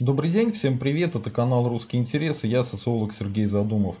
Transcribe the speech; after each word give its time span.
Добрый 0.00 0.30
день, 0.30 0.52
всем 0.52 0.78
привет, 0.78 1.16
это 1.16 1.28
канал 1.28 1.68
«Русские 1.68 2.00
интересы», 2.00 2.46
я 2.46 2.62
социолог 2.62 3.12
Сергей 3.12 3.46
Задумов. 3.46 3.96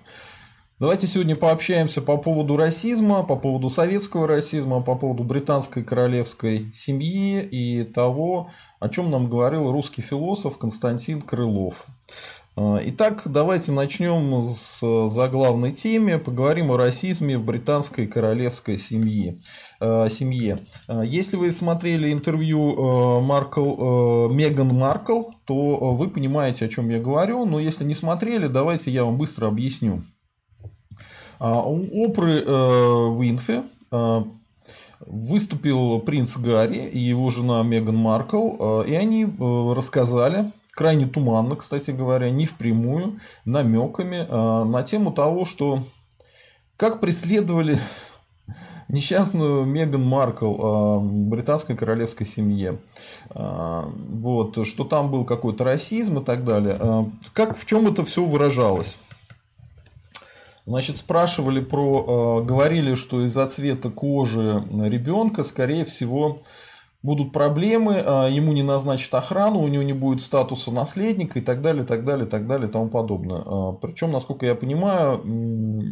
Давайте 0.78 1.08
сегодня 1.08 1.34
пообщаемся 1.34 2.00
по 2.02 2.16
поводу 2.18 2.56
расизма, 2.56 3.24
по 3.24 3.34
поводу 3.34 3.68
советского 3.68 4.28
расизма, 4.28 4.80
по 4.80 4.94
поводу 4.94 5.24
британской 5.24 5.82
королевской 5.82 6.70
семьи 6.72 7.42
и 7.42 7.82
того, 7.82 8.48
о 8.78 8.88
чем 8.88 9.10
нам 9.10 9.28
говорил 9.28 9.72
русский 9.72 10.00
философ 10.00 10.56
Константин 10.56 11.20
Крылов. 11.20 11.86
А, 12.60 12.80
итак, 12.84 13.22
давайте 13.26 13.70
начнем 13.70 14.40
с 14.40 14.80
заглавной 15.08 15.70
темы. 15.70 16.18
Поговорим 16.18 16.72
о 16.72 16.76
расизме 16.76 17.38
в 17.38 17.44
британской 17.44 18.08
королевской 18.08 18.76
семье. 18.76 19.38
А, 19.78 20.08
семье. 20.08 20.58
А, 20.88 21.02
если 21.02 21.36
вы 21.36 21.52
смотрели 21.52 22.12
интервью 22.12 23.20
Маркл, 23.20 24.28
Меган 24.30 24.74
Маркл, 24.74 25.22
то 25.44 25.54
вы 25.94 26.08
понимаете, 26.10 26.64
о 26.64 26.68
чем 26.68 26.88
я 26.88 26.98
говорю. 26.98 27.44
Но 27.44 27.60
если 27.60 27.84
не 27.84 27.94
смотрели, 27.94 28.48
давайте 28.48 28.90
я 28.90 29.04
вам 29.04 29.18
быстро 29.18 29.46
объясню. 29.46 30.02
У 31.38 32.06
Опры 32.06 32.44
Уинфи 32.44 33.62
выступил 35.06 36.00
принц 36.00 36.36
Гарри 36.36 36.88
и 36.88 36.98
его 36.98 37.30
жена 37.30 37.62
Меган 37.62 37.94
Маркл, 37.94 38.82
и 38.82 38.94
они 38.94 39.28
рассказали 39.38 40.50
крайне 40.78 41.06
туманно, 41.06 41.56
кстати 41.56 41.90
говоря, 41.90 42.30
не 42.30 42.46
впрямую, 42.46 43.18
намеками 43.44 44.18
э, 44.28 44.64
на 44.64 44.84
тему 44.84 45.10
того, 45.10 45.44
что 45.44 45.82
как 46.76 47.00
преследовали 47.00 47.80
несчастную 48.88 49.64
Меган 49.64 50.04
Маркл 50.04 50.54
э, 50.54 51.00
британской 51.00 51.76
королевской 51.76 52.24
семье. 52.24 52.78
Э, 53.30 53.86
вот, 53.88 54.64
что 54.64 54.84
там 54.84 55.10
был 55.10 55.24
какой-то 55.24 55.64
расизм 55.64 56.20
и 56.20 56.24
так 56.24 56.44
далее. 56.44 57.10
Как, 57.32 57.58
в 57.58 57.66
чем 57.66 57.88
это 57.88 58.04
все 58.04 58.24
выражалось? 58.24 58.98
Значит, 60.64 60.96
спрашивали 60.98 61.60
про, 61.60 62.44
говорили, 62.44 62.94
что 62.94 63.24
из-за 63.24 63.48
цвета 63.48 63.90
кожи 63.90 64.62
ребенка, 64.70 65.42
скорее 65.42 65.84
всего, 65.84 66.42
будут 67.08 67.32
проблемы, 67.32 68.02
а, 68.04 68.28
ему 68.28 68.52
не 68.52 68.62
назначат 68.62 69.14
охрану, 69.14 69.60
у 69.60 69.68
него 69.68 69.82
не 69.82 69.94
будет 69.94 70.20
статуса 70.20 70.70
наследника 70.70 71.38
и 71.38 71.42
так 71.42 71.62
далее, 71.62 71.84
так 71.84 72.04
далее, 72.04 72.26
так 72.26 72.46
далее 72.46 72.68
и 72.68 72.70
тому 72.70 72.90
подобное. 72.90 73.42
А, 73.46 73.72
Причем, 73.72 74.12
насколько 74.12 74.44
я 74.44 74.54
понимаю, 74.54 75.22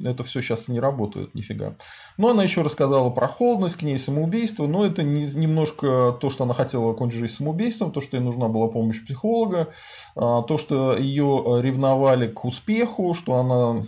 это 0.04 0.22
все 0.24 0.42
сейчас 0.42 0.68
не 0.68 0.78
работает, 0.78 1.34
нифига. 1.34 1.74
Но 2.18 2.28
она 2.28 2.42
еще 2.42 2.60
рассказала 2.60 3.08
про 3.08 3.28
холодность 3.28 3.76
к 3.76 3.82
ней, 3.82 3.96
самоубийство, 3.96 4.66
но 4.66 4.84
это 4.84 5.02
немножко 5.02 6.14
то, 6.20 6.28
что 6.28 6.44
она 6.44 6.52
хотела 6.52 6.90
окончить 6.90 7.20
жизнь 7.20 7.36
самоубийством, 7.36 7.92
то, 7.92 8.02
что 8.02 8.18
ей 8.18 8.22
нужна 8.22 8.48
была 8.48 8.68
помощь 8.68 9.02
психолога, 9.02 9.68
а, 10.16 10.42
то, 10.42 10.58
что 10.58 10.98
ее 10.98 11.60
ревновали 11.62 12.26
к 12.26 12.44
успеху, 12.44 13.14
что 13.14 13.36
она 13.36 13.82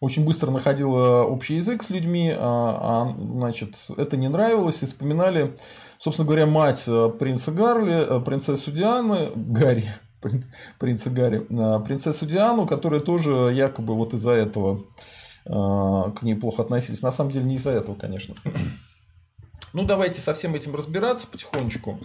очень 0.00 0.26
быстро 0.26 0.50
находила 0.50 1.22
общий 1.22 1.54
язык 1.54 1.82
с 1.82 1.88
людьми, 1.88 2.30
а, 2.36 3.14
значит, 3.16 3.76
это 3.96 4.16
не 4.16 4.28
нравилось, 4.28 4.82
и 4.82 4.86
вспоминали 4.86 5.54
Собственно 6.02 6.26
говоря, 6.26 6.46
мать 6.46 6.82
э, 6.88 7.10
принца 7.16 7.52
Гарли, 7.52 7.94
э, 7.94 8.20
принцессу 8.24 8.72
Дианы, 8.72 9.30
Гарри, 9.36 9.84
принца 10.80 11.10
Гарри, 11.10 11.46
э, 11.48 11.84
принцессу 11.84 12.26
Диану, 12.26 12.66
которая 12.66 13.00
тоже 13.00 13.52
якобы 13.54 13.94
вот 13.94 14.12
из-за 14.12 14.32
этого 14.32 14.82
к 15.44 16.22
ней 16.22 16.34
плохо 16.34 16.62
относились. 16.62 17.02
На 17.02 17.10
самом 17.10 17.30
деле 17.30 17.44
не 17.44 17.54
из-за 17.56 17.70
этого, 17.70 17.94
конечно. 17.94 18.34
Ну, 19.74 19.84
давайте 19.84 20.20
со 20.20 20.34
всем 20.34 20.54
этим 20.54 20.74
разбираться 20.74 21.26
потихонечку. 21.26 21.98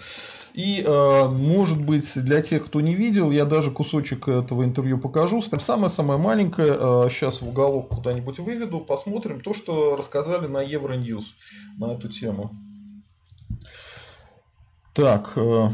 И, 0.53 0.85
может 0.87 1.83
быть, 1.83 2.09
для 2.23 2.41
тех, 2.41 2.65
кто 2.65 2.79
не 2.79 2.95
видел, 2.95 3.29
я 3.29 3.43
даже 3.43 3.71
кусочек 3.71 4.29
этого 4.29 4.63
интервью 4.63 4.99
покажу. 4.99 5.41
Самое-самое 5.41 6.17
маленькое, 6.17 7.09
сейчас 7.09 7.41
в 7.41 7.49
уголок 7.49 7.89
куда-нибудь 7.89 8.39
выведу, 8.39 8.79
посмотрим 8.79 9.41
то, 9.41 9.53
что 9.53 9.97
рассказали 9.97 10.47
на 10.47 10.61
Евроньюз 10.61 11.35
на 11.77 11.91
эту 11.91 12.07
тему. 12.07 12.51
Так, 14.97 15.33
э, 15.35 15.69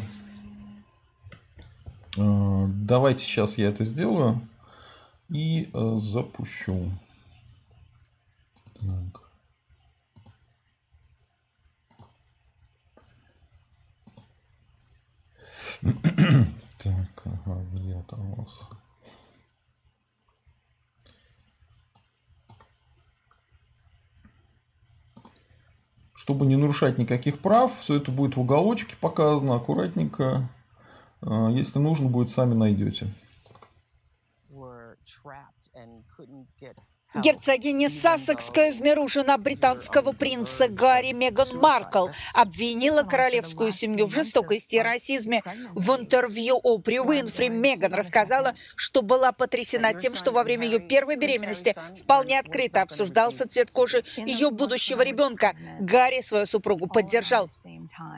э, 2.17 2.65
давайте 2.67 3.23
сейчас 3.23 3.57
я 3.57 3.69
это 3.69 3.85
сделаю 3.85 4.45
и 5.29 5.69
э, 5.73 5.97
запущу. 6.01 6.91
Так. 8.81 9.31
так, 16.83 17.23
ага, 17.23 17.61
где 17.71 18.03
там 18.09 18.29
у 18.29 18.41
вас? 18.41 18.82
Чтобы 26.23 26.45
не 26.45 26.55
нарушать 26.55 26.97
никаких 26.97 27.39
прав, 27.39 27.77
все 27.77 27.97
это 27.97 28.09
будет 28.09 28.37
в 28.37 28.39
уголочке 28.39 28.95
показано, 28.95 29.55
аккуратненько. 29.55 30.47
А, 31.19 31.49
если 31.49 31.79
нужно 31.79 32.07
будет, 32.07 32.29
сами 32.29 32.53
найдете. 32.53 33.11
Герцогиня 37.15 37.89
Сассекская, 37.89 38.71
в 38.71 38.81
миру 38.81 39.07
жена 39.07 39.37
британского 39.37 40.13
принца 40.13 40.67
Гарри 40.67 41.11
Меган 41.11 41.47
Маркл, 41.59 42.07
обвинила 42.33 43.03
королевскую 43.03 43.71
семью 43.71 44.07
в 44.07 44.13
жестокости 44.13 44.77
и 44.77 44.81
расизме. 44.81 45.43
В 45.75 45.91
интервью 45.95 46.59
Опри 46.63 46.99
Уинфри 46.99 47.49
Меган 47.49 47.93
рассказала, 47.93 48.55
что 48.75 49.03
была 49.03 49.31
потрясена 49.31 49.93
тем, 49.93 50.15
что 50.15 50.31
во 50.31 50.43
время 50.43 50.65
ее 50.65 50.79
первой 50.79 51.15
беременности 51.15 51.75
вполне 52.01 52.39
открыто 52.39 52.81
обсуждался 52.81 53.47
цвет 53.47 53.69
кожи 53.69 54.03
ее 54.17 54.49
будущего 54.49 55.03
ребенка. 55.03 55.55
Гарри 55.79 56.21
свою 56.21 56.47
супругу 56.47 56.87
поддержал. 56.87 57.47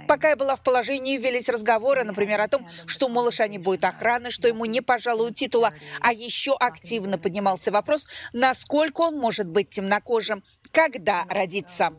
Пока 0.07 0.29
я 0.29 0.35
была 0.37 0.55
в 0.55 0.63
положении, 0.63 1.17
велись 1.17 1.49
разговоры, 1.49 2.05
например, 2.05 2.39
о 2.39 2.47
том, 2.47 2.65
что 2.85 3.07
у 3.07 3.09
малыша 3.09 3.47
не 3.49 3.57
будет 3.57 3.83
охраны, 3.83 4.31
что 4.31 4.47
ему 4.47 4.63
не 4.63 4.79
пожалуют 4.79 5.35
титула, 5.35 5.73
а 5.99 6.13
еще 6.13 6.55
активно 6.57 7.17
поднимался 7.17 7.71
вопрос, 7.71 8.07
насколько 8.31 8.84
насколько 8.85 9.01
он 9.01 9.19
может 9.19 9.47
быть 9.47 9.69
темнокожим, 9.69 10.43
когда 10.71 11.25
родится. 11.29 11.93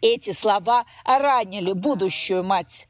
Эти 0.00 0.32
слова 0.32 0.84
ранили 1.04 1.72
будущую 1.72 2.44
мать. 2.44 2.88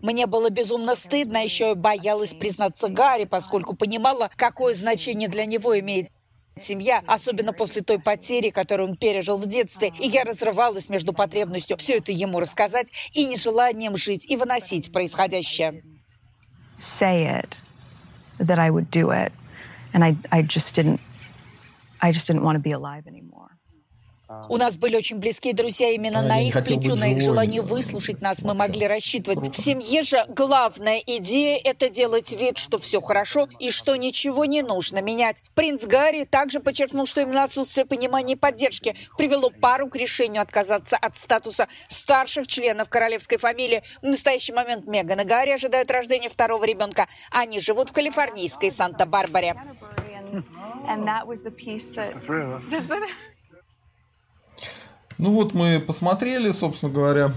Мне 0.00 0.26
было 0.26 0.50
безумно 0.50 0.94
стыдно, 0.94 1.44
еще 1.44 1.68
я 1.68 1.74
боялась 1.74 2.34
признаться 2.34 2.88
Гарри, 2.88 3.24
поскольку 3.24 3.76
понимала, 3.76 4.30
какое 4.36 4.74
значение 4.74 5.28
для 5.28 5.44
него 5.44 5.78
имеет 5.78 6.08
семья, 6.56 7.02
особенно 7.06 7.52
после 7.52 7.82
той 7.82 7.98
потери, 7.98 8.50
которую 8.50 8.90
он 8.90 8.96
пережил 8.96 9.38
в 9.38 9.46
детстве, 9.46 9.92
и 9.98 10.06
я 10.06 10.24
разрывалась 10.24 10.88
между 10.88 11.12
потребностью 11.12 11.76
все 11.76 11.98
это 11.98 12.12
ему 12.12 12.40
рассказать 12.40 12.90
и 13.12 13.26
нежеланием 13.26 13.96
жить 13.96 14.28
и 14.30 14.36
выносить 14.36 14.92
происходящее 14.92 15.82
say 16.82 17.26
it, 17.26 17.58
that 18.38 18.58
I 18.58 18.70
would 18.70 18.90
do 18.90 19.10
it. 19.10 19.32
And 19.92 20.04
I, 20.04 20.16
I 20.30 20.42
just 20.42 20.74
didn't, 20.74 21.00
I 22.00 22.12
just 22.12 22.26
didn't 22.26 22.42
want 22.42 22.56
to 22.56 22.62
be 22.62 22.72
alive 22.72 23.06
anymore. 23.06 23.58
У 24.48 24.56
нас 24.58 24.76
были 24.76 24.96
очень 24.96 25.16
близкие 25.16 25.54
друзья, 25.54 25.90
именно 25.90 26.20
а, 26.20 26.22
на 26.22 26.46
их 26.46 26.54
плечу, 26.62 26.94
на 26.94 27.10
их 27.10 27.20
желание 27.20 27.62
выслушать 27.62 28.22
нас 28.22 28.42
мы 28.42 28.54
могли 28.54 28.86
рассчитывать. 28.86 29.40
Круто. 29.40 29.52
В 29.52 29.56
семье 29.56 30.02
же 30.02 30.24
главная 30.28 31.02
идея– 31.04 31.60
это 31.64 31.88
делать 31.88 32.30
вид, 32.32 32.56
что 32.56 32.78
все 32.78 33.00
хорошо 33.00 33.48
и 33.58 33.72
что 33.72 33.96
ничего 33.96 34.44
не 34.44 34.62
нужно 34.62 35.02
менять. 35.02 35.42
Принц 35.54 35.84
Гарри 35.84 36.24
также 36.24 36.60
подчеркнул, 36.60 37.06
что 37.06 37.22
именно 37.22 37.42
отсутствие 37.42 37.86
понимания 37.86 38.34
и 38.34 38.36
поддержки 38.36 38.94
привело 39.18 39.50
пару 39.50 39.88
к 39.88 39.96
решению 39.96 40.42
отказаться 40.42 40.96
от 40.96 41.16
статуса 41.16 41.66
старших 41.88 42.46
членов 42.46 42.88
королевской 42.88 43.36
фамилии. 43.36 43.82
В 44.00 44.06
настоящий 44.06 44.52
момент 44.52 44.86
Меган 44.86 45.20
и 45.20 45.24
Гарри 45.24 45.50
ожидают 45.50 45.90
рождения 45.90 46.28
второго 46.28 46.64
ребенка. 46.64 47.08
Они 47.32 47.58
живут 47.58 47.90
в 47.90 47.92
калифорнийской 47.92 48.70
Санта-Барбаре. 48.70 49.56
And 50.86 51.08
that 51.08 51.26
was 51.26 51.42
the 51.42 51.50
piece 51.50 51.88
that... 51.96 52.14
Ну 55.20 55.32
вот 55.32 55.52
мы 55.52 55.78
посмотрели, 55.80 56.50
собственно 56.50 56.90
говоря, 56.90 57.30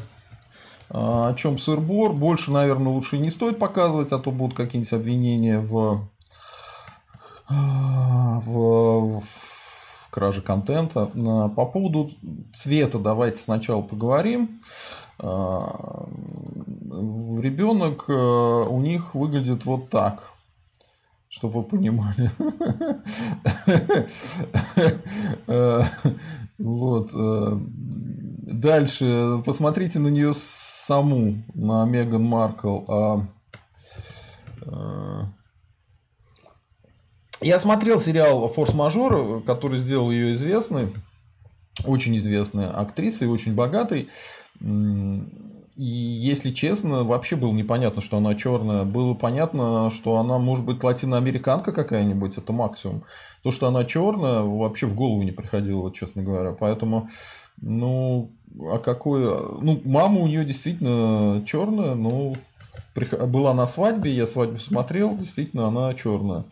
а, 0.89 1.27
о 1.27 1.33
чем 1.33 1.57
сыр-бор. 1.57 2.13
Больше, 2.13 2.49
наверное, 2.49 2.93
лучше 2.93 3.17
не 3.17 3.29
стоит 3.29 3.59
показывать, 3.59 4.13
а 4.13 4.19
то 4.19 4.31
будут 4.31 4.55
какие-нибудь 4.55 4.93
обвинения 4.93 5.59
в, 5.59 6.07
а, 7.49 8.39
в, 8.39 9.19
в 9.19 10.09
краже 10.11 10.41
контента. 10.41 11.11
А, 11.13 11.49
по 11.49 11.65
поводу 11.65 12.09
цвета 12.53 12.99
давайте 12.99 13.39
сначала 13.39 13.81
поговорим. 13.81 14.61
Ребенок 17.41 18.07
у 18.07 18.79
них 18.79 19.13
выглядит 19.13 19.65
вот 19.65 19.89
так 19.89 20.29
чтобы 21.33 21.61
вы 21.61 21.63
понимали. 21.63 22.29
Вот. 26.57 27.11
Э, 27.13 27.57
Дальше, 28.53 29.41
посмотрите 29.45 29.99
на 29.99 30.09
нее 30.09 30.31
саму, 30.33 31.43
на 31.53 31.85
Меган 31.85 32.23
Маркл. 32.23 32.79
А, 32.87 33.21
а, 34.61 35.29
я 37.41 37.57
смотрел 37.59 37.99
сериал 37.99 38.47
«Форс-мажор», 38.47 39.43
который 39.43 39.77
сделал 39.77 40.11
ее 40.11 40.33
известной, 40.33 40.93
очень 41.83 42.15
известной 42.17 42.67
актрисой, 42.67 43.27
очень 43.27 43.55
богатой. 43.55 44.09
И, 44.61 45.83
если 45.83 46.51
честно, 46.51 47.03
вообще 47.03 47.35
было 47.35 47.51
непонятно, 47.53 48.01
что 48.01 48.17
она 48.17 48.35
черная. 48.35 48.83
Было 48.83 49.13
понятно, 49.13 49.89
что 49.89 50.17
она 50.17 50.37
может 50.37 50.63
быть 50.63 50.83
латиноамериканка 50.83 51.71
какая-нибудь, 51.71 52.37
это 52.37 52.53
максимум. 52.53 53.03
То, 53.43 53.51
что 53.51 53.67
она 53.67 53.83
черная, 53.83 54.41
вообще 54.41 54.87
в 54.87 54.95
голову 54.95 55.21
не 55.23 55.31
приходило, 55.31 55.91
честно 55.91 56.23
говоря. 56.23 56.53
Поэтому, 56.53 57.09
ну, 57.57 58.31
а 58.71 58.79
какой... 58.79 59.21
Ну, 59.61 59.81
мама 59.83 60.21
у 60.21 60.27
нее 60.27 60.45
действительно 60.45 61.43
черная, 61.45 61.95
ну, 61.95 62.37
была 63.27 63.53
на 63.53 63.67
свадьбе, 63.67 64.11
я 64.11 64.25
свадьбу 64.25 64.59
смотрел, 64.59 65.17
действительно, 65.17 65.67
она 65.67 65.93
черная. 65.93 66.45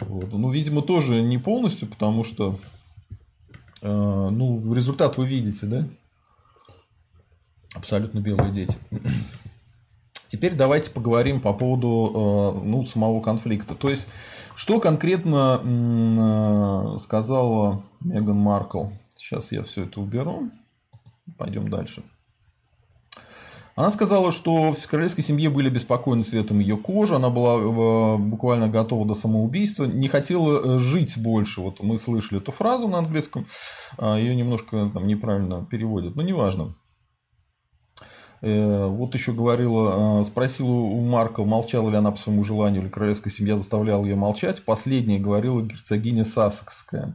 Вот. 0.00 0.32
Ну, 0.32 0.50
видимо, 0.50 0.82
тоже 0.82 1.20
не 1.20 1.36
полностью, 1.36 1.88
потому 1.88 2.24
что, 2.24 2.56
э, 3.82 3.88
ну, 3.88 4.72
результат 4.72 5.18
вы 5.18 5.26
видите, 5.26 5.66
да? 5.66 5.88
Абсолютно 7.74 8.20
белые 8.20 8.50
дети. 8.50 8.78
Теперь 10.30 10.54
давайте 10.54 10.92
поговорим 10.92 11.40
по 11.40 11.52
поводу 11.52 12.54
э, 12.62 12.64
ну, 12.64 12.84
самого 12.84 13.20
конфликта. 13.20 13.74
То 13.74 13.90
есть, 13.90 14.06
что 14.54 14.78
конкретно 14.78 15.60
э, 15.60 16.98
сказала 17.00 17.82
Меган 17.98 18.38
Маркл? 18.38 18.84
Сейчас 19.16 19.50
я 19.50 19.64
все 19.64 19.86
это 19.86 20.00
уберу. 20.00 20.48
Пойдем 21.36 21.68
дальше. 21.68 22.04
Она 23.74 23.90
сказала, 23.90 24.30
что 24.30 24.72
в 24.72 24.86
королевской 24.86 25.24
семье 25.24 25.50
были 25.50 25.68
беспокойны 25.68 26.22
цветом 26.22 26.60
ее 26.60 26.76
кожи, 26.76 27.16
она 27.16 27.30
была 27.30 27.56
э, 27.56 28.16
буквально 28.18 28.68
готова 28.68 29.04
до 29.08 29.14
самоубийства, 29.14 29.84
не 29.84 30.06
хотела 30.06 30.78
жить 30.78 31.18
больше. 31.18 31.60
Вот 31.60 31.82
мы 31.82 31.98
слышали 31.98 32.40
эту 32.40 32.52
фразу 32.52 32.86
на 32.86 32.98
английском, 32.98 33.46
а 33.98 34.16
ее 34.16 34.36
немножко 34.36 34.92
там, 34.94 35.08
неправильно 35.08 35.66
переводят, 35.68 36.14
но 36.14 36.22
неважно. 36.22 36.72
Э, 38.42 38.86
вот 38.86 39.14
еще 39.14 39.32
говорила, 39.32 40.20
э, 40.20 40.24
спросила 40.24 40.70
у 40.70 41.00
Марка, 41.02 41.44
молчала 41.44 41.90
ли 41.90 41.96
она 41.96 42.10
по 42.10 42.18
своему 42.18 42.42
желанию, 42.44 42.82
или 42.82 42.88
королевская 42.88 43.32
семья 43.32 43.56
заставляла 43.56 44.04
ее 44.04 44.16
молчать. 44.16 44.64
Последняя 44.64 45.18
говорила 45.18 45.60
герцогиня 45.60 46.24
Сассекская. 46.24 47.14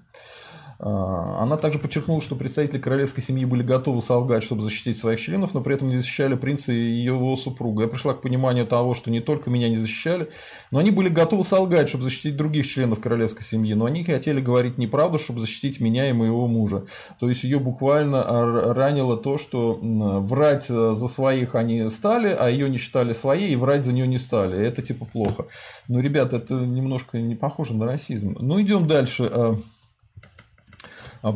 А, 0.86 1.42
она 1.42 1.58
также 1.58 1.80
подчеркнула, 1.80 2.22
что 2.22 2.36
представители 2.36 2.80
королевской 2.80 3.24
семьи 3.24 3.44
были 3.44 3.64
готовы 3.64 4.02
солгать, 4.02 4.44
чтобы 4.44 4.62
защитить 4.62 5.00
своих 5.00 5.20
членов, 5.20 5.56
но 5.56 5.62
при 5.62 5.74
этом 5.74 5.90
не 5.90 5.98
защищали 5.98 6.36
принца 6.36 6.72
и 6.72 6.78
его 6.78 7.36
супругу. 7.36 7.82
Я 7.82 7.88
пришла 7.88 8.14
к 8.14 8.22
пониманию 8.22 8.68
того, 8.68 8.94
что 8.94 9.10
не 9.10 9.20
только 9.20 9.50
меня 9.50 9.68
не 9.68 9.78
защищали, 9.78 10.30
но 10.70 10.78
они 10.78 10.92
были 10.92 11.10
готовы 11.10 11.44
солгать, 11.44 11.90
чтобы 11.90 12.04
защитить 12.04 12.38
других 12.38 12.68
членов 12.68 13.00
королевской 13.00 13.42
семьи, 13.42 13.74
но 13.74 13.86
они 13.86 14.04
хотели 14.04 14.40
говорить 14.40 14.78
неправду, 14.78 15.18
чтобы 15.18 15.40
защитить 15.40 15.80
меня 15.80 16.08
и 16.08 16.14
моего 16.14 16.48
мужа. 16.48 16.84
То 17.20 17.30
есть 17.30 17.44
ее 17.44 17.58
буквально 17.58 18.74
ранило 18.76 19.18
то, 19.18 19.40
что 19.40 19.80
врать 19.82 20.68
за 20.68 21.08
своих 21.08 21.56
они 21.56 21.90
стали, 21.90 22.28
а 22.28 22.48
ее 22.48 22.70
не 22.70 22.78
считали 22.78 23.14
своей, 23.14 23.54
и 23.54 23.56
врать 23.56 23.86
за 23.86 23.92
нее 23.92 24.06
не 24.06 24.20
стали. 24.20 24.64
Это 24.64 24.84
типа 24.84 25.06
плохо. 25.06 25.48
Но, 25.88 26.00
ребята, 26.00 26.38
это 26.38 26.54
немножко 26.54 27.18
не 27.18 27.34
похоже 27.34 27.74
на 27.74 27.86
расизм. 27.86 28.38
Ну, 28.40 28.62
идем 28.62 28.88
дальше. 28.88 29.28
А, 29.32 29.56
а 29.56 29.75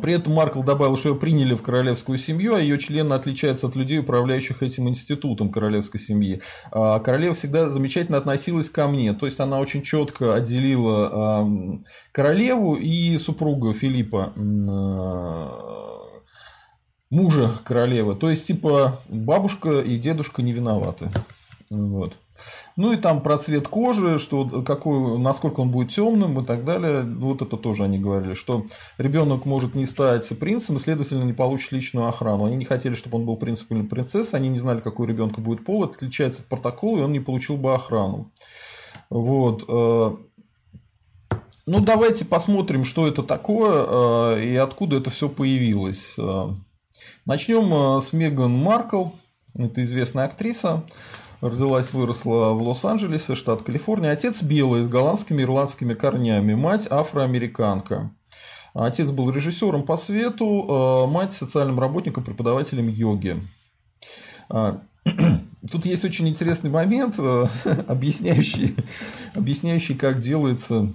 при 0.02 0.14
этом 0.14 0.34
Маркл 0.34 0.64
добавил, 0.64 0.96
что 0.96 1.10
ее 1.10 1.16
приняли 1.16 1.54
в 1.54 1.62
королевскую 1.62 2.18
семью, 2.18 2.56
а 2.56 2.60
ее 2.60 2.78
члены 2.78 3.14
отличаются 3.14 3.68
от 3.68 3.76
людей, 3.76 4.00
управляющих 4.00 4.64
этим 4.64 4.88
институтом 4.90 5.52
королевской 5.52 6.00
семьи. 6.00 6.42
А 6.72 7.00
королева 7.00 7.34
всегда 7.34 7.70
замечательно 7.70 8.18
относилась 8.18 8.70
ко 8.70 8.88
мне. 8.88 9.14
То 9.14 9.26
есть 9.26 9.40
она 9.40 9.60
очень 9.60 9.82
четко 9.82 10.36
отделила 10.36 11.50
королеву 12.12 12.76
и 12.76 13.18
супруга 13.18 13.74
Филиппа 13.74 14.34
мужа 17.10 17.52
королевы. 17.64 18.16
То 18.16 18.30
есть, 18.30 18.48
типа, 18.48 19.00
бабушка 19.10 19.80
и 19.80 19.98
дедушка 19.98 20.42
не 20.42 20.54
виноваты. 20.54 21.10
Вот. 21.70 22.14
Ну 22.80 22.94
и 22.94 22.96
там 22.96 23.22
про 23.22 23.38
цвет 23.38 23.68
кожи, 23.68 24.18
что 24.20 24.64
какой, 24.64 25.20
насколько 25.20 25.60
он 25.60 25.70
будет 25.70 25.90
темным 25.90 26.40
и 26.40 26.46
так 26.46 26.64
далее. 26.64 27.04
Вот 27.04 27.42
это 27.42 27.58
тоже 27.58 27.84
они 27.84 28.00
говорили, 28.00 28.34
что 28.34 28.64
ребенок 28.98 29.46
может 29.46 29.76
не 29.76 29.86
стать 29.86 30.30
принцем 30.40 30.78
и, 30.78 30.80
следовательно, 30.80 31.24
не 31.24 31.34
получит 31.34 31.74
личную 31.74 32.08
охрану. 32.08 32.46
Они 32.46 32.56
не 32.56 32.64
хотели, 32.64 32.94
чтобы 32.94 33.18
он 33.18 33.26
был 33.26 33.36
принцем 33.36 33.68
или 33.72 33.86
принцессой, 33.86 34.40
они 34.40 34.48
не 34.48 34.58
знали, 34.58 34.80
какой 34.80 35.08
у 35.08 35.10
ребенка 35.10 35.42
будет 35.42 35.66
пол, 35.66 35.84
это 35.84 35.98
отличается 35.98 36.42
от 36.42 36.48
протокола, 36.48 37.00
и 37.00 37.02
он 37.02 37.12
не 37.12 37.20
получил 37.20 37.58
бы 37.58 37.76
охрану. 37.76 38.32
Вот. 39.10 39.66
Э, 39.68 40.16
ну, 41.66 41.80
давайте 41.82 42.24
посмотрим, 42.24 42.86
что 42.86 43.10
это 43.10 43.24
такое 43.24 44.38
э, 44.38 44.46
и 44.46 44.56
откуда 44.56 44.96
это 44.96 45.10
все 45.10 45.28
появилось. 45.28 46.14
Э, 46.18 46.46
Начнем 47.26 48.00
с 48.00 48.14
Меган 48.14 48.52
Маркл. 48.52 49.08
Это 49.54 49.84
известная 49.84 50.24
актриса. 50.24 50.86
Родилась, 51.42 51.94
выросла 51.94 52.50
в 52.52 52.62
Лос-Анджелесе, 52.62 53.34
штат 53.34 53.62
Калифорния. 53.62 54.12
Отец 54.12 54.44
белый, 54.44 54.84
с 54.84 54.90
голландскими 54.90 55.42
и 55.42 55.46
ирландскими 55.46 55.94
корнями. 55.94 56.54
Мать 56.54 56.88
афроамериканка. 56.90 58.12
Отец 58.74 59.12
был 59.12 59.32
режиссером 59.32 59.84
по 59.84 59.96
свету, 59.96 61.06
э, 61.08 61.12
мать 61.12 61.32
социальным 61.32 61.80
работником, 61.80 62.26
преподавателем 62.26 62.90
йоги. 62.90 63.42
А, 64.50 64.82
тут 65.72 65.86
есть 65.86 66.04
очень 66.04 66.28
интересный 66.28 66.70
момент, 66.70 67.16
э, 67.18 67.46
объясняющий, 67.88 68.76
объясняющий, 69.34 69.96
как 69.96 70.20
делается 70.20 70.92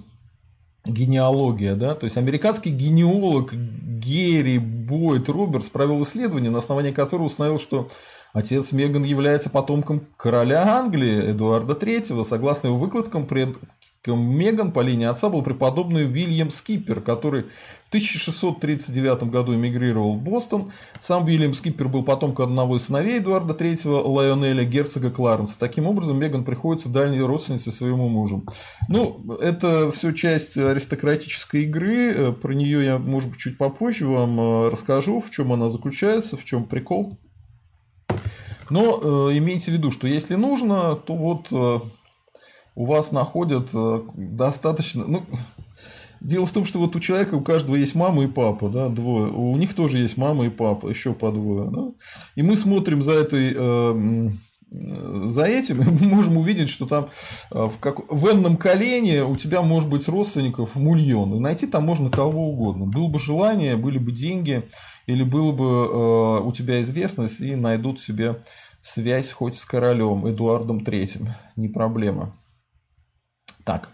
генеалогия. 0.85 1.75
Да? 1.75 1.95
То 1.95 2.03
есть 2.03 2.17
американский 2.17 2.69
генеалог 2.69 3.51
Герри 3.53 4.59
Бойт 4.59 5.27
Робертс 5.27 5.69
провел 5.69 6.03
исследование, 6.03 6.51
на 6.51 6.59
основании 6.59 6.91
которого 6.91 7.25
установил, 7.25 7.57
что 7.57 7.87
Отец 8.35 8.73
Меган 8.73 9.05
является 9.05 9.49
потомком 9.49 10.01
короля 10.17 10.67
Англии 10.67 11.31
Эдуарда 11.31 11.71
III. 11.71 12.25
Согласно 12.25 12.67
его 12.67 12.77
выкладкам, 12.77 13.25
предком 13.27 14.21
Меган 14.29 14.73
по 14.73 14.81
линии 14.81 15.05
отца 15.05 15.29
был 15.29 15.41
преподобный 15.41 16.05
Уильям 16.05 16.51
Скиппер, 16.51 16.99
который 16.99 17.43
в 17.43 17.87
1639 17.87 19.29
году 19.29 19.55
эмигрировал 19.55 20.11
в 20.11 20.21
Бостон. 20.21 20.69
Сам 20.99 21.23
Уильям 21.23 21.53
Скиппер 21.53 21.87
был 21.87 22.03
потомком 22.03 22.47
одного 22.47 22.75
из 22.75 22.87
сыновей 22.87 23.19
Эдуарда 23.19 23.53
III, 23.53 24.05
Лайонеля, 24.05 24.65
герцога 24.65 25.11
Кларенса. 25.11 25.57
Таким 25.57 25.87
образом, 25.87 26.19
Меган 26.19 26.43
приходится 26.43 26.89
дальней 26.89 27.21
родственницей 27.21 27.71
своему 27.71 28.09
мужу. 28.09 28.43
Ну, 28.89 29.37
это 29.39 29.89
все 29.91 30.11
часть 30.11 30.57
аристократической 30.57 31.63
игры. 31.63 32.33
Про 32.33 32.53
нее 32.53 32.83
я, 32.83 32.97
может 32.97 33.29
быть, 33.29 33.39
чуть 33.39 33.57
попозже 33.57 34.05
вам 34.07 34.37
э, 34.37 34.69
расскажу, 34.71 35.21
в 35.21 35.31
чем 35.31 35.53
она 35.53 35.69
заключается, 35.69 36.35
в 36.35 36.43
чем 36.43 36.65
прикол. 36.65 37.17
Но 38.69 39.29
э, 39.29 39.37
имейте 39.37 39.71
в 39.71 39.73
виду, 39.75 39.91
что 39.91 40.07
если 40.07 40.35
нужно, 40.35 40.95
то 40.95 41.15
вот 41.15 41.47
э, 41.51 41.79
у 42.75 42.85
вас 42.85 43.11
находят 43.11 43.69
э, 43.73 44.03
достаточно. 44.15 45.05
Ну, 45.05 45.23
дело 46.19 46.45
в 46.45 46.51
том, 46.51 46.65
что 46.65 46.79
вот 46.79 46.95
у 46.95 46.99
человека 46.99 47.35
у 47.35 47.41
каждого 47.41 47.75
есть 47.75 47.95
мама 47.95 48.23
и 48.23 48.27
папа, 48.27 48.69
да, 48.69 48.89
двое. 48.89 49.31
У 49.31 49.55
них 49.57 49.75
тоже 49.75 49.99
есть 49.99 50.17
мама 50.17 50.47
и 50.47 50.49
папа, 50.49 50.87
еще 50.87 51.13
по 51.13 51.31
двое. 51.31 51.69
Да? 51.69 51.91
И 52.35 52.41
мы 52.41 52.55
смотрим 52.55 53.03
за 53.03 53.13
этой 53.13 53.53
э, 53.55 54.29
за 54.71 55.45
этим 55.45 55.77
мы 56.01 56.07
можем 56.07 56.37
увидеть, 56.37 56.69
что 56.69 56.85
там 56.85 57.07
э, 57.51 57.65
в, 57.65 57.77
как, 57.79 58.11
в 58.11 58.27
энном 58.27 58.57
колене 58.57 59.23
у 59.23 59.35
тебя 59.35 59.61
может 59.61 59.89
быть 59.89 60.07
родственников 60.07 60.75
мульон. 60.75 61.35
И 61.35 61.39
найти 61.39 61.67
там 61.67 61.85
можно 61.85 62.09
кого 62.09 62.49
угодно. 62.49 62.85
Было 62.85 63.07
бы 63.07 63.19
желание, 63.19 63.77
были 63.77 63.97
бы 63.97 64.11
деньги, 64.11 64.65
или 65.05 65.23
было 65.23 65.51
бы 65.51 65.65
э, 65.65 66.41
у 66.41 66.51
тебя 66.51 66.81
известность, 66.81 67.41
и 67.41 67.55
найдут 67.55 68.01
себе 68.01 68.39
связь 68.81 69.31
хоть 69.31 69.55
с 69.55 69.65
королем 69.65 70.29
Эдуардом 70.29 70.83
Третьим. 70.83 71.29
Не 71.55 71.69
проблема. 71.69 72.31
Так. 73.63 73.89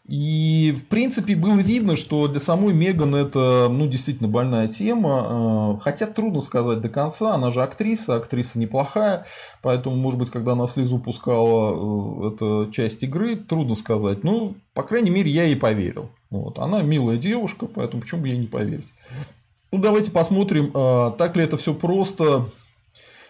И, 0.08 0.74
в 0.74 0.86
принципе, 0.86 1.36
было 1.36 1.58
видно, 1.58 1.94
что 1.94 2.28
для 2.28 2.40
самой 2.40 2.72
Меган 2.72 3.14
это, 3.14 3.68
ну, 3.70 3.86
действительно 3.86 4.26
больная 4.28 4.66
тема. 4.66 5.76
Э, 5.76 5.78
хотя 5.82 6.06
трудно 6.06 6.40
сказать 6.40 6.80
до 6.80 6.88
конца, 6.88 7.34
она 7.34 7.50
же 7.50 7.62
актриса, 7.62 8.16
актриса 8.16 8.58
неплохая, 8.58 9.26
поэтому, 9.62 9.96
может 9.96 10.18
быть, 10.18 10.30
когда 10.30 10.52
она 10.52 10.66
слезу 10.66 10.98
пускала, 10.98 12.24
э, 12.24 12.28
это 12.28 12.72
часть 12.72 13.02
игры, 13.02 13.36
трудно 13.36 13.74
сказать. 13.74 14.24
Ну, 14.24 14.56
по 14.72 14.82
крайней 14.82 15.10
мере, 15.10 15.30
я 15.30 15.44
ей 15.44 15.56
поверил. 15.56 16.08
Вот. 16.30 16.58
Она 16.58 16.80
милая 16.80 17.18
девушка, 17.18 17.66
поэтому 17.66 18.00
почему 18.00 18.22
бы 18.22 18.28
ей 18.28 18.38
не 18.38 18.46
поверить? 18.46 18.88
Ну, 19.72 19.78
давайте 19.78 20.10
посмотрим, 20.10 20.70
э, 20.72 21.12
так 21.18 21.36
ли 21.36 21.44
это 21.44 21.58
все 21.58 21.74
просто, 21.74 22.46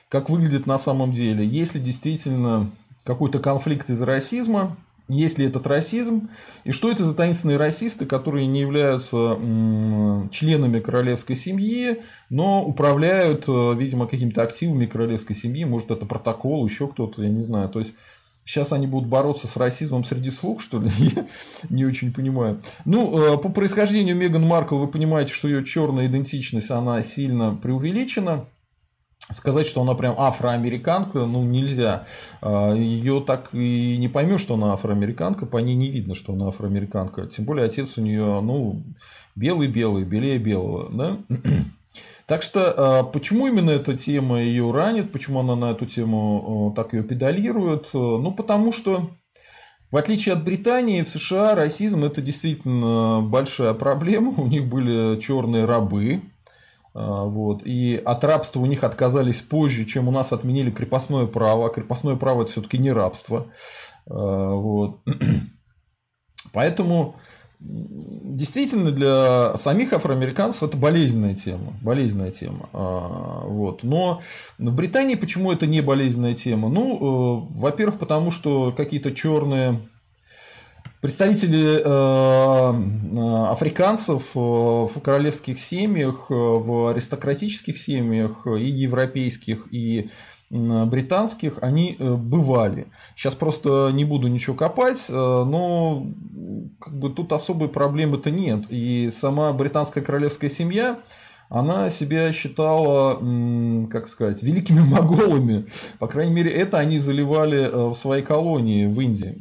как 0.09 0.31
выглядит 0.31 0.67
на 0.67 0.79
самом 0.79 1.13
деле. 1.13 1.45
Если 1.45 1.81
действительно 1.81 2.71
какой-то 3.03 3.41
конфликт 3.41 3.91
из 3.91 4.01
расизма, 4.01 4.77
есть 5.09 5.39
ли 5.39 5.47
этот 5.47 5.67
расизм, 5.67 6.29
и 6.65 6.73
что 6.73 6.91
это 6.91 7.03
за 7.03 7.15
таинственные 7.15 7.57
расисты, 7.57 8.05
которые 8.07 8.47
не 8.47 8.61
являются 8.61 9.39
членами 10.31 10.81
королевской 10.81 11.35
семьи, 11.35 12.03
но 12.29 12.65
управляют, 12.65 13.45
э, 13.49 13.75
видимо, 13.75 14.07
какими-то 14.07 14.43
активами 14.43 14.87
королевской 14.87 15.35
семьи, 15.35 15.65
может, 15.65 15.91
это 15.91 16.05
протокол, 16.05 16.67
еще 16.67 16.89
кто-то, 16.89 17.23
я 17.23 17.31
не 17.31 17.43
знаю. 17.43 17.69
То 17.69 17.79
есть, 17.79 17.95
Сейчас 18.45 18.73
они 18.73 18.87
будут 18.87 19.11
бороться 19.11 19.47
с 19.47 19.59
расизмом 19.59 20.05
среди 20.05 20.31
слуг, 20.31 20.63
что 20.63 20.81
ли? 20.81 20.89
Я 20.99 21.27
не 21.69 21.85
очень 21.85 22.15
понимаю. 22.15 22.59
Ну, 22.87 23.35
э, 23.35 23.37
по 23.37 23.51
происхождению 23.51 24.17
Меган 24.17 24.43
Маркл 24.43 24.79
вы 24.79 24.89
понимаете, 24.89 25.35
что 25.35 25.49
ее 25.49 25.63
черная 25.63 26.07
идентичность, 26.07 26.71
она 26.71 27.03
сильно 27.03 27.55
преувеличена. 27.55 28.47
Сказать, 29.31 29.67
что 29.67 29.83
она 29.83 29.95
прям 29.95 30.15
афроамериканка, 30.17 31.27
ну 31.27 31.45
нельзя. 31.45 32.07
А, 32.41 32.73
Ее 32.73 33.21
так 33.21 33.51
и 33.53 33.97
не 33.99 34.09
поймешь, 34.09 34.41
что 34.41 34.55
она 34.55 34.73
афроамериканка, 34.73 35.45
по 35.45 35.59
ней 35.59 35.75
не 35.75 35.91
видно, 35.91 36.15
что 36.15 36.33
она 36.33 36.49
афроамериканка. 36.49 37.27
Тем 37.27 37.45
более 37.45 37.67
отец 37.67 37.99
у 37.99 38.01
нее, 38.01 38.41
ну, 38.41 38.83
белый-белый, 39.37 40.05
белее 40.05 40.39
белого, 40.39 40.91
да? 40.93 41.19
Так 42.27 42.43
что, 42.43 42.75
а, 42.77 43.03
почему 43.05 43.47
именно 43.47 43.71
эта 43.71 43.97
тема 43.97 44.41
ее 44.43 44.71
ранит, 44.71 45.13
почему 45.13 45.41
она 45.41 45.57
на 45.57 45.71
эту 45.71 45.87
тему 45.87 46.75
так 46.77 46.93
ее 46.93 47.03
педалирует? 47.03 47.89
Ну, 47.95 48.33
потому 48.33 48.71
что, 48.71 49.09
в 49.91 49.97
отличие 49.97 50.35
от 50.35 50.45
Британии, 50.45 51.01
в 51.01 51.09
США 51.09 51.55
расизм 51.55 52.05
это 52.05 52.21
действительно 52.21 53.23
большая 53.23 53.73
проблема. 53.73 54.31
У 54.37 54.47
них 54.47 54.69
были 54.69 55.19
черные 55.21 55.65
рабы, 55.65 56.21
вот. 56.99 57.63
И 57.65 57.97
от 57.97 58.25
рабства 58.25 58.61
у 58.61 58.67
них 58.67 58.83
отказались 58.83 59.41
позже, 59.41 59.85
чем 59.85 60.09
у 60.09 60.11
нас 60.11 60.33
отменили 60.33 60.71
крепостное 60.71 61.27
право. 61.27 61.67
А 61.67 61.71
крепостное 61.71 62.17
право 62.17 62.43
это 62.43 62.51
все-таки 62.51 62.79
не 62.79 62.91
рабство. 62.91 63.47
А, 64.07 64.53
вот. 64.55 65.01
Поэтому 66.53 67.17
действительно 67.61 68.93
для 68.93 69.57
самих 69.57 69.93
афроамериканцев 69.93 70.63
это 70.63 70.77
болезненная 70.77 71.35
тема. 71.35 71.75
Болезненная 71.83 72.33
тема. 72.33 72.69
А, 72.73 73.45
вот. 73.45 73.83
Но 73.85 74.21
в 74.59 74.75
Британии 74.75 75.15
почему 75.15 75.53
это 75.53 75.67
не 75.67 75.81
болезненная 75.81 76.35
тема? 76.35 76.69
Ну, 76.69 76.97
э, 76.97 77.59
во-первых, 77.59 77.99
потому 77.99 78.31
что 78.31 78.73
какие-то 78.73 79.15
черные 79.15 79.81
Представители 81.01 81.77
э, 81.77 81.83
э, 81.85 83.53
африканцев 83.53 84.33
э, 84.35 84.39
в 84.41 85.01
королевских 85.01 85.61
семьях, 85.61 86.27
в 86.29 86.89
аристократических 86.89 87.79
семьях 87.79 88.49
и 88.49 88.65
европейских, 88.65 89.69
и 89.73 90.11
британских, 90.51 91.59
они 91.61 91.97
бывали. 92.01 92.87
Сейчас 93.15 93.35
просто 93.35 93.91
не 93.93 94.07
буду 94.07 94.29
ничего 94.29 94.57
копать, 94.57 95.05
но 95.11 96.07
как 96.81 96.99
бы 96.99 97.11
тут 97.11 97.35
особой 97.35 97.69
проблемы-то 97.69 98.31
нет. 98.31 98.65
И 98.71 99.11
сама 99.13 99.53
британская 99.53 100.01
королевская 100.01 100.49
семья, 100.49 101.01
она 101.51 101.91
себя 101.91 102.33
считала, 102.33 103.21
как 103.91 104.07
сказать, 104.07 104.43
великими 104.43 104.81
моголами. 104.81 105.67
По 105.99 106.07
крайней 106.07 106.33
мере, 106.33 106.51
это 106.51 106.79
они 106.79 106.99
заливали 106.99 107.91
в 107.91 107.95
своей 107.95 108.25
колонии 108.25 108.87
в 108.87 108.99
Индии. 109.03 109.37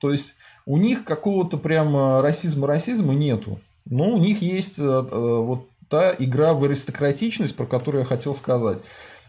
То 0.00 0.10
есть 0.10 0.34
у 0.66 0.76
них 0.78 1.04
какого-то 1.04 1.56
прям 1.58 2.20
расизма-расизма 2.20 3.14
нету. 3.14 3.58
Но 3.84 4.10
у 4.10 4.18
них 4.18 4.42
есть 4.42 4.78
э, 4.78 4.82
э, 4.82 5.38
вот 5.42 5.68
та 5.88 6.14
игра 6.18 6.54
в 6.54 6.64
аристократичность, 6.64 7.56
про 7.56 7.66
которую 7.66 8.02
я 8.02 8.06
хотел 8.06 8.34
сказать. 8.34 8.78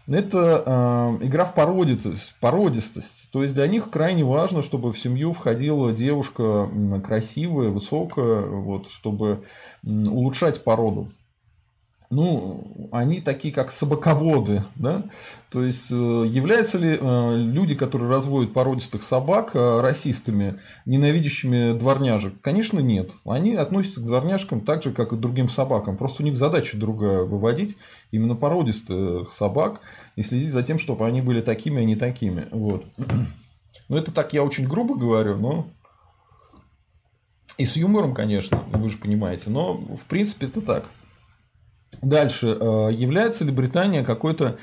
Это 0.08 0.62
э, 1.20 1.26
игра 1.26 1.44
в 1.44 1.54
породистость, 1.54 2.36
породистость. 2.40 3.30
То 3.32 3.42
есть 3.42 3.54
для 3.54 3.66
них 3.66 3.90
крайне 3.90 4.24
важно, 4.24 4.62
чтобы 4.62 4.92
в 4.92 4.98
семью 4.98 5.32
входила 5.32 5.92
девушка 5.92 6.70
красивая, 7.04 7.70
высокая, 7.70 8.46
вот, 8.46 8.88
чтобы 8.88 9.44
улучшать 9.84 10.64
породу 10.64 11.08
ну, 12.12 12.88
они 12.92 13.20
такие 13.20 13.52
как 13.52 13.70
собаководы, 13.70 14.62
да, 14.76 15.04
то 15.50 15.64
есть 15.64 15.90
э, 15.90 15.94
являются 15.94 16.78
ли 16.78 16.98
э, 17.00 17.36
люди, 17.36 17.74
которые 17.74 18.10
разводят 18.10 18.52
породистых 18.52 19.02
собак, 19.02 19.52
э, 19.54 19.80
расистами, 19.80 20.56
ненавидящими 20.84 21.76
дворняжек? 21.76 22.40
Конечно, 22.40 22.80
нет. 22.80 23.10
Они 23.26 23.54
относятся 23.54 24.00
к 24.00 24.04
дворняжкам 24.04 24.60
так 24.60 24.82
же, 24.82 24.92
как 24.92 25.12
и 25.12 25.16
к 25.16 25.20
другим 25.20 25.48
собакам. 25.48 25.96
Просто 25.96 26.22
у 26.22 26.26
них 26.26 26.36
задача 26.36 26.76
другая– 26.76 27.22
выводить 27.24 27.78
именно 28.10 28.34
породистых 28.34 29.32
собак 29.32 29.80
и 30.16 30.22
следить 30.22 30.52
за 30.52 30.62
тем, 30.62 30.78
чтобы 30.78 31.06
они 31.06 31.22
были 31.22 31.40
такими, 31.40 31.80
а 31.80 31.84
не 31.84 31.96
такими. 31.96 32.46
Вот. 32.50 32.84
Ну, 33.88 33.96
это 33.96 34.12
так 34.12 34.34
я 34.34 34.44
очень 34.44 34.68
грубо 34.68 34.94
говорю, 34.94 35.38
но 35.38 35.66
и 37.56 37.64
с 37.64 37.76
юмором, 37.76 38.14
конечно, 38.14 38.62
вы 38.70 38.88
же 38.88 38.98
понимаете, 38.98 39.48
но 39.48 39.74
в 39.74 40.06
принципе 40.06 40.46
это 40.46 40.60
так. 40.60 40.90
Дальше. 42.00 42.56
Э, 42.58 42.90
является 42.92 43.44
ли 43.44 43.52
Британия 43.52 44.02
какой-то 44.02 44.56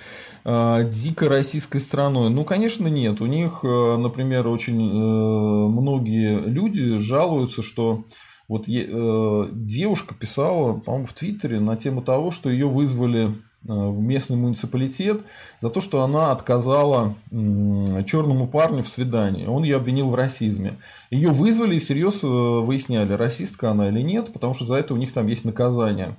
э, 0.44 0.90
дико 0.90 1.30
российской 1.30 1.80
страной? 1.80 2.30
Ну, 2.30 2.44
конечно, 2.44 2.88
нет. 2.88 3.22
У 3.22 3.28
них, 3.28 3.60
э, 3.64 3.98
например, 3.98 4.48
очень 4.48 4.80
многие 4.80 6.40
люди 6.40 6.98
жалуются, 6.98 7.62
что 7.62 8.04
вот 8.48 8.66
девушка 8.66 10.16
писала, 10.16 10.80
по-моему, 10.80 11.06
в 11.06 11.14
Твиттере 11.14 11.60
на 11.60 11.76
тему 11.76 12.02
того, 12.02 12.32
что 12.32 12.50
ее 12.50 12.68
вызвали 12.68 13.32
в 13.64 14.00
местный 14.00 14.38
муниципалитет 14.38 15.22
за 15.60 15.70
то, 15.70 15.82
что 15.82 16.02
она 16.02 16.32
отказала 16.32 17.14
черному 17.30 18.48
парню 18.48 18.84
в 18.84 18.88
свидании. 18.88 19.46
Он 19.46 19.64
ее 19.64 19.76
обвинил 19.76 20.10
в 20.10 20.16
расизме. 20.16 20.80
Ее 21.10 21.30
вызвали 21.30 21.76
и 21.76 21.80
всерьез 21.80 22.24
выясняли, 22.24 23.14
расистка 23.14 23.72
она 23.72 23.90
или 23.90 24.02
нет, 24.02 24.32
потому 24.32 24.54
что 24.54 24.66
за 24.66 24.76
это 24.76 24.94
у 24.94 24.98
них 24.98 25.12
там 25.12 25.28
есть 25.28 25.46
наказание. 25.46 26.18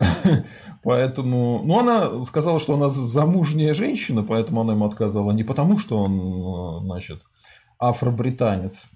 Поэтому, 0.82 1.62
ну, 1.64 1.80
она 1.80 2.24
сказала, 2.24 2.58
что 2.58 2.74
она 2.74 2.88
замужняя 2.88 3.74
женщина, 3.74 4.22
поэтому 4.22 4.60
она 4.60 4.72
ему 4.74 4.86
отказала. 4.86 5.32
Не 5.32 5.42
потому, 5.44 5.76
что 5.76 5.98
он, 5.98 6.84
значит, 6.84 7.20
афробританец. 7.78 8.88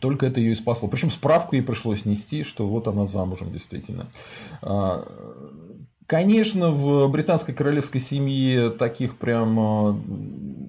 Только 0.00 0.26
это 0.26 0.40
ее 0.40 0.52
и 0.52 0.56
спасло. 0.56 0.88
Причем 0.88 1.10
справку 1.10 1.54
ей 1.54 1.62
пришлось 1.62 2.04
нести, 2.04 2.42
что 2.42 2.66
вот 2.66 2.88
она 2.88 3.06
замужем, 3.06 3.52
действительно. 3.52 4.06
Конечно, 6.06 6.70
в 6.70 7.08
британской 7.08 7.52
королевской 7.52 8.00
семье 8.00 8.70
таких 8.70 9.16
прям 9.16 9.58
а, 9.58 10.00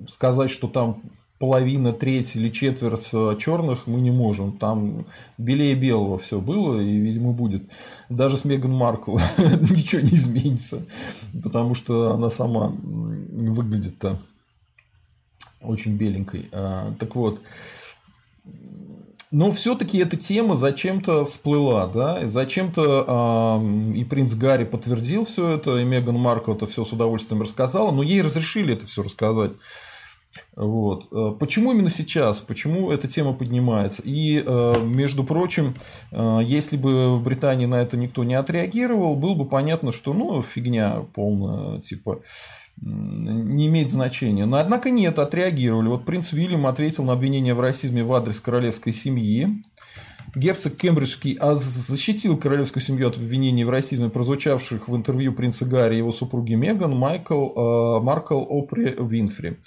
сказать, 0.09 0.49
что 0.49 0.67
там 0.67 1.01
половина, 1.39 1.93
треть 1.93 2.35
или 2.35 2.49
четверть 2.49 3.09
э, 3.13 3.35
черных 3.37 3.85
мы 3.85 4.01
не 4.01 4.11
можем. 4.11 4.57
Там 4.57 5.05
белее 5.37 5.75
белого 5.75 6.17
все 6.17 6.41
было 6.41 6.79
и, 6.79 6.97
видимо, 6.97 7.33
будет. 7.33 7.71
Даже 8.09 8.37
с 8.37 8.45
Меган 8.45 8.71
Маркл 8.71 9.17
ничего 9.37 10.01
не 10.01 10.15
изменится, 10.15 10.83
потому 11.43 11.75
что 11.75 12.13
она 12.13 12.29
сама 12.29 12.69
выглядит-то 12.69 14.17
очень 15.61 15.97
беленькой. 15.97 16.49
А, 16.51 16.93
так 16.99 17.15
вот, 17.15 17.39
но 19.31 19.51
все-таки 19.51 19.97
эта 19.97 20.15
тема 20.15 20.55
зачем-то 20.55 21.25
всплыла, 21.25 21.87
да, 21.87 22.27
зачем-то 22.29 23.59
э, 23.61 23.97
и 23.97 24.03
принц 24.03 24.33
Гарри 24.35 24.63
подтвердил 24.63 25.25
все 25.25 25.55
это, 25.55 25.77
и 25.77 25.83
Меган 25.83 26.15
Маркл 26.15 26.53
это 26.53 26.65
все 26.65 26.85
с 26.85 26.93
удовольствием 26.93 27.41
рассказала, 27.41 27.91
но 27.91 28.03
ей 28.03 28.21
разрешили 28.21 28.73
это 28.73 28.85
все 28.85 29.03
рассказать. 29.03 29.51
Вот. 30.57 31.07
Э, 31.11 31.35
почему 31.39 31.71
именно 31.71 31.89
сейчас? 31.89 32.41
Почему 32.41 32.91
эта 32.91 33.07
тема 33.07 33.33
поднимается? 33.33 34.01
И, 34.03 34.43
э, 34.43 34.73
между 34.83 35.23
прочим, 35.23 35.75
э, 36.11 36.39
если 36.43 36.77
бы 36.77 37.15
в 37.15 37.23
Британии 37.23 37.67
на 37.67 37.75
это 37.75 37.95
никто 37.95 38.23
не 38.23 38.33
отреагировал, 38.33 39.15
было 39.15 39.35
бы 39.35 39.45
понятно, 39.45 39.91
что 39.91 40.13
ну 40.13 40.41
фигня 40.41 41.05
полная, 41.13 41.79
типа 41.79 42.21
не 42.79 43.67
имеет 43.67 43.91
значения. 43.91 44.45
Но, 44.45 44.57
однако, 44.57 44.89
нет, 44.89 45.17
отреагировали. 45.19 45.87
Вот 45.89 46.05
принц 46.05 46.33
Уильям 46.33 46.65
ответил 46.67 47.03
на 47.03 47.13
обвинение 47.13 47.53
в 47.53 47.59
расизме 47.59 48.03
в 48.03 48.13
адрес 48.13 48.39
королевской 48.39 48.93
семьи. 48.93 49.61
Герцог 50.35 50.75
Кембриджский 50.75 51.39
защитил 51.55 52.37
королевскую 52.37 52.83
семью 52.83 53.07
от 53.07 53.17
обвинений 53.17 53.63
в 53.63 53.71
расизме, 53.71 54.09
прозвучавших 54.09 54.87
в 54.87 54.95
интервью 54.95 55.33
принца 55.33 55.65
Гарри 55.65 55.95
и 55.95 55.97
его 55.99 56.11
супруги 56.11 56.53
Меган, 56.53 56.95
Майкл, 56.95 57.99
Маркл, 57.99 58.43
Опри, 58.47 58.95
Винфри. 58.99 59.57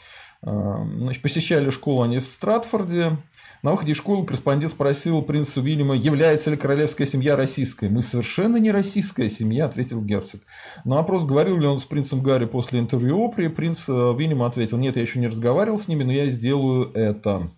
Значит, 0.43 1.23
посещали 1.23 1.69
школу 1.71 2.03
они 2.03 2.19
в 2.19 2.25
Стратфорде. 2.25 3.19
На 3.63 3.73
выходе 3.73 3.93
из 3.93 3.99
школы 3.99 4.25
корреспондент 4.25 4.73
спросил 4.73 5.21
принца 5.21 5.61
Уильяма, 5.61 5.95
является 5.95 6.51
ли 6.51 6.57
королевская 6.57 7.07
семья 7.07 7.37
российской. 7.37 7.91
«Мы 7.91 8.01
совершенно 8.01 8.57
не 8.57 8.71
российская 8.71 9.29
семья»,– 9.29 9.65
ответил 9.67 10.01
герцог. 10.03 10.41
На 10.87 10.97
вопрос, 10.97 11.27
говорил 11.27 11.59
ли 11.59 11.67
он 11.67 11.79
с 11.79 11.85
принцем 11.85 12.23
Гарри 12.23 12.47
после 12.47 12.81
интервью 12.81 13.23
Опри, 13.23 13.49
принц 13.49 13.87
э, 13.87 13.93
Уильям 13.93 14.43
ответил, 14.43 14.79
«Нет, 14.79 14.97
я 14.97 15.03
еще 15.03 15.19
не 15.19 15.29
разговаривал 15.29 15.77
с 15.77 15.89
ними, 15.89 16.05
но 16.05 16.13
я 16.13 16.27
сделаю 16.29 16.91
это». 16.95 17.51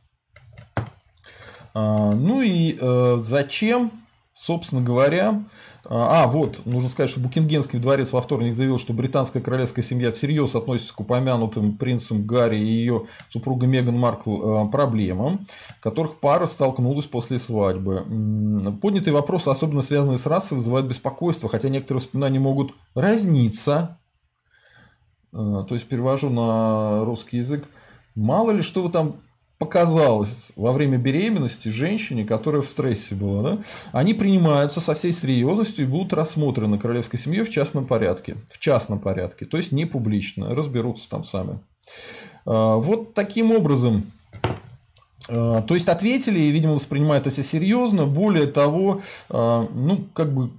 А, 1.75 2.13
ну 2.13 2.43
и 2.43 2.77
э, 2.81 3.21
зачем, 3.23 3.93
собственно 4.35 4.83
говоря, 4.83 5.45
А, 5.89 6.29
вот, 6.29 6.65
нужно 6.65 6.89
сказать, 6.89 7.11
что 7.11 7.19
Букингенский 7.19 7.79
дворец 7.79 8.13
во 8.13 8.21
вторник 8.21 8.55
заявил, 8.55 8.79
что 8.79 8.93
британская 8.93 9.41
королевская 9.41 9.85
семья 9.85 10.13
всерьез 10.13 10.55
относится 10.55 10.95
к 10.95 11.01
упомянутым 11.01 11.77
принцам 11.77 12.25
Гарри 12.25 12.59
и 12.59 12.65
ее 12.65 13.07
супругой 13.31 13.69
Меган 13.69 13.99
Маркл 13.99 14.69
проблемам, 14.69 15.41
которых 15.81 16.21
пара 16.21 16.47
столкнулась 16.47 17.07
после 17.07 17.39
свадьбы. 17.39 18.07
Поднятые 18.81 19.13
вопросы, 19.13 19.49
особенно 19.49 19.83
связанные 19.83 20.19
с 20.19 20.27
расой, 20.27 20.59
вызывают 20.59 20.87
беспокойство, 20.87 21.49
хотя 21.49 21.69
некоторые 21.69 22.01
воспоминания 22.01 22.39
могут 22.39 22.75
разниться. 22.95 23.99
То 25.33 25.67
есть 25.71 25.89
перевожу 25.89 26.31
на 26.31 27.05
русский 27.05 27.39
язык. 27.39 27.69
Мало 28.15 28.53
ли 28.53 28.63
что 28.63 28.83
вы 28.83 28.91
там 28.91 29.17
показалось 29.63 30.51
во 30.57 30.73
время 30.73 30.99
беременности 30.99 31.69
женщине, 31.69 32.25
которая 32.25 32.63
в 32.63 32.67
стрессе 32.67 33.15
была, 33.15 33.43
да, 33.43 33.59
они 33.93 34.13
принимаются 34.13 34.81
со 34.81 34.93
всей 34.95 35.13
серьезностью 35.13 35.85
и 35.85 35.89
будут 35.89 36.13
рассмотрены 36.13 36.81
королевской 36.81 37.17
семьей 37.17 37.45
в 37.45 37.51
частном 37.51 37.87
порядке. 37.87 38.37
В 38.51 38.59
частном 38.59 38.99
порядке, 38.99 39.47
то 39.47 39.57
есть 39.57 39.71
не 39.71 39.85
публично, 39.85 40.53
разберутся 40.53 41.09
там 41.09 41.23
сами. 41.23 41.61
А, 42.45 42.75
вот 42.75 43.15
таким 43.15 43.53
образом 43.53 44.03
а, 45.29 45.63
то 45.63 45.75
есть 45.75 45.89
ответили 45.89 46.41
и, 46.41 46.51
видимо, 46.51 46.75
воспринимают 46.75 47.29
это 47.29 47.41
серьезно. 47.45 48.07
Более 48.07 48.49
того, 48.49 49.01
а, 49.29 49.69
ну, 49.73 50.09
как 50.13 50.35
бы 50.35 50.51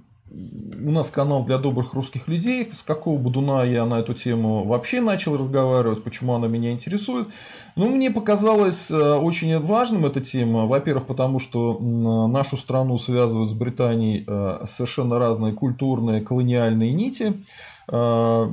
у 0.84 0.90
нас 0.90 1.10
канал 1.10 1.44
для 1.44 1.58
добрых 1.58 1.94
русских 1.94 2.28
людей. 2.28 2.68
С 2.70 2.82
какого 2.82 3.18
Будуна 3.18 3.64
я 3.64 3.86
на 3.86 4.00
эту 4.00 4.14
тему 4.14 4.64
вообще 4.64 5.00
начал 5.00 5.36
разговаривать, 5.36 6.02
почему 6.02 6.34
она 6.34 6.46
меня 6.46 6.72
интересует. 6.72 7.28
Ну, 7.76 7.88
мне 7.88 8.10
показалось 8.10 8.90
э, 8.90 8.94
очень 8.96 9.58
важным 9.58 10.06
эта 10.06 10.20
тема. 10.20 10.66
Во-первых, 10.66 11.06
потому 11.06 11.38
что 11.38 11.78
нашу 11.80 12.56
страну 12.56 12.98
связывают 12.98 13.50
с 13.50 13.54
Британией 13.54 14.24
э, 14.26 14.64
совершенно 14.66 15.18
разные 15.18 15.52
культурные 15.52 16.20
колониальные 16.20 16.92
нити. 16.92 17.40
Э, 17.88 18.48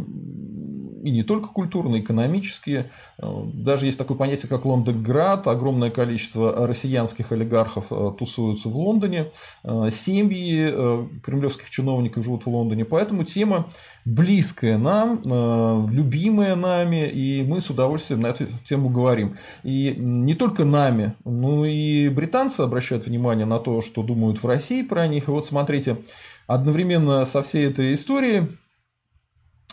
и 1.04 1.10
не 1.10 1.24
только 1.24 1.50
культурные, 1.50 2.02
экономические. 2.02 2.92
Э, 3.18 3.26
даже 3.54 3.86
есть 3.88 3.98
такое 3.98 4.18
понятие, 4.18 4.50
как 4.50 4.66
Лондонград. 4.66 5.48
Огромное 5.48 5.90
количество 5.90 6.68
россиянских 6.68 7.32
олигархов 7.32 7.88
э, 7.90 8.12
тусуются 8.18 8.70
в 8.70 8.78
Лондоне. 8.78 9.32
Семьи 9.90 11.20
кремлевских 11.22 11.70
чиновников 11.70 12.24
живут 12.24 12.46
в 12.46 12.50
Лондоне. 12.50 12.86
Поэтому 12.86 13.24
тема 13.24 13.68
близкая 14.06 14.78
нам, 14.78 15.22
любимая 15.92 16.56
нами, 16.56 17.08
и 17.08 17.44
мы 17.44 17.62
с 17.62 17.70
удовольствием 17.70 18.22
на 18.22 18.28
эту 18.28 18.46
тему 18.64 18.90
говорим. 18.90 19.36
И 19.64 19.96
не 19.98 20.36
только 20.36 20.66
нами, 20.66 21.14
но 21.24 21.66
и 21.66 22.10
британцы 22.10 22.62
обращают 22.62 23.06
внимание 23.06 23.46
на 23.46 23.60
то, 23.60 23.82
что 23.82 24.04
думают 24.04 24.42
в 24.42 24.46
России 24.46 24.82
про 24.82 25.08
них. 25.08 25.28
И 25.28 25.32
вот 25.32 25.46
смотрите, 25.46 25.98
одновременно 26.48 27.26
со 27.26 27.42
всей 27.42 27.68
этой 27.68 27.94
историей 27.94 28.48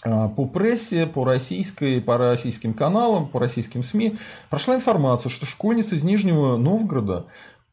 по 0.02 0.46
прессе, 0.46 1.06
по 1.06 1.24
российской, 1.24 2.00
по 2.00 2.16
российским 2.18 2.74
каналам, 2.74 3.28
по 3.28 3.40
российским 3.40 3.82
СМИ 3.82 4.14
прошла 4.50 4.76
информация, 4.76 5.30
что 5.30 5.46
школьница 5.46 5.96
из 5.96 6.04
Нижнего 6.04 6.56
Новгорода 6.56 7.26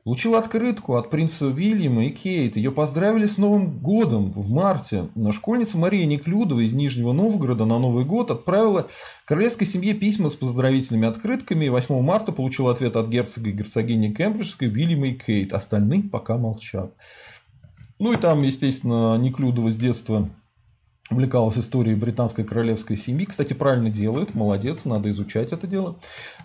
получила 0.06 0.38
открытку 0.38 0.98
от 0.98 1.10
принца 1.10 1.48
Уильяма 1.48 2.06
и 2.06 2.10
Кейт. 2.10 2.58
Ее 2.58 2.72
поздравили 2.72 3.26
с 3.26 3.40
Новым 3.40 3.80
годом 3.80 4.32
в 4.32 4.52
марте. 4.52 5.10
Школьница 5.32 5.80
Мария 5.80 6.06
Неклюдова 6.06 6.60
из 6.60 6.74
Нижнего 6.74 7.12
Новгорода 7.12 7.66
на 7.66 7.80
Новый 7.80 8.06
год 8.06 8.30
отправила 8.30 8.88
королевской 9.26 9.66
семье 9.66 9.96
письма 9.96 10.30
с 10.30 10.36
поздравительными 10.36 11.08
открытками. 11.08 11.70
8 11.70 12.02
марта 12.02 12.32
получила 12.32 12.72
ответ 12.72 12.96
от 12.96 13.08
герцога 13.08 13.50
и 13.50 13.54
герцогини 13.54 14.14
Кембриджской 14.14 14.68
Уильяма 14.68 15.08
и 15.08 15.14
Кейт. 15.14 15.54
Остальные 15.54 16.04
пока 16.04 16.38
молчат. 16.38 16.94
Ну 17.98 18.14
и 18.14 18.18
там, 18.18 18.44
естественно, 18.44 19.18
Неклюдова 19.18 19.72
с 19.72 19.76
детства 19.76 20.30
увлекалась 21.12 21.58
историей 21.58 21.96
британской 21.96 22.44
королевской 22.44 22.96
семьи. 22.96 23.26
Кстати, 23.26 23.54
правильно 23.54 23.90
делает, 23.92 24.34
молодец, 24.34 24.86
надо 24.86 25.12
изучать 25.12 25.54
это 25.54 25.68
дело. 25.68 25.96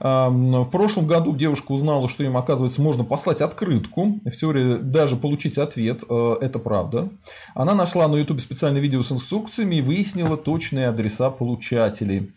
В 0.01 0.69
прошлом 0.71 1.07
году 1.07 1.35
девушка 1.35 1.73
узнала, 1.73 2.09
что 2.09 2.25
им, 2.25 2.37
оказывается, 2.37 2.83
можно 2.83 3.03
послать 3.03 3.41
открытку, 3.41 4.21
в 4.25 4.31
теории 4.31 4.77
даже 4.77 5.17
получить 5.17 5.57
ответ, 5.57 6.05
э, 6.09 6.37
это 6.43 6.59
правда. 6.59 7.09
Она 7.55 7.75
нашла 7.75 8.07
на 8.07 8.17
YouTube 8.17 8.41
специальное 8.41 8.83
видео 8.83 9.03
с 9.03 9.11
инструкциями 9.11 9.77
и 9.77 9.81
выяснила 9.81 10.37
точные 10.37 10.89
адреса 10.89 11.31
получателей. 11.31 12.31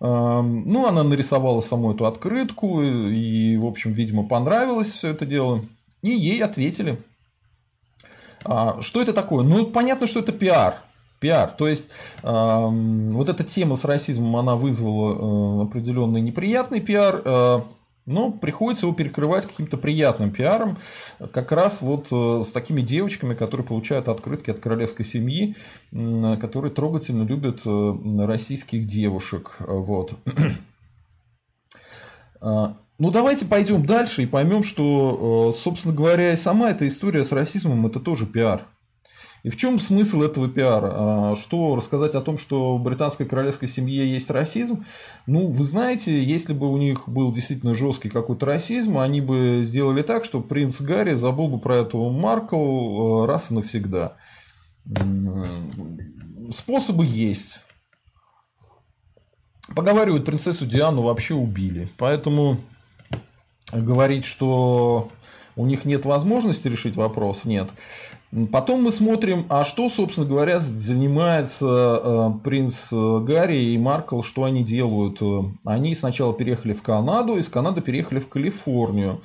Ну, 0.00 0.86
она 0.86 1.02
нарисовала 1.02 1.60
саму 1.60 1.92
эту 1.92 2.04
открытку, 2.04 2.82
и, 2.82 3.56
в 3.56 3.64
общем, 3.64 3.92
видимо, 3.92 4.28
понравилось 4.28 4.90
все 4.92 5.10
это 5.10 5.24
дело, 5.24 5.62
и 6.02 6.10
ей 6.10 6.42
ответили. 6.42 6.98
А, 8.44 8.80
что 8.82 9.00
это 9.00 9.14
такое? 9.14 9.44
Ну, 9.44 9.66
понятно, 9.66 10.06
что 10.06 10.20
это 10.20 10.32
пиар 10.32 10.74
пиар. 11.24 11.50
То 11.50 11.68
есть 11.68 11.88
вот 12.22 13.28
эта 13.30 13.44
тема 13.44 13.76
с 13.76 13.84
расизмом, 13.84 14.36
она 14.36 14.56
вызвала 14.56 15.12
э, 15.12 15.62
определенный 15.62 16.20
неприятный 16.20 16.80
пиар. 16.80 17.22
Э, 17.24 17.60
но 18.04 18.30
приходится 18.30 18.84
его 18.84 18.94
перекрывать 18.94 19.46
каким-то 19.46 19.78
приятным 19.78 20.30
пиаром, 20.30 20.76
как 21.32 21.52
раз 21.52 21.80
вот 21.80 22.08
э, 22.12 22.42
с 22.44 22.50
такими 22.50 22.82
девочками, 22.82 23.32
которые 23.34 23.66
получают 23.66 24.08
открытки 24.08 24.50
от 24.50 24.58
королевской 24.58 25.06
семьи, 25.06 25.56
которые 25.90 26.70
трогательно 26.70 27.22
любят 27.22 27.62
российских 27.64 28.86
девушек. 28.86 29.56
Вот. 29.60 30.12
Ну, 32.42 33.10
давайте 33.10 33.46
пойдем 33.46 33.86
дальше 33.86 34.22
и 34.22 34.26
поймем, 34.26 34.62
что, 34.62 35.50
собственно 35.56 35.94
говоря, 35.94 36.34
и 36.34 36.36
сама 36.36 36.70
эта 36.70 36.86
история 36.86 37.24
с 37.24 37.32
расизмом– 37.32 37.86
это 37.88 38.00
тоже 38.00 38.26
пиар. 38.26 38.66
И 39.44 39.50
в 39.50 39.56
чем 39.58 39.78
смысл 39.78 40.22
этого 40.22 40.48
пиара? 40.48 40.90
А, 40.94 41.34
что 41.36 41.76
рассказать 41.76 42.14
о 42.14 42.22
том, 42.22 42.38
что 42.38 42.78
в 42.78 42.82
британской 42.82 43.26
королевской 43.26 43.68
семье 43.68 44.10
есть 44.10 44.30
расизм? 44.30 44.84
Ну, 45.26 45.48
вы 45.48 45.64
знаете, 45.64 46.24
если 46.24 46.54
бы 46.54 46.72
у 46.72 46.78
них 46.78 47.10
был 47.10 47.30
действительно 47.30 47.74
жесткий 47.74 48.08
какой-то 48.08 48.46
расизм, 48.46 48.96
они 48.96 49.20
бы 49.20 49.60
сделали 49.62 50.00
так, 50.00 50.24
что 50.24 50.40
принц 50.40 50.80
Гарри 50.80 51.14
забыл 51.14 51.48
бы 51.48 51.58
про 51.60 51.76
эту 51.76 52.08
Маркл 52.08 52.56
а, 52.56 53.26
раз 53.26 53.50
и 53.50 53.54
навсегда. 53.54 54.16
Способы 56.50 57.04
есть. 57.04 57.60
Поговаривают, 59.76 60.24
принцессу 60.24 60.64
Диану 60.64 61.02
вообще 61.02 61.34
убили. 61.34 61.90
Поэтому 61.98 62.56
говорить, 63.72 64.24
что 64.24 65.10
у 65.56 65.66
них 65.66 65.84
нет 65.84 66.04
возможности 66.04 66.68
решить 66.68 66.96
вопрос, 66.96 67.44
нет. 67.44 67.70
Потом 68.50 68.82
мы 68.82 68.90
смотрим, 68.90 69.46
а 69.48 69.62
что, 69.64 69.88
собственно 69.88 70.26
говоря, 70.26 70.58
занимается 70.58 72.00
э, 72.02 72.30
принц 72.42 72.92
Гарри 72.92 73.62
и 73.62 73.78
Маркл, 73.78 74.22
что 74.22 74.44
они 74.44 74.64
делают. 74.64 75.20
Они 75.64 75.94
сначала 75.94 76.34
переехали 76.34 76.72
в 76.72 76.82
Канаду, 76.82 77.36
из 77.36 77.48
Канады 77.48 77.80
переехали 77.80 78.18
в 78.18 78.28
Калифорнию. 78.28 79.20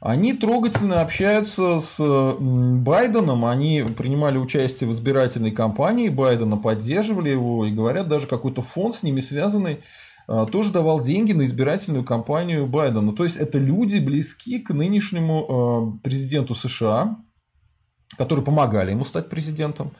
Они 0.00 0.32
трогательно 0.32 1.00
общаются 1.00 1.80
с 1.80 1.98
Байденом, 2.38 3.44
они 3.44 3.84
принимали 3.96 4.38
участие 4.38 4.88
в 4.88 4.92
избирательной 4.92 5.50
кампании 5.50 6.08
Байдена, 6.08 6.56
поддерживали 6.56 7.30
его 7.30 7.66
и 7.66 7.72
говорят, 7.72 8.06
даже 8.06 8.28
какой-то 8.28 8.62
фонд 8.62 8.94
с 8.94 9.02
ними 9.02 9.20
связанный 9.20 9.80
э, 10.28 10.46
тоже 10.52 10.70
давал 10.70 11.00
деньги 11.00 11.32
на 11.32 11.44
избирательную 11.44 12.04
кампанию 12.04 12.66
Байдена. 12.66 13.12
То 13.12 13.24
есть 13.24 13.36
это 13.36 13.58
люди 13.58 13.98
близки 13.98 14.60
к 14.60 14.70
нынешнему 14.70 15.98
э, 16.00 16.04
президенту 16.04 16.54
США, 16.54 17.18
которые 18.16 18.44
помогали 18.44 18.92
ему 18.92 19.04
стать 19.04 19.28
президентом. 19.28 19.92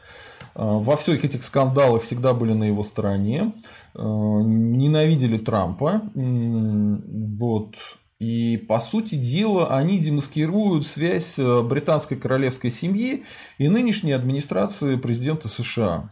А, 0.55 0.65
во 0.65 0.97
всех 0.97 1.23
этих 1.23 1.43
скандалах 1.43 2.03
всегда 2.03 2.33
были 2.33 2.53
на 2.53 2.65
его 2.65 2.83
стороне, 2.83 3.53
а, 3.93 4.01
ненавидели 4.01 5.37
Трампа. 5.37 6.01
Вот. 6.13 7.75
И, 8.19 8.57
по 8.67 8.81
сути 8.81 9.15
дела, 9.15 9.77
они 9.77 9.97
демаскируют 9.97 10.85
связь 10.85 11.39
э, 11.39 11.61
британской 11.61 12.17
королевской 12.17 12.69
семьи 12.69 13.23
и 13.57 13.69
нынешней 13.69 14.11
администрации 14.11 14.97
президента 14.97 15.47
США. 15.47 16.09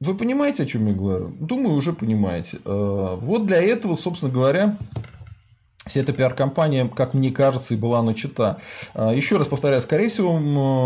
Вы 0.00 0.14
понимаете, 0.16 0.62
о 0.62 0.66
чем 0.66 0.86
я 0.86 0.94
говорю? 0.94 1.36
Думаю, 1.38 1.74
уже 1.74 1.92
понимаете. 1.92 2.60
Вот 2.64 3.46
для 3.46 3.60
этого, 3.60 3.94
собственно 3.94 4.32
говоря, 4.32 4.78
Вся 5.92 6.00
эта 6.00 6.14
пиар-компания, 6.14 6.88
как 6.88 7.12
мне 7.12 7.30
кажется, 7.30 7.74
и 7.74 7.76
была 7.76 8.02
начата. 8.02 8.56
А, 8.94 9.12
еще 9.12 9.36
раз 9.36 9.46
повторяю, 9.48 9.82
скорее 9.82 10.08
всего, 10.08 10.38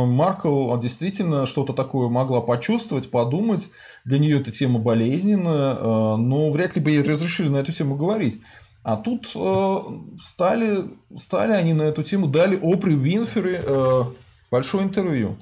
Маркл 0.04 0.76
действительно 0.78 1.46
что-то 1.46 1.74
такое 1.74 2.08
могла 2.08 2.40
почувствовать, 2.40 3.08
подумать. 3.08 3.68
Для 4.04 4.18
нее 4.18 4.40
эта 4.40 4.50
тема 4.50 4.80
болезненная, 4.80 5.76
а, 5.78 6.16
но 6.16 6.50
вряд 6.50 6.74
ли 6.74 6.82
бы 6.82 6.90
ей 6.90 7.04
разрешили 7.04 7.48
на 7.48 7.58
эту 7.58 7.70
тему 7.70 7.94
говорить. 7.94 8.40
А 8.82 8.96
тут 8.96 9.30
а, 9.36 9.84
стали, 10.20 10.90
стали 11.16 11.52
они 11.52 11.72
на 11.72 11.82
эту 11.82 12.02
тему, 12.02 12.26
дали 12.26 12.58
Опри 12.60 12.96
Винфери 12.96 13.60
большое 14.50 14.82
интервью. 14.82 15.36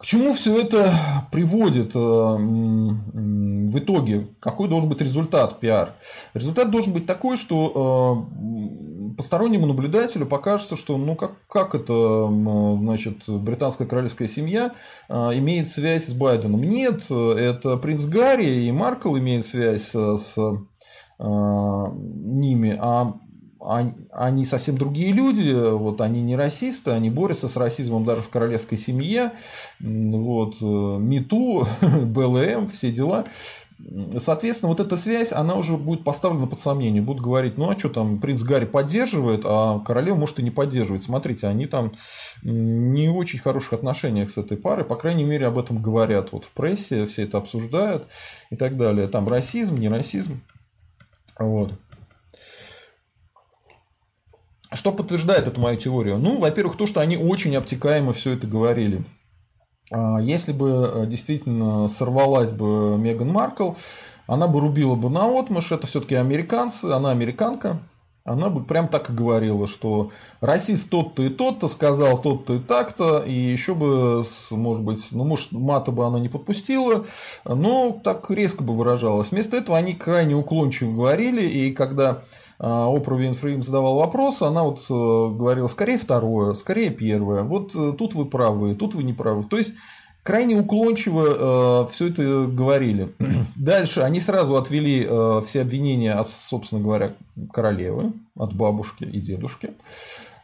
К 0.00 0.04
чему 0.06 0.32
все 0.32 0.58
это 0.58 0.90
приводит 1.30 1.94
э, 1.94 1.98
в 1.98 3.78
итоге? 3.78 4.26
Какой 4.40 4.66
должен 4.66 4.88
быть 4.88 5.02
результат 5.02 5.60
пиар? 5.60 5.90
Результат 6.32 6.70
должен 6.70 6.94
быть 6.94 7.04
такой, 7.04 7.36
что 7.36 8.26
э, 8.32 9.16
постороннему 9.18 9.66
наблюдателю 9.66 10.24
покажется, 10.24 10.76
что 10.76 10.96
ну 10.96 11.16
как, 11.16 11.32
как 11.48 11.74
это 11.74 12.28
значит, 12.30 13.28
британская 13.28 13.84
королевская 13.84 14.26
семья 14.26 14.72
а, 15.10 15.36
имеет 15.36 15.68
связь 15.68 16.06
с 16.06 16.14
Байденом. 16.14 16.62
Нет, 16.62 17.10
это 17.10 17.76
принц 17.76 18.06
Гарри 18.06 18.64
и 18.64 18.72
Маркл 18.72 19.18
имеют 19.18 19.44
связь 19.44 19.90
с 19.92 20.38
ними, 21.18 22.74
а 22.80 23.12
они 23.62 24.44
совсем 24.44 24.78
другие 24.78 25.12
люди, 25.12 25.52
вот 25.52 26.00
они 26.00 26.22
не 26.22 26.36
расисты, 26.36 26.92
они 26.92 27.10
борются 27.10 27.48
с 27.48 27.56
расизмом 27.56 28.04
даже 28.04 28.22
в 28.22 28.28
королевской 28.28 28.78
семье, 28.78 29.32
вот, 29.80 30.56
э, 30.60 30.64
МИТУ, 30.64 31.66
БЛМ, 32.06 32.68
все 32.68 32.90
дела. 32.90 33.26
Соответственно, 34.18 34.68
вот 34.68 34.80
эта 34.80 34.96
связь, 34.96 35.32
она 35.32 35.54
уже 35.54 35.76
будет 35.76 36.04
поставлена 36.04 36.46
под 36.46 36.60
сомнение. 36.60 37.00
Будут 37.00 37.22
говорить, 37.22 37.56
ну 37.56 37.70
а 37.70 37.78
что 37.78 37.88
там, 37.88 38.18
принц 38.18 38.42
Гарри 38.42 38.66
поддерживает, 38.66 39.42
а 39.44 39.80
королева 39.80 40.16
может 40.16 40.38
и 40.38 40.42
не 40.42 40.50
поддерживает. 40.50 41.02
Смотрите, 41.02 41.46
они 41.46 41.66
там 41.66 41.92
не 42.42 43.08
в 43.08 43.16
очень 43.16 43.38
хороших 43.38 43.72
отношениях 43.72 44.30
с 44.30 44.38
этой 44.38 44.56
парой, 44.58 44.84
по 44.84 44.96
крайней 44.96 45.24
мере, 45.24 45.46
об 45.46 45.58
этом 45.58 45.80
говорят 45.80 46.32
вот 46.32 46.44
в 46.44 46.52
прессе, 46.52 47.06
все 47.06 47.24
это 47.24 47.38
обсуждают 47.38 48.06
и 48.50 48.56
так 48.56 48.76
далее. 48.76 49.08
Там 49.08 49.26
расизм, 49.28 49.78
не 49.78 49.88
расизм. 49.88 50.40
Вот. 51.38 51.72
Что 54.72 54.92
подтверждает 54.92 55.48
эту 55.48 55.60
мою 55.60 55.76
теорию? 55.76 56.18
Ну, 56.18 56.38
во-первых, 56.38 56.76
то, 56.76 56.86
что 56.86 57.00
они 57.00 57.16
очень 57.16 57.56
обтекаемо 57.56 58.12
все 58.12 58.32
это 58.32 58.46
говорили. 58.46 59.02
А, 59.90 60.18
если 60.20 60.52
бы 60.52 60.90
э, 60.92 61.06
действительно 61.06 61.88
сорвалась 61.88 62.52
бы 62.52 62.96
Меган 62.96 63.28
Маркл, 63.28 63.72
она 64.26 64.46
бы 64.46 64.60
рубила 64.60 64.94
бы 64.94 65.10
на 65.10 65.26
отмышь, 65.26 65.72
это 65.72 65.88
все-таки 65.88 66.14
американцы, 66.14 66.84
она 66.84 67.10
американка, 67.10 67.80
она 68.22 68.48
бы 68.48 68.62
прям 68.62 68.86
так 68.86 69.10
и 69.10 69.12
говорила, 69.12 69.66
что 69.66 70.10
расист 70.40 70.88
тот-то 70.88 71.24
и 71.24 71.30
тот-то 71.30 71.66
сказал 71.66 72.18
тот-то 72.18 72.54
и 72.54 72.58
так-то, 72.60 73.18
и 73.18 73.32
еще 73.32 73.74
бы, 73.74 74.24
может 74.50 74.84
быть, 74.84 75.08
ну, 75.10 75.24
может, 75.24 75.50
мата 75.50 75.90
бы 75.90 76.06
она 76.06 76.20
не 76.20 76.28
подпустила, 76.28 77.04
но 77.44 77.98
так 78.04 78.30
резко 78.30 78.62
бы 78.62 78.74
выражалась. 78.74 79.32
Вместо 79.32 79.56
этого 79.56 79.78
они 79.78 79.94
крайне 79.94 80.36
уклончиво 80.36 80.92
говорили, 80.92 81.44
и 81.44 81.72
когда 81.72 82.22
Опра 82.62 83.16
Винфри 83.16 83.54
им 83.54 83.62
задавал 83.62 83.96
вопрос, 83.96 84.42
она 84.42 84.64
вот 84.64 84.80
э, 84.90 85.34
говорила, 85.34 85.66
скорее 85.66 85.96
второе, 85.96 86.52
скорее 86.52 86.90
первое, 86.90 87.42
вот 87.42 87.74
э, 87.74 87.94
тут 87.96 88.14
вы 88.14 88.26
правы, 88.26 88.74
тут 88.74 88.94
вы 88.94 89.02
не 89.02 89.14
правы. 89.14 89.44
То 89.44 89.56
есть, 89.56 89.76
крайне 90.22 90.56
уклончиво 90.56 91.84
э, 91.84 91.90
все 91.90 92.08
это 92.08 92.46
говорили. 92.46 93.14
Дальше 93.56 94.02
они 94.02 94.20
сразу 94.20 94.56
отвели 94.56 95.06
э, 95.08 95.40
все 95.46 95.62
обвинения 95.62 96.12
от, 96.12 96.28
собственно 96.28 96.82
говоря, 96.82 97.14
королевы, 97.50 98.12
от 98.36 98.52
бабушки 98.54 99.04
и 99.04 99.20
дедушки. 99.22 99.70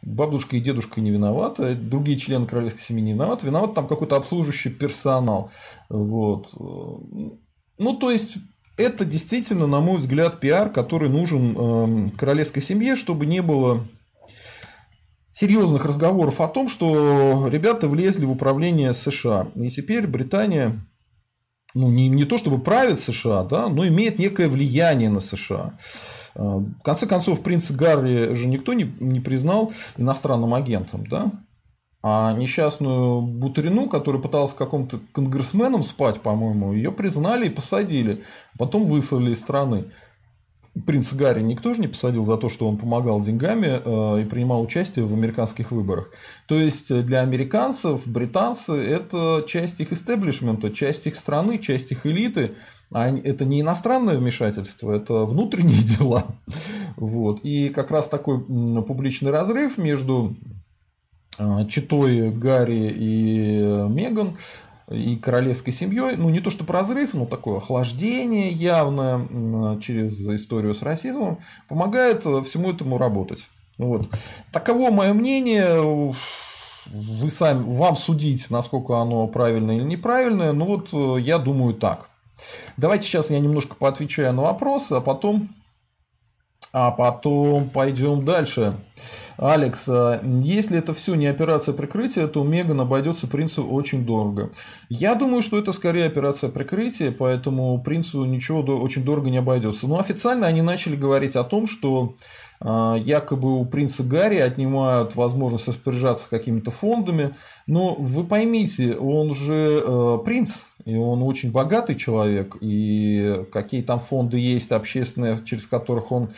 Бабушка 0.01 0.57
и 0.57 0.61
дедушка 0.61 1.03
не 1.03 1.11
виноваты, 1.11 1.75
другие 1.75 2.17
члены 2.17 2.47
королевской 2.47 2.81
семьи 2.81 3.03
не 3.03 3.13
виноваты, 3.13 3.47
виноват 3.47 3.75
там 3.75 3.87
какой-то 3.87 4.17
обслуживающий 4.17 4.71
персонал. 4.71 5.51
Вот. 5.91 6.49
Ну, 7.79 7.93
то 7.99 8.11
есть, 8.11 8.39
это 8.77 9.05
действительно, 9.05 9.67
на 9.67 9.81
мой 9.81 9.99
взгляд, 9.99 10.41
пиар, 10.41 10.71
который 10.71 11.09
нужен 11.09 11.57
э, 11.57 12.11
королевской 12.17 12.63
семье, 12.63 12.95
чтобы 12.97 13.27
не 13.27 13.41
было 13.41 13.83
серьезных 15.33 15.85
разговоров 15.85 16.41
о 16.41 16.49
том, 16.49 16.69
что 16.69 17.49
ребята 17.51 17.89
влезли 17.89 18.25
в 18.25 18.33
управление 18.33 18.93
США. 18.93 19.49
И 19.55 19.71
теперь 19.71 20.07
Британия, 20.07 20.75
ну, 21.75 21.91
не, 21.91 22.09
не 22.09 22.25
то 22.25 22.39
чтобы 22.39 22.59
правит 22.59 23.01
США, 23.01 23.45
да, 23.45 23.69
но 23.69 23.87
имеет 23.87 24.19
некое 24.19 24.49
влияние 24.49 25.11
на 25.11 25.21
США. 25.21 25.75
Э, 26.35 26.41
в 26.43 26.83
конце 26.83 27.07
концов, 27.07 27.43
принца 27.43 27.73
Гарри 27.73 28.35
же 28.35 28.47
никто 28.47 28.75
не, 28.75 28.95
не 29.01 29.21
признал 29.21 29.73
иностранным 29.97 30.53
агентом, 30.55 31.07
да? 31.07 31.33
А 32.09 32.33
несчастную 32.35 33.21
Бутрину, 33.21 33.89
которая 33.89 34.23
пыталась 34.23 34.55
каком-то 34.55 35.01
конгрессменом 35.11 35.83
спать, 35.83 36.21
по-моему, 36.21 36.73
ее 36.73 36.93
признали 36.93 37.47
и 37.47 37.51
посадили. 37.51 38.23
Потом 38.57 38.85
выслали 38.85 39.33
из 39.33 39.41
страны. 39.41 39.87
Принца 40.87 41.17
Гарри 41.17 41.43
никто 41.43 41.75
же 41.75 41.81
не 41.81 41.89
посадил 41.89 42.25
за 42.25 42.37
то, 42.37 42.49
что 42.49 42.69
он 42.69 42.79
помогал 42.79 43.21
деньгами 43.21 43.83
э, 43.85 44.23
и 44.23 44.25
принимал 44.25 44.63
участие 44.63 45.05
в 45.05 45.15
американских 45.15 45.73
выборах. 45.73 46.13
То 46.47 46.55
есть 46.61 46.95
для 47.07 47.23
американцев 47.23 48.07
британцы 48.07 48.75
это 48.75 49.45
часть 49.49 49.81
их 49.81 49.93
истеблишмента, 49.93 50.71
часть 50.71 51.09
их 51.09 51.17
страны, 51.17 51.59
часть 51.59 51.91
их 51.91 52.07
элиты. 52.07 52.55
Это 52.93 53.45
не 53.45 53.63
иностранное 53.63 54.17
вмешательство, 54.17 54.93
это 54.93 55.25
внутренние 55.25 55.83
дела. 55.99 56.23
Вот. 56.95 57.41
И 57.41 57.69
как 57.71 57.91
раз 57.91 58.07
такой 58.07 58.45
публичный 58.85 59.33
разрыв 59.33 59.77
между 59.77 60.37
читой 61.69 62.31
Гарри 62.31 62.93
и 62.97 63.61
Меган 63.89 64.37
и 64.91 65.17
королевской 65.17 65.73
семьей, 65.73 66.17
ну 66.17 66.31
не 66.31 66.41
то 66.41 66.51
что 66.51 66.65
разрыв, 66.73 67.15
но 67.15 67.27
такое 67.27 67.59
охлаждение 67.59 68.51
явное 68.51 69.79
через 69.81 70.21
историю 70.21 70.75
с 70.75 70.83
расизмом, 70.83 71.41
помогает 71.69 72.23
всему 72.23 72.71
этому 72.73 72.99
работать. 72.99 73.49
Вот. 73.79 74.09
Таково 74.53 74.91
мое 74.91 75.13
мнение. 75.13 76.15
Вы 76.93 77.31
сами, 77.31 77.65
вам 77.67 77.97
судить, 77.97 78.49
насколько 78.49 78.99
оно 78.99 79.27
правильное 79.27 79.79
или 79.79 79.83
неправильное, 79.83 80.53
но 80.53 80.67
вот 80.67 80.93
я 81.21 81.39
думаю 81.39 81.75
так. 81.75 82.09
Давайте 82.77 83.09
сейчас 83.09 83.31
я 83.31 83.41
немножко 83.41 83.75
поотвечаю 83.75 84.33
на 84.35 84.43
вопросы, 84.43 84.93
а 84.93 85.01
потом, 85.01 85.49
а 86.73 86.93
потом 86.93 87.71
пойдем 87.71 88.25
дальше. 88.25 88.77
Алекс, 89.37 89.89
а 89.89 90.21
если 90.23 90.79
это 90.79 90.95
все 90.95 91.15
не 91.15 91.27
операция 91.27 91.75
прикрытия, 91.75 92.27
то 92.27 92.45
Меган 92.45 92.81
обойдется 92.81 93.27
принцу 93.27 93.67
очень 93.67 94.05
дорого. 94.05 94.51
Я 94.89 95.15
думаю, 95.15 95.43
что 95.43 95.59
это 95.59 95.73
скорее 95.73 96.07
операция 96.07 96.51
прикрытия, 96.51 97.13
поэтому 97.13 97.81
принцу 97.83 98.25
ничего 98.25 98.61
очень 98.61 99.05
дорого 99.05 99.31
не 99.31 99.39
обойдется. 99.39 99.87
Но 99.87 99.99
официально 99.99 100.47
они 100.47 100.63
начали 100.63 100.97
говорить 100.97 101.37
о 101.37 101.45
том, 101.45 101.67
что 101.67 102.15
а, 102.61 102.97
якобы 102.97 103.61
у 103.61 103.65
принца 103.67 104.03
Гарри 104.03 104.39
отнимают 104.39 105.15
возможность 105.17 105.69
распоряжаться 105.69 106.29
какими-то 106.31 106.71
фондами. 106.71 107.35
Но 107.67 107.95
вы 107.95 108.25
поймите, 108.25 108.97
он 108.97 109.35
же 109.35 109.83
э, 109.85 110.19
принц, 110.25 110.53
и 110.87 110.97
он 110.97 111.23
очень 111.23 111.53
богатый 111.53 111.97
человек, 111.97 112.57
и 112.61 113.45
какие 113.53 113.83
там 113.83 114.01
фонды 114.01 114.39
есть 114.39 114.73
общественные, 114.73 115.39
через 115.45 115.67
которых 115.67 116.13
он 116.13 116.31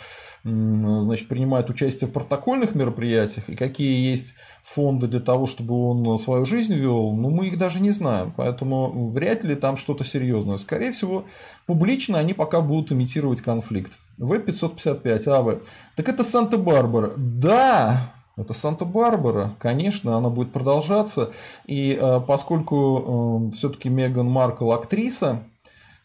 значит, 0.43 1.29
принимает 1.29 1.69
участие 1.69 2.09
в 2.09 2.13
протокольных 2.13 2.75
мероприятиях, 2.75 3.51
и 3.51 3.57
какие 3.57 4.11
есть 4.11 4.35
фонды 4.63 5.07
для 5.07 5.21
того, 5.21 5.47
чтобы 5.47 5.75
он 5.75 6.19
свою 6.19 6.45
жизнь 6.45 6.75
вел, 6.75 7.13
ну, 7.13 7.29
мы 7.29 7.49
их 7.49 7.59
даже 7.59 7.81
не 7.81 7.91
знаем. 7.91 8.33
Поэтому 8.37 9.09
вряд 9.09 9.45
ли 9.45 9.55
там 9.55 9.77
что-то 9.77 10.05
серьезное. 10.05 10.57
Скорее 10.57 10.93
всего, 10.93 11.25
публично 11.67 12.19
они 12.19 12.33
пока 12.33 12.61
будут 12.63 12.93
имитировать 12.93 13.43
конфликт. 13.43 13.93
В-555, 14.19 15.29
АВ. 15.29 15.63
Так 15.97 16.09
это 16.09 16.25
Санта-Барбара. 16.25 17.13
Да, 17.17 18.13
это 18.39 18.55
Санта-Барбара, 18.55 19.55
конечно, 19.59 20.17
она 20.17 20.29
будет 20.29 20.53
продолжаться. 20.53 21.33
И 21.67 21.99
э, 22.01 22.21
поскольку 22.27 23.49
э, 23.51 23.57
все-таки 23.57 23.89
Меган 23.89 24.27
Маркл 24.27 24.71
актриса, 24.73 25.43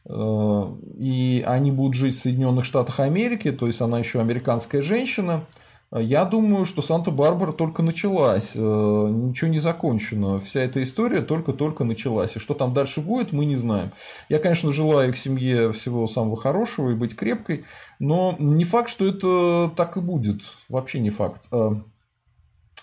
э, 0.06 0.64
и 0.98 1.44
они 1.46 1.72
будут 1.72 1.96
жить 1.96 2.16
в 2.16 2.22
Соединенных 2.22 2.66
Штатах 2.66 3.00
Америки, 3.00 3.52
то 3.52 3.68
есть 3.68 3.82
она 3.82 4.00
еще 4.00 4.20
американская 4.20 4.82
женщина, 4.82 5.46
я 5.96 6.26
думаю, 6.26 6.66
что 6.66 6.82
Санта-Барбара 6.82 7.52
только 7.52 7.84
началась, 7.84 8.56
ничего 8.56 9.48
не 9.48 9.60
закончено. 9.60 10.40
Вся 10.40 10.62
эта 10.62 10.82
история 10.82 11.22
только-только 11.22 11.84
началась. 11.84 12.36
И 12.36 12.40
что 12.40 12.56
там 12.56 12.74
дальше 12.74 13.00
будет, 13.00 13.32
мы 13.32 13.46
не 13.46 13.56
знаем. 13.56 13.92
Я, 14.28 14.40
конечно, 14.40 14.74
желаю 14.74 15.10
их 15.10 15.18
семье 15.18 15.72
всего 15.72 16.08
самого 16.08 16.36
хорошего 16.36 16.90
и 16.90 16.96
быть 16.96 17.16
крепкой, 17.16 17.64
но 18.00 18.36
не 18.40 18.66
факт, 18.66 18.90
что 18.90 19.06
это 19.06 19.72
так 19.76 19.96
и 19.98 20.00
будет. 20.00 20.42
Вообще 20.68 21.00
не 21.00 21.12
факт. 21.12 21.44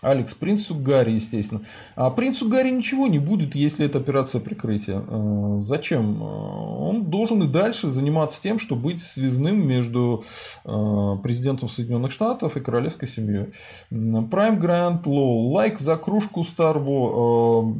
Алекс, 0.02 0.32
принцу 0.32 0.74
Гарри, 0.74 1.12
естественно. 1.12 1.60
А 1.94 2.10
принцу 2.10 2.48
Гарри 2.48 2.70
ничего 2.70 3.06
не 3.06 3.18
будет, 3.18 3.54
если 3.54 3.84
это 3.84 3.98
операция 3.98 4.40
прикрытия. 4.40 5.02
Э, 5.06 5.58
зачем? 5.60 6.22
Э, 6.22 6.26
он 6.26 7.10
должен 7.10 7.42
и 7.42 7.46
дальше 7.46 7.90
заниматься 7.90 8.40
тем, 8.40 8.58
что 8.58 8.76
быть 8.76 9.02
связным 9.02 9.66
между 9.66 10.24
э, 10.64 11.16
президентом 11.22 11.68
Соединенных 11.68 12.12
Штатов 12.12 12.56
и 12.56 12.60
королевской 12.60 13.08
семьей. 13.08 13.52
Prime 13.90 14.58
Grand 14.58 15.02
Low. 15.04 15.50
Лайк 15.50 15.78
за 15.78 15.98
кружку 15.98 16.44
Старбо. 16.44 17.74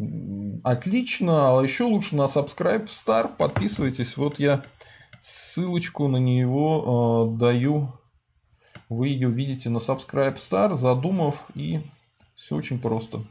Отлично. 0.63 1.59
А 1.59 1.63
еще 1.63 1.85
лучше 1.85 2.17
на 2.17 2.23
Subscribe 2.27 2.87
Star. 2.87 3.31
Подписывайтесь. 3.35 4.19
Вот 4.19 4.39
я 4.39 4.63
ссылочку 5.19 6.07
на 6.09 6.19
него 6.19 7.35
даю. 7.39 7.89
Вы 8.91 9.09
ее 9.09 9.31
видите 9.31 9.71
на 9.71 9.79
Subscribe 9.79 10.35
Star, 10.35 10.75
задумав 10.75 11.45
и 11.55 11.81
все 12.51 12.57
очень 12.57 12.81
просто. 12.81 13.23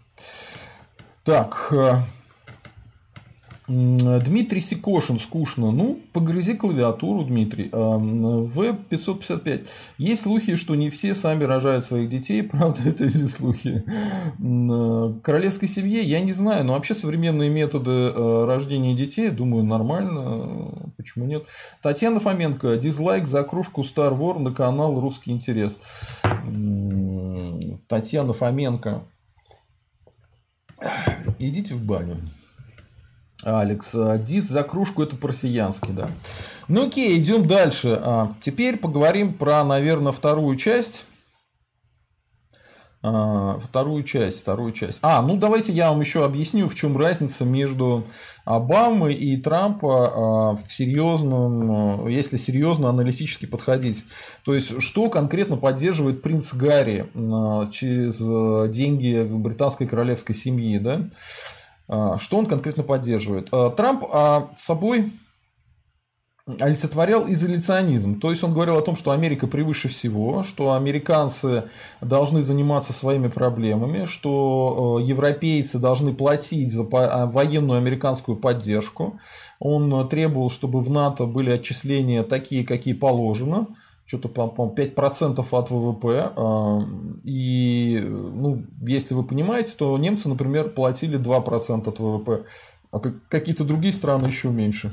Так. 1.25 1.73
Э, 1.73 1.97
Дмитрий 3.67 4.61
Сикошин, 4.61 5.19
скучно. 5.19 5.71
Ну, 5.71 5.99
погрызи 6.13 6.55
клавиатуру, 6.55 7.23
Дмитрий. 7.25 7.69
В-555. 7.71 9.67
Есть 9.97 10.21
слухи, 10.21 10.55
что 10.55 10.75
не 10.75 10.89
все 10.89 11.13
сами 11.13 11.43
рожают 11.43 11.85
своих 11.85 12.09
детей. 12.09 12.43
Правда 12.51 12.79
это 12.89 13.03
или 13.03 13.25
слухи? 13.25 13.83
Королевской 15.21 15.67
семье 15.67 16.01
я 16.01 16.21
не 16.21 16.31
знаю. 16.31 16.63
Но 16.63 16.73
вообще 16.73 16.95
современные 16.95 17.49
методы 17.49 17.91
э, 17.91 18.45
рождения 18.45 18.95
детей, 18.95 19.29
думаю, 19.29 19.65
нормально. 19.65 20.91
Почему 20.97 21.25
нет? 21.25 21.45
Татьяна 21.81 22.19
Фоменко. 22.19 22.77
Дизлайк 22.77 23.27
за 23.27 23.43
кружку 23.43 23.81
Star 23.81 24.17
War 24.17 24.39
на 24.39 24.51
канал 24.53 24.99
«Русский 24.99 25.31
интерес». 25.31 25.79
Татьяна 27.89 28.33
Фоменко. 28.33 29.01
Идите 31.39 31.73
в 31.73 31.81
баню. 31.81 32.17
Алекс, 33.41 33.95
а, 33.95 34.19
дис 34.19 34.43
за 34.43 34.63
кружку 34.63 35.01
это 35.01 35.15
по-россиянски, 35.15 35.91
да. 35.91 36.11
Ну 36.67 36.87
окей, 36.87 37.17
идем 37.17 37.47
дальше. 37.47 37.99
А, 37.99 38.31
теперь 38.39 38.77
поговорим 38.77 39.33
про, 39.33 39.63
наверное, 39.63 40.11
вторую 40.11 40.55
часть. 40.55 41.07
А, 43.01 43.57
вторую 43.59 44.03
часть, 44.03 44.41
вторую 44.41 44.71
часть. 44.73 44.99
А, 45.01 45.21
ну 45.21 45.37
давайте 45.37 45.71
я 45.71 45.91
вам 45.91 46.01
еще 46.01 46.25
объясню, 46.25 46.67
в 46.67 46.75
чем 46.75 46.97
разница 46.97 47.45
между 47.45 48.05
Обамой 48.45 49.13
и 49.13 49.37
Трампа 49.37 50.55
в 50.55 50.71
серьезном, 50.71 52.07
если 52.07 52.37
серьезно 52.37 52.89
аналитически 52.89 53.45
подходить. 53.45 54.03
То 54.43 54.53
есть, 54.53 54.81
что 54.81 55.09
конкретно 55.09 55.55
поддерживает 55.55 56.21
принц 56.21 56.53
Гарри 56.53 57.09
через 57.71 58.19
деньги 58.71 59.23
британской 59.23 59.87
королевской 59.87 60.35
семьи, 60.35 60.77
да? 60.77 61.09
А, 61.89 62.17
что 62.19 62.37
он 62.37 62.45
конкретно 62.45 62.83
поддерживает? 62.83 63.49
А, 63.51 63.71
Трамп 63.71 64.05
а, 64.11 64.49
собой 64.55 65.11
олицетворял 66.59 67.29
изоляционизм. 67.31 68.19
То 68.19 68.29
есть 68.29 68.43
он 68.43 68.53
говорил 68.53 68.77
о 68.77 68.81
том, 68.81 68.95
что 68.95 69.11
Америка 69.11 69.47
превыше 69.47 69.87
всего, 69.87 70.43
что 70.43 70.73
американцы 70.73 71.65
должны 72.01 72.41
заниматься 72.41 72.93
своими 72.93 73.27
проблемами, 73.27 74.05
что 74.05 74.99
европейцы 75.03 75.79
должны 75.79 76.13
платить 76.13 76.73
за 76.73 76.83
военную 76.83 77.77
американскую 77.77 78.37
поддержку. 78.37 79.19
Он 79.59 80.07
требовал, 80.09 80.49
чтобы 80.49 80.79
в 80.79 80.89
НАТО 80.89 81.25
были 81.25 81.51
отчисления 81.51 82.23
такие, 82.23 82.65
какие 82.65 82.93
положено 82.93 83.67
что-то, 84.09 84.27
по-моему, 84.27 84.73
5% 84.75 85.47
от 85.51 85.69
ВВП. 85.69 86.31
А, 86.35 86.79
и, 87.23 88.01
ну, 88.03 88.65
если 88.81 89.13
вы 89.13 89.23
понимаете, 89.23 89.73
то 89.77 89.95
немцы, 89.99 90.27
например, 90.27 90.69
платили 90.69 91.19
2% 91.19 91.87
от 91.87 91.99
ВВП, 91.99 92.43
а 92.91 92.99
какие-то 93.29 93.63
другие 93.63 93.93
страны 93.93 94.25
еще 94.25 94.49
меньше. 94.49 94.91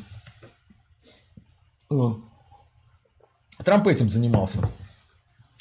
Трамп 1.88 3.86
этим 3.86 4.08
занимался. 4.08 4.62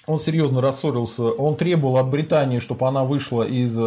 Он 0.07 0.19
серьезно 0.19 0.61
рассорился. 0.61 1.23
Он 1.23 1.55
требовал 1.55 1.97
от 1.97 2.09
Британии, 2.09 2.59
чтобы 2.59 2.87
она 2.87 3.05
вышла 3.05 3.43
из 3.43 3.77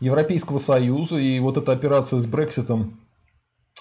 Европейского 0.00 0.58
Союза. 0.58 1.16
И 1.16 1.40
вот 1.40 1.56
эта 1.56 1.72
операция 1.72 2.20
с 2.20 2.26
Брекситом 2.26 2.98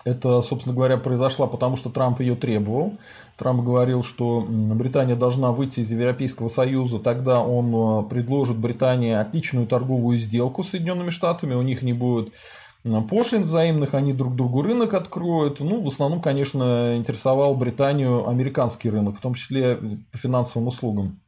это, 0.07 0.39
собственно 0.39 0.73
говоря, 0.73 0.95
произошла 0.97 1.47
потому, 1.47 1.75
что 1.75 1.89
Трамп 1.89 2.21
ее 2.21 2.35
требовал. 2.35 2.93
Трамп 3.35 3.61
говорил, 3.61 4.03
что 4.03 4.45
Британия 4.47 5.17
должна 5.17 5.51
выйти 5.51 5.81
из 5.81 5.91
Европейского 5.91 6.47
Союза, 6.47 6.99
тогда 6.99 7.41
он 7.41 8.05
э, 8.05 8.09
предложит 8.09 8.57
Британии 8.57 9.11
отличную 9.11 9.67
торговую 9.67 10.17
сделку 10.17 10.63
с 10.63 10.69
Соединенными 10.69 11.09
Штатами, 11.09 11.55
у 11.55 11.61
них 11.61 11.81
не 11.81 11.91
будет 11.91 12.33
пошлин 13.09 13.43
взаимных, 13.43 13.93
они 13.93 14.13
друг 14.13 14.35
другу 14.35 14.61
рынок 14.61 14.93
откроют. 14.93 15.59
Ну, 15.59 15.81
в 15.81 15.87
основном, 15.87 16.21
конечно, 16.21 16.95
интересовал 16.95 17.55
Британию 17.55 18.27
американский 18.27 18.89
рынок, 18.89 19.17
в 19.17 19.21
том 19.21 19.33
числе 19.33 19.75
по 20.11 20.17
финансовым 20.17 20.67
услугам. 20.67 21.19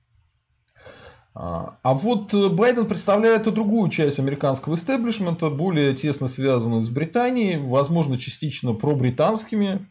А, 1.36 1.78
а 1.84 1.94
вот 1.94 2.34
э, 2.34 2.50
Байден 2.50 2.86
представляет 2.86 3.48
и 3.48 3.52
другую 3.52 3.90
часть 3.90 4.20
американского 4.20 4.76
истеблишмента, 4.76 5.50
более 5.50 5.94
тесно 5.94 6.28
связанную 6.28 6.82
с 6.82 6.90
Британией, 6.90 7.58
возможно, 7.58 8.18
частично 8.18 8.74
пробританскими. 8.74 9.90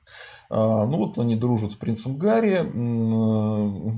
А, 0.51 0.85
ну 0.87 0.97
вот 0.99 1.19
они 1.19 1.37
дружат 1.37 1.73
с 1.73 1.77
принцем 1.77 2.19
Гарри, 2.19 2.65
э, 2.65 3.93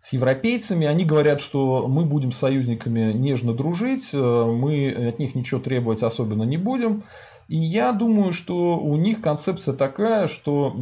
с 0.00 0.12
европейцами. 0.12 0.86
Они 0.86 1.04
говорят, 1.04 1.40
что 1.40 1.86
мы 1.88 2.04
будем 2.04 2.32
с 2.32 2.38
союзниками 2.38 3.12
нежно 3.12 3.52
дружить, 3.52 4.10
э, 4.12 4.16
мы 4.16 4.90
от 5.08 5.18
них 5.18 5.34
ничего 5.34 5.60
требовать 5.60 6.02
особенно 6.02 6.44
не 6.44 6.56
будем. 6.56 7.02
И 7.48 7.56
я 7.56 7.92
думаю, 7.92 8.34
что 8.34 8.78
у 8.78 8.96
них 8.96 9.22
концепция 9.22 9.72
такая, 9.72 10.28
что 10.28 10.74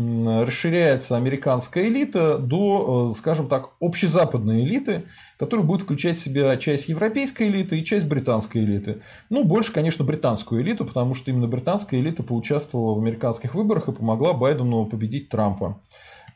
расширяется 0.44 1.16
американская 1.16 1.86
элита 1.86 2.38
до, 2.38 3.10
э, 3.12 3.14
скажем 3.16 3.48
так, 3.48 3.70
общезападной 3.80 4.64
элиты, 4.64 5.04
которая 5.38 5.64
будет 5.64 5.82
включать 5.82 6.16
в 6.16 6.20
себя 6.20 6.56
часть 6.56 6.88
европейской 6.88 7.44
элиты 7.44 7.78
и 7.78 7.84
часть 7.84 8.08
британской 8.08 8.64
элиты. 8.64 9.00
Ну, 9.30 9.44
больше, 9.44 9.72
конечно, 9.72 10.04
британскую 10.04 10.60
элиту, 10.60 10.84
потому 10.84 11.14
что 11.14 11.30
именно 11.30 11.46
британская 11.46 12.00
элита 12.00 12.24
поучаствовала 12.24 12.96
в 12.96 12.98
американских 12.98 13.54
выборах 13.54 13.88
и 13.88 13.92
помогла 13.92 14.32
Байдену 14.32 14.86
победить 14.86 15.28
Трампа 15.28 15.80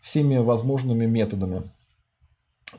всеми 0.00 0.36
возможными 0.36 1.06
методами. 1.06 1.64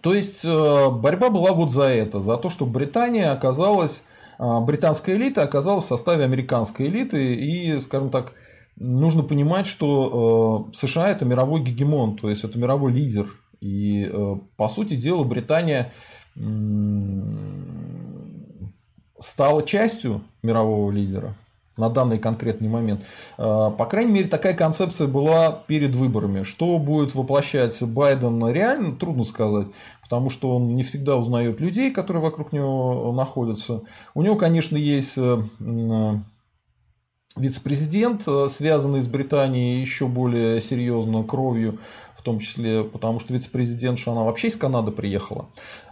То 0.01 0.13
есть 0.13 0.43
э, 0.43 0.89
борьба 0.89 1.29
была 1.29 1.51
вот 1.53 1.71
за 1.71 1.83
это, 1.83 2.21
за 2.21 2.37
то, 2.37 2.49
что 2.49 2.65
Британия 2.65 3.31
оказалась 3.31 4.03
а, 4.43 4.59
британская 4.59 5.17
элита 5.17 5.43
оказалась 5.43 5.83
в 5.85 5.87
составе 5.87 6.23
американской 6.23 6.87
элиты, 6.87 7.35
и, 7.35 7.79
скажем 7.79 8.09
так, 8.09 8.33
нужно 8.75 9.21
понимать, 9.21 9.67
что 9.67 10.67
э, 10.71 10.75
США 10.75 11.09
это 11.09 11.25
мировой 11.25 11.61
гегемон, 11.61 12.17
то 12.17 12.27
есть 12.27 12.43
это 12.43 12.57
мировой 12.57 12.91
лидер. 12.91 13.27
И, 13.59 14.09
э, 14.11 14.35
по 14.57 14.67
сути 14.67 14.95
дела, 14.95 15.23
Британия 15.23 15.93
стала 19.19 19.61
частью 19.61 20.23
мирового 20.41 20.89
лидера 20.89 21.35
на 21.77 21.89
данный 21.89 22.19
конкретный 22.19 22.67
момент. 22.67 23.03
А, 23.37 23.71
по 23.71 23.85
крайней 23.85 24.11
мере, 24.11 24.27
такая 24.27 24.53
концепция 24.53 25.07
была 25.07 25.51
перед 25.51 25.95
выборами. 25.95 26.43
Что 26.43 26.77
будет 26.77 27.15
воплощать 27.15 27.81
Байден 27.83 28.47
реально, 28.49 28.95
трудно 28.95 29.23
сказать, 29.23 29.67
потому 30.01 30.29
что 30.29 30.55
он 30.55 30.75
не 30.75 30.83
всегда 30.83 31.15
узнает 31.15 31.61
людей, 31.61 31.91
которые 31.91 32.23
вокруг 32.23 32.51
него 32.51 33.13
находятся. 33.13 33.83
У 34.13 34.21
него, 34.21 34.35
конечно, 34.35 34.75
есть 34.75 35.17
э, 35.17 35.37
э, 35.61 36.13
вице-президент, 37.37 38.23
э, 38.27 38.47
связанный 38.49 39.01
с 39.01 39.07
Британией 39.07 39.79
еще 39.79 40.07
более 40.07 40.59
серьезно 40.59 41.23
кровью, 41.23 41.79
в 42.21 42.23
том 42.23 42.37
числе 42.37 42.83
потому, 42.83 43.19
что 43.19 43.33
вице-президентша, 43.33 44.11
она 44.11 44.21
вообще 44.21 44.49
из 44.49 44.55
Канады 44.55 44.91
приехала. 44.91 45.49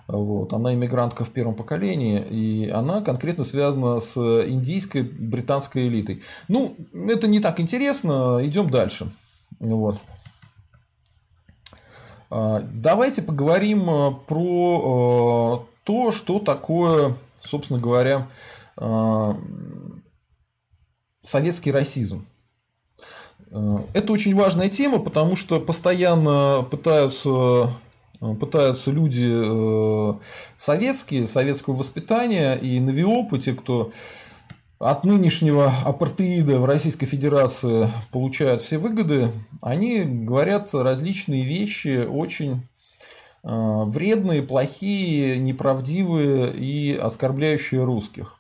Вот. 0.08 0.54
Она 0.54 0.76
иммигрантка 0.76 1.24
в 1.24 1.32
первом 1.32 1.56
поколении, 1.56 2.22
и 2.22 2.70
она 2.70 3.02
конкретно 3.02 3.44
связана 3.44 4.00
с 4.00 4.16
индийской 4.16 5.02
британской 5.02 5.88
элитой. 5.88 6.22
Ну, 6.48 6.76
это 6.94 7.28
не 7.28 7.40
так 7.40 7.60
интересно, 7.60 8.40
идем 8.44 8.70
дальше. 8.70 9.10
Вот. 9.60 9.98
А, 12.30 12.62
давайте 12.62 13.24
поговорим 13.24 13.90
э, 13.90 14.12
про 14.28 15.66
э, 15.66 15.84
то, 15.84 16.12
что 16.12 16.38
такое, 16.38 17.16
собственно 17.40 17.80
говоря, 17.80 18.28
советский 21.22 21.72
расизм. 21.72 22.24
Э, 23.52 23.80
это 23.94 24.14
очень 24.14 24.36
важная 24.36 24.70
тема, 24.70 25.00
потому 25.00 25.36
что 25.36 25.60
постоянно 25.60 26.66
пытаются 26.70 27.72
э, 28.22 28.34
пытаются 28.40 28.92
люди 28.92 29.28
э, 29.28 30.14
советские, 30.58 31.28
советского 31.28 31.76
воспитания 31.76 32.56
и 32.56 32.80
новиопы, 32.80 33.40
те, 33.40 33.54
кто 33.54 33.92
от 34.78 35.04
нынешнего 35.04 35.74
апартеида 35.84 36.60
в 36.60 36.66
Российской 36.66 37.06
Федерации 37.06 37.92
получают 38.12 38.62
все 38.62 38.78
выгоды, 38.78 39.32
они 39.62 40.04
говорят 40.04 40.74
различные 40.74 41.44
вещи, 41.44 42.06
очень 42.06 42.66
вредные, 43.44 44.42
плохие, 44.42 45.38
неправдивые 45.38 46.54
и 46.54 46.96
оскорбляющие 46.96 47.84
русских. 47.84 48.38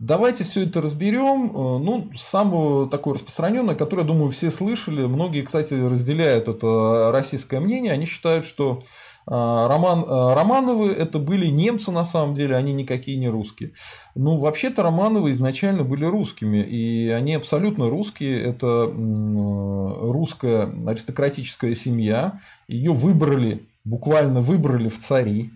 Давайте 0.00 0.44
все 0.44 0.64
это 0.64 0.80
разберем. 0.80 1.50
Э, 1.50 1.78
ну, 1.78 2.10
самое 2.14 2.88
такое 2.88 3.14
распространенное, 3.14 3.74
которое, 3.74 4.04
думаю, 4.04 4.30
все 4.30 4.50
слышали. 4.50 5.04
Многие, 5.04 5.42
кстати, 5.42 5.74
разделяют 5.74 6.48
это 6.48 7.10
российское 7.12 7.60
мнение. 7.60 7.92
Они 7.92 8.06
считают, 8.06 8.46
что 8.46 8.78
э, 8.78 9.30
Роман, 9.30 10.02
э, 10.04 10.34
Романовы 10.34 10.90
это 10.90 11.18
были 11.18 11.48
немцы 11.48 11.92
на 11.92 12.06
самом 12.06 12.34
деле, 12.34 12.56
они 12.56 12.72
никакие 12.72 13.18
не 13.18 13.28
русские. 13.28 13.72
Ну, 14.14 14.38
вообще-то 14.38 14.82
Романовы 14.82 15.32
изначально 15.32 15.84
были 15.84 16.06
русскими, 16.06 16.62
и 16.62 17.10
они 17.10 17.34
абсолютно 17.34 17.90
русские. 17.90 18.40
Это 18.40 18.90
русская 18.90 20.72
аристократическая 20.86 21.74
семья. 21.74 22.40
Ее 22.68 22.92
выбрали, 22.92 23.68
буквально 23.84 24.40
выбрали 24.40 24.88
в 24.88 24.98
цари 24.98 25.50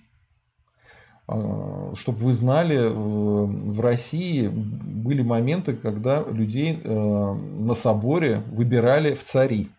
чтобы 1.26 2.18
вы 2.18 2.32
знали, 2.32 2.88
в 2.88 3.80
России 3.80 4.48
были 4.48 5.22
моменты, 5.22 5.72
когда 5.74 6.22
людей 6.22 6.82
на 6.84 7.74
соборе 7.74 8.42
выбирали 8.52 9.14
в 9.14 9.22
цари. 9.22 9.70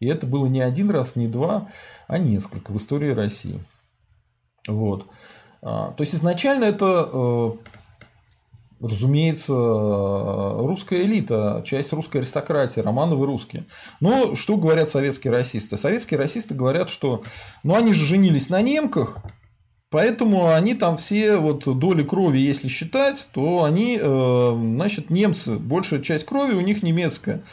И 0.00 0.06
это 0.06 0.26
было 0.26 0.46
не 0.46 0.60
один 0.60 0.90
раз, 0.90 1.14
не 1.16 1.28
два, 1.28 1.68
а 2.08 2.18
несколько 2.18 2.72
в 2.72 2.76
истории 2.76 3.12
России. 3.12 3.62
Вот. 4.66 5.06
То 5.60 5.94
есть 5.98 6.14
изначально 6.14 6.64
это 6.64 7.54
разумеется, 8.80 9.54
русская 9.54 11.04
элита, 11.04 11.62
часть 11.64 11.92
русской 11.92 12.18
аристократии, 12.18 12.80
Романовы 12.80 13.24
русские. 13.24 13.64
Но 14.00 14.34
что 14.34 14.56
говорят 14.58 14.90
советские 14.90 15.32
расисты? 15.32 15.76
Советские 15.78 16.18
расисты 16.18 16.54
говорят, 16.54 16.90
что 16.90 17.22
ну, 17.62 17.76
они 17.76 17.94
же 17.94 18.04
женились 18.04 18.50
на 18.50 18.60
немках, 18.60 19.18
Поэтому 19.94 20.52
они 20.52 20.74
там 20.74 20.96
все 20.96 21.36
вот 21.36 21.66
доли 21.78 22.02
крови, 22.02 22.38
если 22.38 22.66
считать, 22.66 23.28
то 23.30 23.62
они, 23.62 23.96
э, 24.02 24.52
значит, 24.58 25.08
немцы, 25.08 25.56
большая 25.56 26.00
часть 26.00 26.26
крови 26.26 26.54
у 26.54 26.60
них 26.62 26.82
немецкая. 26.82 27.44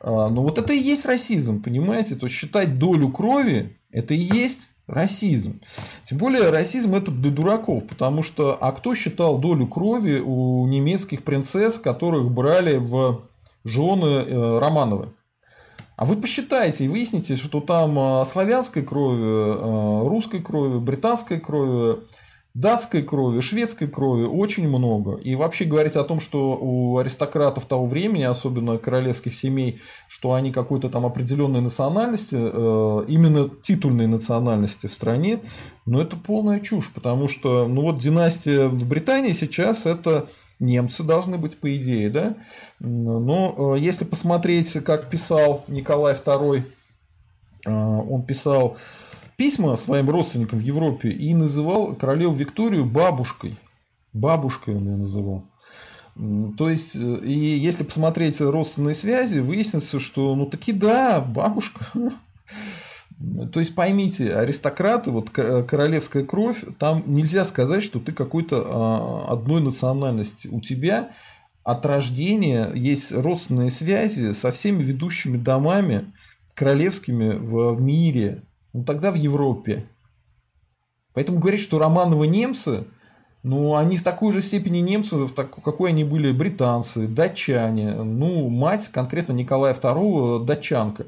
А, 0.00 0.28
но 0.28 0.42
вот 0.42 0.58
это 0.58 0.72
и 0.72 0.78
есть 0.78 1.06
расизм, 1.06 1.62
понимаете? 1.62 2.16
То 2.16 2.26
есть 2.26 2.34
считать 2.34 2.80
долю 2.80 3.10
крови, 3.10 3.78
это 3.92 4.14
и 4.14 4.18
есть 4.18 4.72
расизм. 4.88 5.60
Тем 6.02 6.18
более 6.18 6.50
расизм 6.50 6.96
это 6.96 7.12
для 7.12 7.30
дураков, 7.30 7.86
потому 7.86 8.24
что 8.24 8.58
а 8.60 8.72
кто 8.72 8.92
считал 8.96 9.38
долю 9.38 9.68
крови 9.68 10.18
у 10.18 10.66
немецких 10.66 11.22
принцесс, 11.22 11.78
которых 11.78 12.32
брали 12.32 12.78
в 12.78 13.28
жены 13.62 14.24
э, 14.26 14.58
Романовы? 14.58 15.12
А 15.96 16.04
вы 16.04 16.16
посчитайте 16.16 16.84
и 16.84 16.88
выясните, 16.88 17.36
что 17.36 17.60
там 17.60 17.98
э, 17.98 18.24
славянской 18.26 18.82
крови, 18.82 19.22
э, 19.24 20.08
русской 20.08 20.42
крови, 20.42 20.78
британской 20.78 21.40
крови, 21.40 22.02
датской 22.56 23.02
крови, 23.02 23.40
шведской 23.40 23.86
крови 23.86 24.24
очень 24.24 24.66
много. 24.66 25.16
И 25.16 25.34
вообще 25.34 25.66
говорить 25.66 25.94
о 25.94 26.04
том, 26.04 26.20
что 26.20 26.56
у 26.58 26.96
аристократов 26.96 27.66
того 27.66 27.84
времени, 27.84 28.22
особенно 28.22 28.78
королевских 28.78 29.34
семей, 29.34 29.78
что 30.08 30.32
они 30.32 30.52
какой-то 30.52 30.88
там 30.88 31.04
определенной 31.04 31.60
национальности, 31.60 32.36
э, 32.36 33.04
именно 33.08 33.50
титульной 33.50 34.06
национальности 34.06 34.86
в 34.86 34.92
стране, 34.94 35.40
ну 35.84 36.00
это 36.00 36.16
полная 36.16 36.60
чушь, 36.60 36.90
потому 36.94 37.28
что 37.28 37.68
ну 37.68 37.82
вот 37.82 37.98
династия 37.98 38.68
в 38.68 38.88
Британии 38.88 39.34
сейчас 39.34 39.84
это 39.84 40.26
немцы 40.58 41.02
должны 41.02 41.36
быть 41.36 41.58
по 41.58 41.76
идее, 41.76 42.08
да. 42.08 42.36
Но 42.80 43.74
э, 43.76 43.80
если 43.80 44.06
посмотреть, 44.06 44.72
как 44.82 45.10
писал 45.10 45.62
Николай 45.68 46.14
II, 46.14 46.62
э, 47.66 47.70
он 47.70 48.24
писал 48.24 48.78
письма 49.36 49.76
своим 49.76 50.10
родственникам 50.10 50.58
в 50.58 50.62
Европе 50.62 51.10
и 51.10 51.34
называл 51.34 51.94
королеву 51.94 52.34
Викторию 52.34 52.84
бабушкой. 52.84 53.56
Бабушкой 54.12 54.76
он 54.76 54.88
ее 54.88 54.96
называл. 54.96 55.44
То 56.56 56.70
есть, 56.70 56.96
э, 56.96 57.18
и 57.24 57.58
если 57.58 57.84
посмотреть 57.84 58.40
родственные 58.40 58.94
связи, 58.94 59.38
выяснится, 59.38 60.00
что 60.00 60.34
ну 60.34 60.46
таки 60.46 60.72
да, 60.72 61.20
бабушка. 61.20 61.84
То 63.52 63.60
есть 63.60 63.74
поймите, 63.74 64.34
аристократы, 64.34 65.10
вот 65.10 65.30
королевская 65.30 66.22
кровь, 66.24 66.64
там 66.78 67.02
нельзя 67.06 67.44
сказать, 67.44 67.82
что 67.82 67.98
ты 67.98 68.12
какой-то 68.12 68.64
а, 68.66 69.32
одной 69.32 69.62
национальности. 69.62 70.48
У 70.48 70.60
тебя 70.60 71.10
от 71.64 71.84
рождения 71.86 72.70
есть 72.74 73.12
родственные 73.12 73.70
связи 73.70 74.32
со 74.32 74.50
всеми 74.50 74.82
ведущими 74.82 75.38
домами 75.38 76.12
королевскими 76.54 77.30
в 77.30 77.80
мире 77.80 78.42
ну 78.76 78.84
тогда 78.84 79.10
в 79.10 79.14
Европе. 79.14 79.88
Поэтому 81.14 81.38
говорить, 81.38 81.60
что 81.60 81.78
Романовы 81.78 82.26
немцы, 82.26 82.84
ну, 83.42 83.74
они 83.74 83.96
в 83.96 84.02
такой 84.02 84.32
же 84.32 84.42
степени 84.42 84.78
немцы, 84.78 85.16
в 85.16 85.32
так, 85.32 85.50
какой 85.62 85.90
они 85.90 86.04
были 86.04 86.30
британцы, 86.30 87.08
датчане. 87.08 87.94
Ну, 87.94 88.50
мать 88.50 88.88
конкретно 88.88 89.32
Николая 89.32 89.72
II 89.72 90.44
датчанка. 90.44 91.06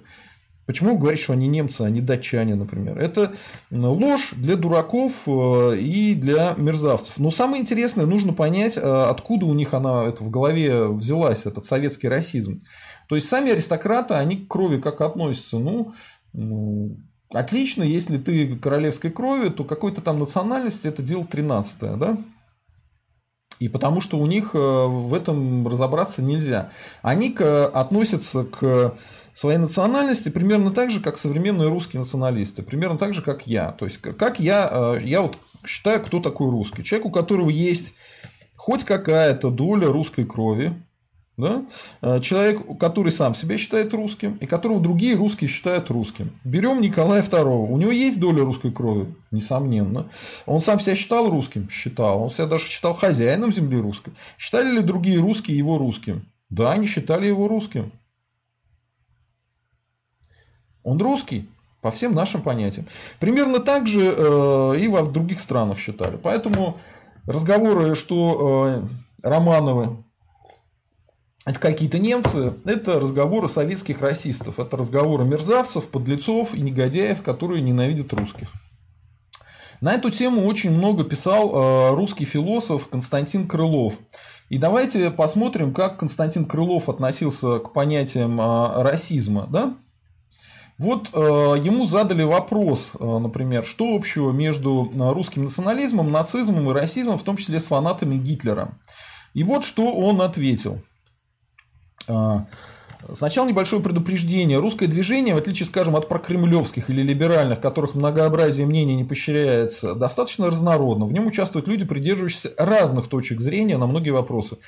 Почему 0.65 0.97
говорить, 0.97 1.21
что 1.21 1.35
они 1.35 1.47
немцы, 1.47 1.83
а 1.83 1.91
не 1.91 2.01
датчане, 2.01 2.55
например? 2.55 2.99
Это 2.99 3.35
ложь 3.71 4.33
для 4.37 4.57
дураков 4.57 5.25
э, 5.27 5.79
и 5.79 6.15
для 6.15 6.55
мерзавцев. 6.57 7.19
Но 7.19 7.31
самое 7.31 7.61
интересное, 7.61 8.07
нужно 8.07 8.33
понять, 8.33 8.79
э, 8.79 8.81
откуда 8.81 9.45
у 9.45 9.53
них 9.53 9.75
она 9.75 10.05
это 10.05 10.25
в 10.25 10.31
голове 10.31 10.89
взялась, 10.89 11.45
этот 11.45 11.67
советский 11.67 12.09
расизм. 12.09 12.61
То 13.09 13.15
есть 13.15 13.29
сами 13.29 13.51
аристократы, 13.51 14.15
они 14.15 14.37
к 14.37 14.49
крови 14.49 14.81
как 14.81 15.03
относятся? 15.03 15.59
Ну, 15.59 15.93
ну 16.33 16.99
Отлично, 17.31 17.83
если 17.83 18.17
ты 18.17 18.57
королевской 18.57 19.11
крови, 19.11 19.51
то 19.51 19.65
какой-то 19.65 20.01
там 20.01 20.19
национальности 20.19 20.89
это 20.89 21.03
дело 21.03 21.27
13 21.27 21.99
да? 21.99 22.17
И 23.59 23.69
потому 23.69 24.01
что 24.01 24.19
у 24.19 24.27
них 24.27 24.55
э, 24.55 24.59
в 24.59 25.13
этом 25.13 25.67
разобраться 25.67 26.23
нельзя. 26.23 26.71
Они 27.03 27.37
относятся 27.37 28.45
к 28.45 28.95
своей 29.35 29.59
национальности 29.59 30.29
примерно 30.29 30.71
так 30.71 30.91
же, 30.91 31.01
как 31.01 31.17
современные 31.19 31.69
русские 31.69 32.01
националисты, 32.01 32.63
примерно 32.63 32.99
так 32.99 33.15
же, 33.15 33.23
как 33.23 33.47
я. 33.47 33.73
То 33.73 33.85
есть, 33.85 33.99
как 33.99 34.39
я, 34.39 34.97
э, 34.97 35.01
я 35.03 35.23
вот 35.23 35.37
считаю, 35.67 36.03
кто 36.03 36.21
такой 36.21 36.51
русский. 36.51 36.85
Человек, 36.85 37.07
у 37.07 37.11
которого 37.11 37.51
есть 37.51 37.95
хоть 38.57 38.85
какая-то 38.85 39.51
доля 39.51 39.89
русской 39.89 40.25
крови, 40.25 40.81
да? 41.39 41.65
Э, 42.03 42.21
человек, 42.21 42.61
который 42.79 43.11
сам 43.11 43.35
себя 43.35 43.57
считает 43.57 43.95
русским, 43.95 44.37
и 44.37 44.47
которого 44.47 44.81
другие 44.81 45.15
русские 45.15 45.49
считают 45.49 45.89
русским. 45.89 46.33
Берем 46.45 46.81
Николая 46.81 47.23
II. 47.23 47.69
У 47.69 47.79
него 47.79 47.93
есть 47.93 48.21
доля 48.21 48.43
русской 48.43 48.73
крови, 48.73 49.15
несомненно. 49.31 50.09
Он 50.47 50.61
сам 50.61 50.81
себя 50.81 50.97
считал 50.97 51.31
русским? 51.31 51.71
Считал. 51.71 52.23
Он 52.25 52.31
себя 52.31 52.47
даже 52.47 52.67
считал 52.67 52.93
хозяином 52.93 53.53
земли 53.53 53.81
русской. 53.81 54.13
Считали 54.37 54.73
ли 54.73 54.81
другие 54.81 55.21
русские 55.21 55.57
его 55.57 55.79
русским? 55.79 56.27
Да, 56.51 56.73
они 56.73 56.87
считали 56.87 57.29
его 57.29 57.47
русским. 57.47 57.93
Он 60.83 61.01
русский 61.01 61.49
по 61.81 61.93
всем 61.93 62.15
нашим 62.15 62.43
понятиям. 62.43 62.87
Примерно 63.21 63.61
так 63.61 63.87
же 63.87 64.01
э, 64.01 64.75
и 64.81 64.89
во 64.89 65.05
других 65.05 65.39
странах 65.39 65.79
считали. 65.79 66.17
Поэтому 66.21 66.77
разговоры, 67.27 67.95
что 67.95 68.83
э, 68.83 68.87
Романовы 69.23 70.03
это 71.49 71.61
какие-то 71.61 71.99
немцы, 71.99 72.53
это 72.67 73.01
разговоры 73.01 73.49
советских 73.49 74.03
расистов, 74.03 74.61
это 74.61 74.77
разговоры 74.77 75.25
мерзавцев, 75.25 75.89
подлецов 75.89 76.55
и 76.55 76.61
негодяев, 76.61 77.23
которые 77.23 77.63
ненавидят 77.63 78.13
русских. 78.13 78.53
На 79.81 79.95
эту 79.95 80.11
тему 80.11 80.45
очень 80.45 80.73
много 80.73 81.05
писал 81.05 81.49
э, 81.49 81.95
русский 81.95 82.27
философ 82.27 82.89
Константин 82.89 83.49
Крылов. 83.49 83.95
И 84.51 84.59
давайте 84.59 85.11
посмотрим, 85.11 85.73
как 85.73 85.99
Константин 85.99 86.45
Крылов 86.45 86.91
относился 86.91 87.61
к 87.61 87.73
понятиям 87.73 88.39
э, 88.39 88.83
расизма. 88.83 89.47
Да? 89.49 89.75
Вот 90.77 91.09
э, 91.15 91.19
ему 91.19 91.87
задали 91.87 92.25
вопрос, 92.25 92.91
например, 93.01 93.65
что 93.65 93.95
общего 93.97 94.33
между 94.33 94.91
русским 94.95 95.45
национализмом, 95.45 96.13
нацизмом 96.13 96.69
и 96.69 96.75
расизмом, 96.75 97.17
в 97.17 97.23
том 97.23 97.39
числе 97.39 97.59
с 97.59 97.69
фанатами 97.69 98.19
Гитлера. 98.19 98.77
И 99.33 99.45
вот 99.45 99.65
что 99.65 99.95
он 99.95 100.21
ответил– 100.21 100.83
сначала 103.13 103.49
небольшое 103.49 103.83
предупреждение. 103.83 104.59
Русское 104.59 104.87
движение, 104.87 105.35
в 105.35 105.39
отличие, 105.39 105.67
скажем, 105.67 105.97
от 105.97 106.09
прокремлевских 106.09 106.91
или 106.91 107.03
либеральных, 107.03 107.61
которых 107.61 107.95
многообразие 107.95 108.67
мнений 108.67 108.97
не 108.97 109.05
поощряется, 109.05 109.95
достаточно 109.95 110.47
разнородно. 110.47 111.07
В 111.07 111.13
нем 111.13 111.27
участвуют 111.27 111.69
люди, 111.69 111.85
придерживающиеся 111.85 112.53
разных 112.57 113.09
точек 113.09 113.41
зрения 113.41 113.79
на 113.79 113.87
многие 113.87 114.11
вопросы. 114.11 114.59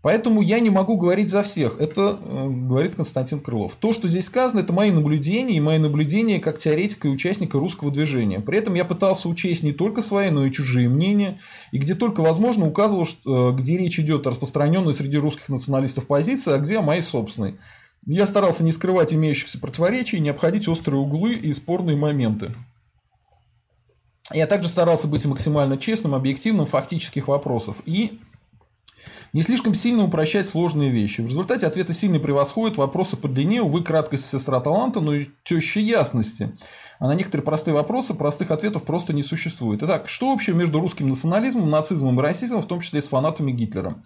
Поэтому 0.00 0.40
я 0.42 0.60
не 0.60 0.70
могу 0.70 0.96
говорить 0.96 1.28
за 1.28 1.42
всех. 1.42 1.80
Это 1.80 2.20
э, 2.20 2.48
говорит 2.48 2.94
Константин 2.94 3.40
Крылов. 3.40 3.74
То, 3.74 3.92
что 3.92 4.06
здесь 4.06 4.26
сказано, 4.26 4.60
это 4.60 4.72
мои 4.72 4.92
наблюдения 4.92 5.56
и 5.56 5.60
мои 5.60 5.78
наблюдения 5.78 6.38
как 6.38 6.58
теоретика 6.58 7.08
и 7.08 7.10
участника 7.10 7.58
русского 7.58 7.90
движения. 7.90 8.38
При 8.38 8.58
этом 8.58 8.74
я 8.74 8.84
пытался 8.84 9.28
учесть 9.28 9.64
не 9.64 9.72
только 9.72 10.00
свои, 10.00 10.30
но 10.30 10.46
и 10.46 10.52
чужие 10.52 10.88
мнения. 10.88 11.38
И 11.72 11.78
где 11.78 11.96
только 11.96 12.20
возможно 12.20 12.66
указывал, 12.66 13.06
что, 13.06 13.50
э, 13.50 13.56
где 13.56 13.76
речь 13.76 13.98
идет 13.98 14.26
о 14.28 14.30
распространенной 14.30 14.94
среди 14.94 15.16
русских 15.16 15.48
националистов 15.48 16.06
позиции, 16.06 16.52
а 16.52 16.58
где 16.58 16.78
о 16.78 16.82
моей 16.82 17.02
собственной. 17.02 17.56
Я 18.06 18.26
старался 18.26 18.62
не 18.62 18.70
скрывать 18.70 19.12
имеющихся 19.12 19.58
противоречий, 19.58 20.20
не 20.20 20.28
обходить 20.28 20.68
острые 20.68 21.00
углы 21.00 21.34
и 21.34 21.52
спорные 21.52 21.96
моменты. 21.96 22.52
Я 24.32 24.46
также 24.46 24.68
старался 24.68 25.08
быть 25.08 25.24
максимально 25.26 25.76
честным, 25.76 26.14
объективным 26.14 26.66
в 26.66 26.70
фактических 26.70 27.26
вопросах 27.28 27.76
и 27.84 28.20
не 29.32 29.42
слишком 29.42 29.74
сильно 29.74 30.04
упрощать 30.04 30.48
сложные 30.48 30.90
вещи. 30.90 31.20
В 31.20 31.28
результате 31.28 31.66
ответы 31.66 31.92
сильно 31.92 32.18
превосходят 32.18 32.76
вопросы 32.76 33.16
по 33.16 33.28
длине, 33.28 33.62
увы, 33.62 33.82
краткость 33.82 34.26
сестра 34.26 34.60
таланта, 34.60 35.00
но 35.00 35.14
и 35.14 35.26
теща 35.44 35.80
ясности. 35.80 36.52
А 36.98 37.06
на 37.06 37.14
некоторые 37.14 37.44
простые 37.44 37.74
вопросы 37.74 38.14
простых 38.14 38.50
ответов 38.50 38.82
просто 38.82 39.12
не 39.12 39.22
существует. 39.22 39.82
Итак, 39.82 40.08
что 40.08 40.32
общего 40.32 40.56
между 40.56 40.80
русским 40.80 41.08
национализмом, 41.08 41.70
нацизмом 41.70 42.18
и 42.18 42.22
расизмом, 42.22 42.62
в 42.62 42.66
том 42.66 42.80
числе 42.80 43.00
с 43.00 43.08
фанатами 43.08 43.52
Гитлера? 43.52 43.96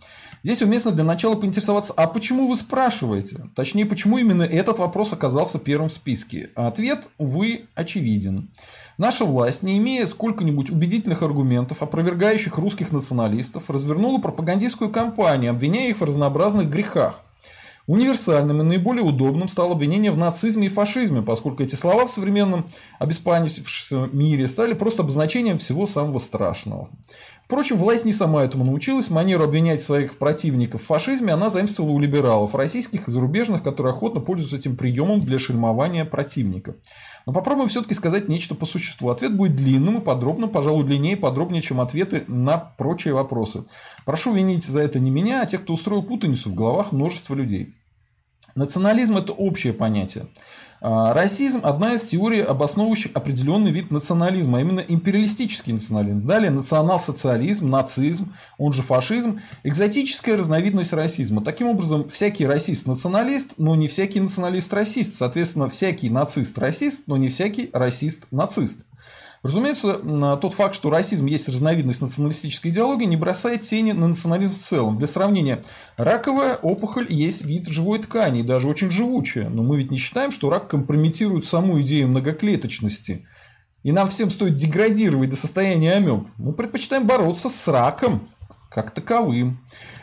Здесь 0.43 0.63
уместно 0.63 0.91
для 0.91 1.05
начала 1.05 1.35
поинтересоваться, 1.35 1.93
а 1.97 2.07
почему 2.07 2.49
вы 2.49 2.57
спрашиваете? 2.57 3.45
Точнее, 3.55 3.87
почему 3.87 4.19
именно 4.19 4.43
этот 4.43 4.79
вопрос 4.79 5.13
оказался 5.13 5.59
первым 5.59 5.89
в 5.89 5.95
списке? 5.95 6.51
Ответ, 6.55 7.09
увы, 7.19 7.67
очевиден. 7.75 8.51
Наша 8.99 9.25
власть, 9.25 9.63
не 9.63 9.79
имея 9.79 10.07
сколько-нибудь 10.07 10.71
убедительных 10.71 11.23
аргументов, 11.23 11.83
опровергающих 11.83 12.59
русских 12.59 12.93
националистов, 12.93 13.71
развернула 13.71 14.19
пропагандистскую 14.19 14.91
кампанию, 14.91 15.53
обвиняя 15.53 15.89
их 15.89 15.99
в 15.99 16.05
разнообразных 16.05 16.69
грехах. 16.69 17.21
Универсальным 17.93 18.63
и 18.63 18.65
наиболее 18.65 19.05
удобным 19.05 19.51
стало 19.51 19.73
обвинение 19.73 20.13
в 20.13 20.17
нацизме 20.17 20.69
и 20.69 20.71
фашизме, 20.71 21.21
поскольку 21.21 21.63
эти 21.63 21.75
слова 21.75 22.07
в 22.07 22.11
современном 22.11 22.65
обеспанившемся 22.99 24.09
мире 24.15 24.47
стали 24.47 24.73
просто 24.73 25.03
обозначением 25.03 25.59
всего 25.59 25.87
самого 25.87 26.19
страшного. 26.19 26.89
Впрочем, 27.45 27.77
власть 27.77 28.07
не 28.07 28.13
сама 28.13 28.45
этому 28.45 28.65
научилась. 28.65 29.11
Манеру 29.11 29.45
обвинять 29.45 29.83
своих 29.83 30.17
противников 30.17 30.81
в 30.81 30.87
фашизме 30.87 31.35
она 31.35 31.51
заимствовала 31.51 31.93
у 31.93 31.99
либералов, 31.99 32.55
российских 32.55 33.09
и 33.09 33.11
зарубежных, 33.11 33.63
которые 33.63 33.93
охотно 33.93 34.21
пользуются 34.21 34.57
этим 34.57 34.75
приемом 34.75 35.21
для 35.21 35.39
шельмования 35.39 36.07
противника. 36.07 36.77
Но 37.27 37.35
попробуем 37.35 37.69
все-таки 37.69 37.93
сказать 37.93 38.27
нечто 38.27 38.55
по 38.55 38.65
существу. 38.65 39.11
Ответ 39.11 39.37
будет 39.37 39.55
длинным 39.55 39.99
и 39.99 40.01
подробным, 40.03 40.49
пожалуй, 40.49 40.87
длиннее 40.87 41.13
и 41.13 41.21
подробнее, 41.21 41.61
чем 41.61 41.79
ответы 41.79 42.25
на 42.27 42.57
прочие 42.57 43.13
вопросы. 43.13 43.65
Прошу 44.07 44.33
винить 44.33 44.65
за 44.65 44.81
это 44.81 44.99
не 44.99 45.11
меня, 45.11 45.43
а 45.43 45.47
тех, 45.47 45.61
кто 45.63 45.75
устроил 45.75 46.03
путаницу 46.03 46.49
в 46.49 46.55
головах 46.55 46.93
множества 46.93 47.35
людей. 47.35 47.75
Национализм– 48.55 49.17
это 49.19 49.33
общее 49.33 49.73
понятие. 49.73 50.27
А, 50.81 51.15
расизм– 51.15 51.61
одна 51.63 51.95
из 51.95 52.03
теорий, 52.03 52.43
обосновывающих 52.43 53.13
определенный 53.15 53.71
вид 53.71 53.91
национализма, 53.93 54.59
а 54.59 54.61
именно 54.61 54.81
империалистический 54.81 55.73
национализм. 55.73 56.27
Далее 56.27 56.51
национал-социализм, 56.51 57.71
нацизм, 57.71 58.33
он 58.59 58.73
же 58.73 58.83
фашизм– 58.83 59.39
экзотическая 59.63 60.37
разновидность 60.37 60.93
расизма. 60.93 61.43
Таким 61.43 61.69
образом, 61.69 62.09
всякий 62.09 62.47
расист-националист, 62.47 63.55
но 63.59 63.77
не 63.77 63.87
всякий 63.89 64.21
националист-расист. 64.21 65.15
Соответственно, 65.15 65.69
всякий 65.69 66.11
нацист-расист, 66.11 67.03
но 67.07 67.17
не 67.17 67.29
всякий 67.29 67.71
расист-нацист. 67.73 68.79
Разумеется, 69.43 69.95
тот 70.37 70.55
факт, 70.55 70.75
что 70.75 70.89
расизм 70.89 71.27
есть 71.27 71.49
разновидность 71.49 72.01
националистической 72.01 72.71
идеологии, 72.71 73.07
не 73.07 73.17
бросает 73.17 73.63
тени 73.63 73.91
на 73.91 74.07
национализм 74.07 74.55
в 74.55 74.63
целом. 74.63 74.99
Для 74.99 75.09
сравнения, 75.09 75.63
раковая 75.97 76.55
опухоль 76.55 77.07
есть 77.09 77.45
вид 77.45 77.67
живой 77.67 77.99
ткани, 77.99 78.41
и 78.41 78.45
даже 78.45 78.69
очень 78.69 78.93
живучая. 78.93 79.49
Но 79.49 79.65
мы 79.65 79.79
ведь 79.79 79.91
не 79.91 79.99
считаем, 79.99 80.31
что 80.31 80.49
рак 80.49 80.69
компрометирует 80.69 81.45
саму 81.45 81.81
идею 81.81 82.07
многоклеточности. 82.07 83.27
И 83.83 83.91
нам 83.91 84.09
всем 84.09 84.31
стоит 84.31 84.55
деградировать 84.55 85.31
до 85.31 85.37
состояния 85.37 85.95
амеб. 85.95 86.29
Мы 86.37 86.53
предпочитаем 86.53 87.05
бороться 87.05 87.49
с 87.49 87.67
раком 87.67 88.29
как 88.71 88.93
таковым. 88.93 89.61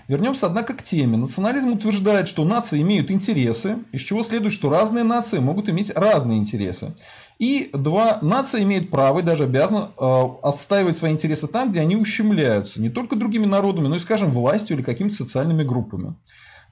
Вернемся, 0.10 0.48
однако, 0.48 0.74
к 0.74 0.84
теме. 0.84 1.18
Национализм 1.18 1.74
утверждает, 1.74 2.28
что 2.28 2.44
нации 2.44 2.82
имеют 2.82 3.10
интересы, 3.10 3.78
из 3.92 4.02
чего 4.02 4.22
следует, 4.22 4.54
что 4.54 4.70
разные 4.70 5.04
нации 5.04 5.40
могут 5.40 5.70
иметь 5.70 5.92
разные 5.96 6.40
интересы. 6.40 6.94
И 7.40 7.70
два, 7.72 8.20
нация 8.22 8.64
имеет 8.64 8.92
право 8.92 9.20
и 9.20 9.24
даже 9.24 9.46
обязана 9.46 9.92
э, 9.98 10.24
отстаивать 10.44 10.98
свои 10.98 11.14
интересы 11.14 11.48
там, 11.48 11.72
где 11.72 11.80
они 11.80 11.96
ущемляются 11.96 12.82
не 12.82 12.90
только 12.90 13.16
другими 13.16 13.46
народами, 13.46 13.88
но 13.88 13.96
и, 13.96 14.00
скажем, 14.00 14.30
властью 14.30 14.76
или 14.76 14.84
какими-то 14.84 15.16
социальными 15.16 15.64
группами. 15.64 16.16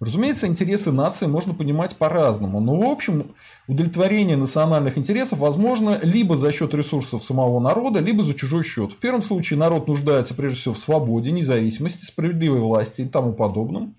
Разумеется, 0.01 0.45
интересы 0.45 0.91
нации 0.91 1.25
можно 1.25 1.53
понимать 1.53 1.95
по-разному, 1.95 2.59
но 2.59 2.75
в 2.75 2.83
общем 2.83 3.31
удовлетворение 3.67 4.37
национальных 4.37 4.97
интересов 4.97 5.39
возможно 5.39 5.99
либо 6.03 6.35
за 6.35 6.51
счет 6.51 6.73
ресурсов 6.75 7.23
самого 7.23 7.59
народа, 7.59 7.99
либо 7.99 8.23
за 8.23 8.35
чужой 8.35 8.63
счет. 8.63 8.91
В 8.91 8.97
первом 8.97 9.23
случае 9.23 9.57
народ 9.57 9.87
нуждается 9.87 10.35
прежде 10.35 10.59
всего 10.59 10.73
в 10.75 10.79
свободе, 10.79 11.31
независимости, 11.31 12.05
справедливой 12.05 12.59
власти 12.59 13.01
и 13.01 13.05
тому 13.05 13.33
подобном. 13.33 13.95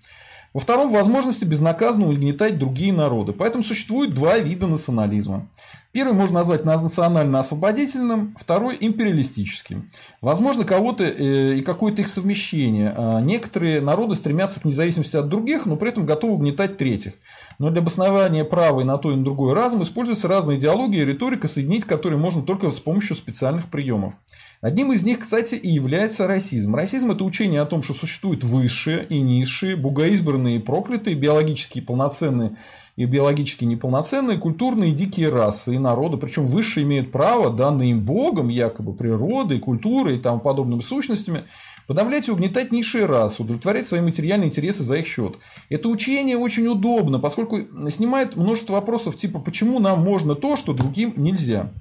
Во 0.53 0.59
втором– 0.59 0.91
возможности 0.91 1.45
безнаказанно 1.45 2.07
угнетать 2.07 2.57
другие 2.57 2.91
народы. 2.91 3.33
Поэтому 3.33 3.63
существует 3.63 4.15
два 4.15 4.39
вида 4.39 4.65
национализма. 4.65 5.47
Первый 5.91 6.13
можно 6.13 6.39
назвать 6.39 6.65
национально-освободительным, 6.65 8.35
второй– 8.39 8.77
империалистическим. 8.79 9.87
Возможно, 10.21 10.63
кого-то 10.63 11.03
э, 11.03 11.55
и 11.55 11.61
какое-то 11.61 12.03
их 12.03 12.07
совмещение. 12.07 12.93
А 12.95 13.19
некоторые 13.21 13.81
народы 13.81 14.13
стремятся 14.13 14.59
к 14.59 14.65
независимости 14.65 15.17
от 15.17 15.29
других, 15.29 15.65
но 15.65 15.77
при 15.77 15.89
этом 15.89 16.05
готовы 16.05 16.33
угнетать 16.33 16.77
третьих. 16.77 17.13
Но 17.57 17.71
для 17.71 17.81
обоснования 17.81 18.43
права 18.43 18.81
и 18.81 18.83
на 18.83 18.99
то 18.99 19.11
и 19.11 19.15
на 19.15 19.23
другой 19.23 19.53
разум 19.53 19.81
используются 19.81 20.27
разные 20.27 20.59
идеологии 20.59 21.01
и 21.01 21.05
риторика, 21.05 21.47
соединить 21.47 21.85
которые 21.85 22.19
можно 22.19 22.43
только 22.43 22.69
с 22.69 22.79
помощью 22.79 23.15
специальных 23.15 23.71
приемов. 23.71 24.13
Одним 24.61 24.91
из 24.91 25.03
них, 25.03 25.19
кстати, 25.19 25.55
и 25.55 25.69
является 25.69 26.27
расизм. 26.27 26.75
Расизм– 26.75 27.11
это 27.13 27.23
учение 27.23 27.61
о 27.61 27.65
том, 27.65 27.81
что 27.81 27.93
существуют 27.93 28.43
высшие 28.43 29.05
и 29.05 29.19
низшие, 29.21 29.75
богоизбранные 29.75 30.57
и 30.57 30.59
проклятые, 30.59 31.15
биологически 31.15 31.81
полноценные 31.81 32.57
и 32.99 33.05
биологически 33.05 33.63
неполноценные, 33.63 34.37
культурные 34.37 34.91
дикие 34.91 35.29
расы 35.29 35.75
и 35.75 35.79
народы. 35.79 36.17
Причем 36.17 36.45
высшие 36.47 36.85
имеют 36.85 37.13
право, 37.13 37.49
данные 37.49 37.91
им 37.91 38.01
Богом, 38.01 38.49
якобы 38.49 38.93
природой, 38.93 39.59
культурой 39.59 40.17
и 40.17 40.19
тому 40.19 40.41
подобными 40.41 40.81
сущностями, 40.81 41.45
подавлять 41.87 42.27
и 42.27 42.31
угнетать 42.31 42.73
низшие 42.73 43.05
расы, 43.05 43.41
удовлетворять 43.41 43.87
свои 43.87 44.01
материальные 44.01 44.49
интересы 44.49 44.83
за 44.83 44.97
их 44.97 45.07
счет. 45.07 45.37
Это 45.69 45.87
учение 45.87 46.37
очень 46.37 46.67
удобно, 46.67 47.19
поскольку 47.19 47.59
снимает 47.89 48.35
множество 48.35 48.73
вопросов 48.73 49.15
типа 49.15 49.39
«почему 49.39 49.79
нам 49.79 50.01
можно 50.01 50.35
то, 50.35 50.57
что 50.57 50.73
другим 50.73 51.13
нельзя?». 51.15 51.71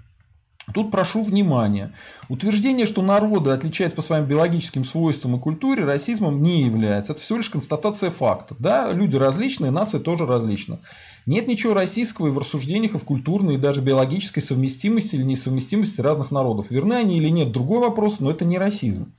Тут 0.75 0.91
прошу 0.91 1.23
внимания. 1.23 1.93
Утверждение, 2.29 2.85
что 2.85 3.03
народы 3.03 3.51
отличают 3.51 3.95
по 3.95 4.03
своим 4.03 4.27
биологическим 4.27 4.85
свойствам 4.85 5.37
и 5.37 5.41
культуре, 5.41 5.85
расизмом 5.85 6.43
не 6.43 6.65
является. 6.65 7.13
Это 7.13 7.23
всего 7.23 7.39
лишь 7.39 7.49
констатация 7.49 8.11
факта. 8.11 8.55
Да, 8.59 8.93
люди 8.93 9.17
различные, 9.17 9.71
нации 9.71 9.99
тоже 9.99 10.27
различны. 10.27 10.79
Нет 11.27 11.49
ничего 11.49 11.75
российского 11.75 12.29
и 12.29 12.31
в 12.31 12.39
рассуждениях 12.39 12.95
и 12.95 12.99
в 12.99 13.05
культурной 13.05 13.55
и 13.55 13.59
даже 13.59 13.81
биологической 13.81 14.41
совместимости 14.41 15.15
или 15.15 15.25
несовместимости 15.25 16.01
разных 16.01 16.31
народов. 16.31 16.71
Верны 16.71 16.95
они 16.95 17.17
или 17.17 17.29
нет, 17.29 17.53
другой 17.53 17.81
вопрос, 17.81 18.21
но 18.21 18.31
это 18.31 18.45
не 18.45 18.59
расизм. 18.59 19.13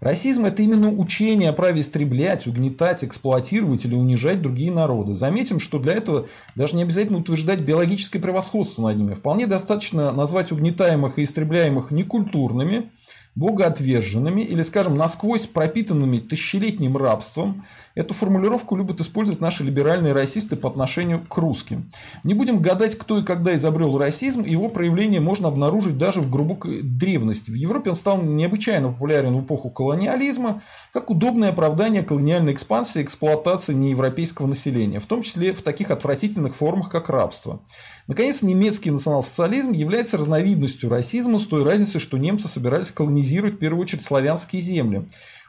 Расизм– 0.00 0.44
это 0.46 0.62
именно 0.62 0.90
учение 0.90 1.50
о 1.50 1.52
праве 1.52 1.82
истреблять, 1.82 2.46
угнетать, 2.46 3.04
эксплуатировать 3.04 3.84
или 3.84 3.94
унижать 3.94 4.40
другие 4.40 4.72
народы. 4.72 5.14
Заметим, 5.14 5.60
что 5.60 5.78
для 5.78 5.92
этого 5.92 6.26
даже 6.54 6.74
не 6.74 6.84
обязательно 6.84 7.18
утверждать 7.18 7.60
биологическое 7.60 8.22
превосходство 8.22 8.88
над 8.88 8.96
ними. 8.96 9.12
Вполне 9.12 9.46
достаточно 9.46 10.10
назвать 10.10 10.52
угнетаемых 10.52 11.18
и 11.18 11.22
истребляемых 11.22 11.90
некультурными, 11.90 12.90
богоотверженными 13.36 14.42
или, 14.42 14.62
скажем, 14.62 14.96
насквозь 14.96 15.46
пропитанными 15.46 16.18
тысячелетним 16.18 16.96
рабством. 16.96 17.64
Эту 17.94 18.12
формулировку 18.12 18.76
любят 18.76 19.00
использовать 19.00 19.40
наши 19.40 19.62
либеральные 19.62 20.12
расисты 20.12 20.56
по 20.56 20.68
отношению 20.68 21.24
к 21.26 21.36
русским. 21.36 21.88
Не 22.24 22.34
будем 22.34 22.60
гадать, 22.60 22.96
кто 22.96 23.18
и 23.18 23.24
когда 23.24 23.54
изобрел 23.54 23.96
расизм, 23.98 24.42
его 24.44 24.68
проявление 24.68 25.20
можно 25.20 25.48
обнаружить 25.48 25.96
даже 25.96 26.20
в 26.20 26.28
глубокой 26.28 26.82
древности. 26.82 27.50
В 27.50 27.54
Европе 27.54 27.90
он 27.90 27.96
стал 27.96 28.20
необычайно 28.20 28.88
популярен 28.88 29.36
в 29.36 29.44
эпоху 29.44 29.70
колониализма, 29.70 30.60
как 30.92 31.10
удобное 31.10 31.50
оправдание 31.50 32.02
колониальной 32.02 32.52
экспансии 32.52 33.00
и 33.00 33.04
эксплуатации 33.04 33.74
неевропейского 33.74 34.46
населения, 34.46 34.98
в 34.98 35.06
том 35.06 35.22
числе 35.22 35.52
в 35.52 35.62
таких 35.62 35.90
отвратительных 35.90 36.54
формах, 36.54 36.90
как 36.90 37.08
рабство. 37.08 37.60
Наконец, 38.06 38.42
немецкий 38.42 38.90
национал-социализм 38.90 39.72
является 39.72 40.18
разновидностью 40.18 40.90
расизма 40.90 41.38
с 41.38 41.46
той 41.46 41.64
разницей, 41.64 42.00
что 42.00 42.18
немцы 42.18 42.48
собирались 42.48 42.90
колонизировать 42.90 43.54
в 43.54 43.58
первую 43.58 43.82
очередь 43.82 44.04
славянские 44.04 44.62
земли. 44.62 45.06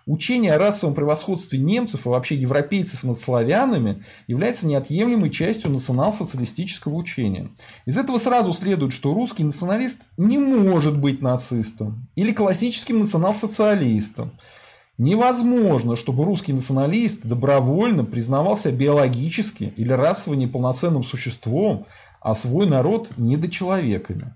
Учение 0.08 0.54
о 0.54 0.58
расовом 0.58 0.96
превосходстве 0.96 1.60
немцев 1.60 2.06
и 2.06 2.10
вообще 2.10 2.36
европейцев 2.36 3.04
над 3.04 3.20
славянами 3.20 4.02
является 4.28 4.66
неотъемлемой 4.66 5.30
частью 5.30 5.72
национал-социалистического 5.72 6.96
учения. 6.96 7.50
Из 7.86 7.98
этого 7.98 8.18
сразу 8.18 8.52
следует, 8.52 8.94
что 8.94 9.14
русский 9.14 9.44
националист 9.44 10.02
не 10.18 10.40
может 10.40 10.98
быть 10.98 11.22
нацистом 11.22 12.08
или 12.16 12.34
классическим 12.34 13.00
национал-социалистом. 13.00 14.32
Невозможно, 14.98 15.96
чтобы 15.96 16.26
русский 16.26 16.54
националист 16.54 17.22
добровольно 17.24 18.04
признавался 18.04 18.72
биологически 18.72 19.74
или 19.78 19.94
расово 19.94 20.36
неполноценным 20.36 21.04
существом, 21.04 21.86
а 22.22 22.36
свой 22.36 22.68
народ 22.68 23.10
недочеловеками. 23.18 24.36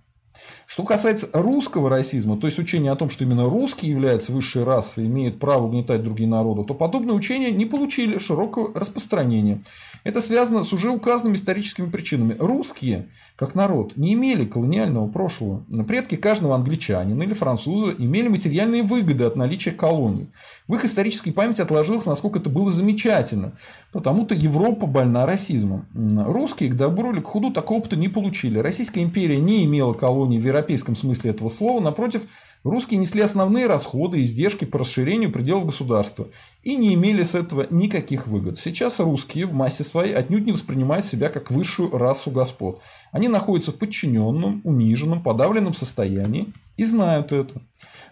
Что 0.68 0.84
касается 0.84 1.30
русского 1.32 1.90
расизма, 1.90 2.38
то 2.38 2.48
есть 2.48 2.60
учения 2.60 2.92
о 2.92 2.96
том, 2.96 3.10
что 3.10 3.24
именно 3.24 3.46
русские 3.46 3.92
являются 3.92 4.32
высшей 4.32 4.64
расой 4.64 5.04
и 5.04 5.08
имеют 5.08 5.40
право 5.40 5.66
угнетать 5.66 6.04
другие 6.04 6.28
народы, 6.28 6.64
то 6.64 6.74
подобные 6.74 7.14
учения 7.14 7.52
не 7.52 7.66
получили 7.66 8.18
широкого 8.18 8.74
распространения. 8.78 9.62
Это 10.04 10.20
связано 10.22 10.64
с 10.64 10.74
уже 10.74 10.90
указанными 10.90 11.36
историческими 11.36 11.90
причинами. 11.90 12.36
Русские, 12.40 13.10
как 13.36 13.56
народ, 13.56 13.96
не 13.96 14.14
имели 14.14 14.46
колониального 14.46 15.08
прошлого. 15.08 15.66
Предки 15.88 16.16
каждого 16.16 16.56
англичанина 16.56 17.24
или 17.24 17.34
француза 17.34 17.94
имели 17.98 18.28
материальные 18.28 18.84
выгоды 18.84 19.24
от 19.24 19.36
наличия 19.36 19.72
колоний. 19.72 20.30
В 20.68 20.76
их 20.76 20.86
исторической 20.86 21.32
памяти 21.32 21.62
отложилось, 21.62 22.06
насколько 22.06 22.40
это 22.40 22.50
было 22.50 22.72
замечательно. 22.72 23.54
Потому-то 23.92 24.34
Европа 24.36 24.88
больна 24.88 25.26
расизмом. 25.26 25.88
Русские, 25.94 26.72
к 26.72 26.76
добру 26.76 27.12
или 27.14 27.20
к 27.20 27.28
худу, 27.28 27.52
такого 27.52 27.80
опыта 27.80 27.96
не 27.96 28.08
получили. 28.08 28.60
Российская 28.60 29.02
империя 29.04 29.40
не 29.40 29.64
имела 29.66 29.94
колоний 29.94 30.35
в 30.40 30.46
европейском 30.46 30.96
смысле 30.96 31.32
этого 31.32 31.50
слова. 31.50 31.80
Напротив, 31.80 32.26
русские 32.64 33.00
несли 33.00 33.22
основные 33.22 33.68
расходы 33.68 34.20
и 34.20 34.24
издержки 34.24 34.66
по 34.66 34.80
расширению 34.80 35.32
пределов 35.32 35.66
государства 35.66 36.28
и 36.64 36.76
не 36.76 36.94
имели 36.94 37.24
с 37.24 37.36
этого 37.36 37.68
никаких 37.70 38.28
выгод. 38.28 38.58
Сейчас 38.58 39.00
русские 39.00 39.46
в 39.46 39.54
массе 39.54 39.84
своей 39.84 40.14
отнюдь 40.14 40.46
не 40.46 40.52
воспринимают 40.52 41.06
себя 41.06 41.30
как 41.30 41.52
высшую 41.52 41.92
расу 41.98 42.32
господ. 42.32 42.82
Они 43.12 43.28
находятся 43.28 43.72
в 43.72 43.76
подчиненном, 43.76 44.62
униженном, 44.64 45.24
подавленном 45.24 45.74
состоянии 45.74 46.48
и 46.78 46.84
знают 46.84 47.32
это. 47.32 47.62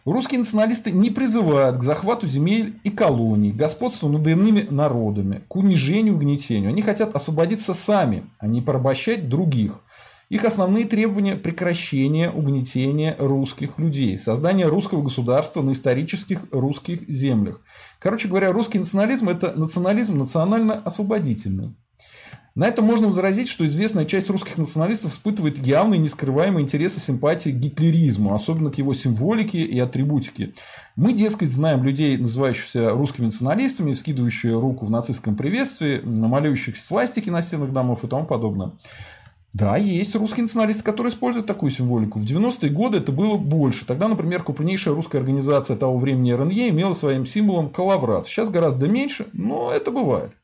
Русские 0.06 0.40
националисты 0.40 0.92
не 0.92 1.12
призывают 1.12 1.78
к 1.78 1.84
захвату 1.84 2.28
земель 2.28 2.78
и 2.84 2.90
колоний, 2.90 3.54
к 3.54 3.56
господству 3.56 4.10
над 4.10 4.28
иными 4.28 4.68
народами, 4.70 5.44
к 5.48 5.56
унижению 5.56 6.14
и 6.14 6.16
угнетению. 6.18 6.70
Они 6.70 6.82
хотят 6.82 7.16
освободиться 7.16 7.74
сами, 7.74 8.26
а 8.38 8.48
не 8.48 8.62
порабощать 8.62 9.30
других. 9.30 9.82
Их 10.30 10.46
основные 10.46 10.86
требования– 10.86 11.36
прекращение 11.44 12.32
угнетения 12.32 13.16
русских 13.20 13.78
людей, 13.78 14.18
создание 14.18 14.68
русского 14.68 15.02
государства 15.02 15.62
на 15.62 15.72
исторических 15.72 16.46
русских 16.52 17.08
землях. 17.08 17.62
Короче 18.00 18.28
говоря, 18.28 18.52
русский 18.52 18.80
национализм– 18.80 19.30
это 19.30 19.54
национализм 19.56 20.18
национально-освободительный. 20.18 21.76
На 22.56 22.68
это 22.68 22.84
можно 22.84 23.08
возразить, 23.08 23.48
что 23.48 23.66
известная 23.66 24.06
часть 24.06 24.30
русских 24.30 24.60
националистов 24.60 25.12
испытывает 25.12 25.58
явные 25.66 25.98
нескрываемые 25.98 26.64
интересы 26.64 27.00
симпатии 27.00 27.50
к 27.50 27.56
гитлеризму, 27.56 28.36
особенно 28.36 28.70
к 28.70 28.78
его 28.78 28.94
символике 28.94 29.62
и 29.62 29.80
атрибутике. 29.80 30.54
Мы, 30.96 31.14
дескать, 31.14 31.50
знаем 31.50 31.84
людей, 31.84 32.16
называющихся 32.16 32.92
русскими 32.92 33.26
националистами, 33.26 33.94
скидывающие 33.94 34.54
руку 34.54 34.86
в 34.86 34.92
нацистском 34.92 35.36
приветствии, 35.36 36.02
намалюющих 36.04 36.78
свастики 36.78 37.32
на 37.32 37.42
стенах 37.42 37.72
домов 37.72 38.04
и 38.04 38.08
тому 38.08 38.28
подобное. 38.28 38.74
Да, 39.54 39.78
есть 39.78 40.16
русские 40.16 40.44
националисты, 40.44 40.84
которые 40.84 41.12
используют 41.12 41.46
такую 41.46 41.70
символику. 41.70 42.20
В 42.20 42.24
90-е 42.24 42.72
годы 42.72 42.98
это 42.98 43.12
было 43.12 43.38
больше. 43.38 43.86
Тогда, 43.86 44.08
например, 44.08 44.42
крупнейшая 44.42 44.96
русская 44.96 45.20
организация 45.20 45.78
того 45.78 46.00
времени 46.00 46.32
РНЕ 46.32 46.70
имела 46.70 46.94
своим 46.94 47.28
символом 47.28 47.70
калаврат. 47.70 48.26
Сейчас 48.26 48.50
гораздо 48.50 48.88
меньше, 48.88 49.28
но 49.32 49.72
это 49.72 49.92
бывает. 49.92 50.36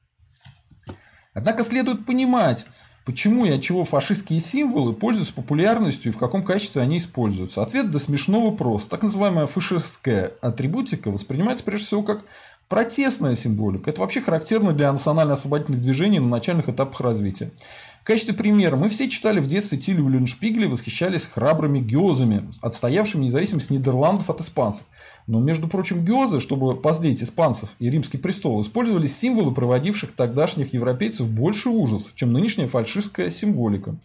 Однако 1.33 1.63
следует 1.63 2.05
понимать, 2.05 2.67
почему 3.03 3.45
и 3.45 3.49
от 3.49 3.61
чего 3.63 3.83
фашистские 3.83 4.39
символы 4.39 4.93
пользуются 4.93 5.33
популярностью 5.33 6.11
и 6.11 6.15
в 6.15 6.19
каком 6.19 6.43
качестве 6.43 6.83
они 6.83 6.99
используются. 6.99 7.63
Ответ 7.63 7.89
до 7.89 7.97
смешного 7.97 8.55
прост. 8.55 8.91
Так 8.91 9.01
называемая 9.01 9.47
фашистская 9.47 10.33
атрибутика 10.41 11.09
воспринимается 11.09 11.63
прежде 11.63 11.87
всего 11.87 12.03
как 12.03 12.25
протестная 12.67 13.35
символика. 13.35 13.89
Это 13.89 14.01
вообще 14.01 14.21
характерно 14.21 14.73
для 14.73 14.91
национально-освободительных 14.91 15.81
движений 15.81 16.19
на 16.19 16.27
начальных 16.27 16.69
этапах 16.69 17.01
развития. 17.01 17.51
Качестве 18.09 18.33
примера 18.33 18.75
мы 18.75 18.89
все 18.89 19.07
читали 19.07 19.39
в 19.39 19.45
детстве 19.45 19.77
Тилю 19.77 20.07
Леншпигеля 20.07 20.65
и 20.65 20.67
восхищались 20.67 21.27
храбрыми 21.27 21.77
геозами, 21.77 22.49
отстоявшими 22.59 23.25
независимость 23.25 23.69
Нидерландов 23.69 24.31
от 24.31 24.41
испанцев. 24.41 24.87
Но, 25.27 25.39
между 25.39 25.67
прочим, 25.67 26.03
геозы, 26.03 26.39
чтобы 26.39 26.75
позлить 26.75 27.21
испанцев 27.21 27.69
и 27.77 27.87
римский 27.87 28.17
престол, 28.17 28.61
использовали 28.61 29.05
символы, 29.05 29.53
проводивших 29.53 30.13
тогдашних 30.13 30.73
европейцев 30.73 31.29
больше 31.29 31.69
ужас, 31.69 32.09
чем 32.15 32.33
нынешняя 32.33 32.67
фальшистская 32.67 33.29
символика. 33.29 33.99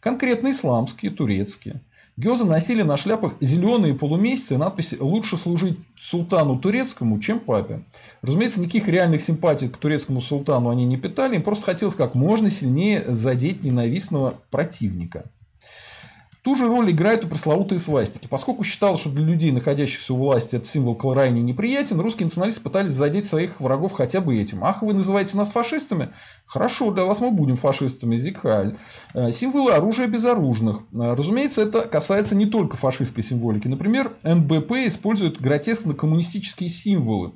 Конкретно 0.00 0.50
исламские, 0.50 1.10
турецкие. 1.10 1.80
Геозы 2.18 2.46
носили 2.46 2.80
на 2.80 2.96
шляпах 2.96 3.34
зеленые 3.40 3.92
полумесяцы 3.92 4.54
и 4.54 4.56
надписи 4.56 4.96
«Лучше 4.98 5.36
служить 5.36 5.78
султану 5.98 6.58
турецкому, 6.58 7.20
чем 7.20 7.40
папе». 7.40 7.84
Разумеется, 8.22 8.62
никаких 8.62 8.88
реальных 8.88 9.20
симпатий 9.20 9.68
к 9.68 9.76
турецкому 9.76 10.22
султану 10.22 10.70
они 10.70 10.86
не 10.86 10.96
питали, 10.96 11.36
им 11.36 11.42
просто 11.42 11.66
хотелось 11.66 11.94
как 11.94 12.14
можно 12.14 12.48
сильнее 12.48 13.04
задеть 13.06 13.64
ненавистного 13.64 14.34
противника. 14.50 15.30
Ту 16.46 16.54
же 16.54 16.68
роль 16.68 16.92
играют 16.92 17.24
и 17.24 17.26
пресловутые 17.26 17.80
свастики. 17.80 18.28
Поскольку 18.30 18.62
считалось, 18.62 19.00
что 19.00 19.10
для 19.10 19.24
людей, 19.24 19.50
находящихся 19.50 20.14
у 20.14 20.16
власти, 20.16 20.54
этот 20.54 20.68
символ 20.68 20.94
крайне 20.94 21.42
неприятен, 21.42 21.98
русские 21.98 22.26
националисты 22.26 22.60
пытались 22.60 22.92
задеть 22.92 23.26
своих 23.26 23.60
врагов 23.60 23.94
хотя 23.94 24.20
бы 24.20 24.40
этим. 24.40 24.62
Ах, 24.62 24.82
вы 24.82 24.92
называете 24.92 25.36
нас 25.36 25.50
фашистами? 25.50 26.10
Хорошо, 26.44 26.92
для 26.92 27.04
вас 27.04 27.18
мы 27.18 27.32
будем 27.32 27.56
фашистами, 27.56 28.16
Зигхаль. 28.16 28.76
Э, 29.12 29.32
символы 29.32 29.72
оружия 29.72 30.06
безоружных. 30.06 30.82
Э, 30.94 31.14
разумеется, 31.14 31.62
это 31.62 31.80
касается 31.80 32.36
не 32.36 32.46
только 32.46 32.76
фашистской 32.76 33.24
символики. 33.24 33.66
Например, 33.66 34.14
НБП 34.22 34.86
использует 34.86 35.40
гротескно-коммунистические 35.40 36.68
символы 36.68 37.32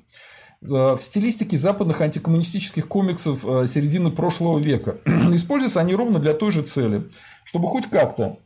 э, 0.63 0.67
в 0.69 1.01
стилистике 1.01 1.59
западных 1.59 2.01
антикоммунистических 2.01 2.87
комиксов 2.87 3.41
середины 3.69 4.13
прошлого 4.13 4.61
века. 4.61 4.99
Используются 5.33 5.81
они 5.81 5.97
ровно 5.97 6.21
для 6.21 6.33
той 6.33 6.53
же 6.53 6.63
цели, 6.63 7.09
чтобы 7.45 7.67
хоть 7.67 7.87
как-то 7.87 8.39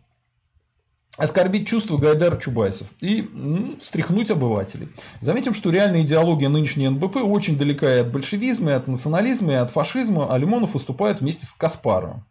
оскорбить 1.17 1.69
чувства 1.69 1.97
Гайдар 1.97 2.37
Чубайсов 2.37 2.89
и 3.01 3.29
ну, 3.33 3.77
встряхнуть 3.79 4.31
обывателей. 4.31 4.89
Заметим, 5.21 5.55
что 5.55 5.71
реальная 5.71 6.03
идеология 6.03 6.49
нынешней 6.49 6.89
НБП 6.89 7.17
очень 7.17 7.57
далека 7.57 7.93
и 7.95 8.01
от 8.01 8.11
большевизма, 8.11 8.73
и 8.73 8.75
от 8.75 8.89
национализма, 8.89 9.53
и 9.53 9.57
от 9.57 9.71
фашизма, 9.71 10.33
а 10.33 10.39
Лимонов 10.39 10.75
выступает 10.75 11.21
вместе 11.21 11.47
с 11.47 11.53
Каспаровым. 11.53 12.25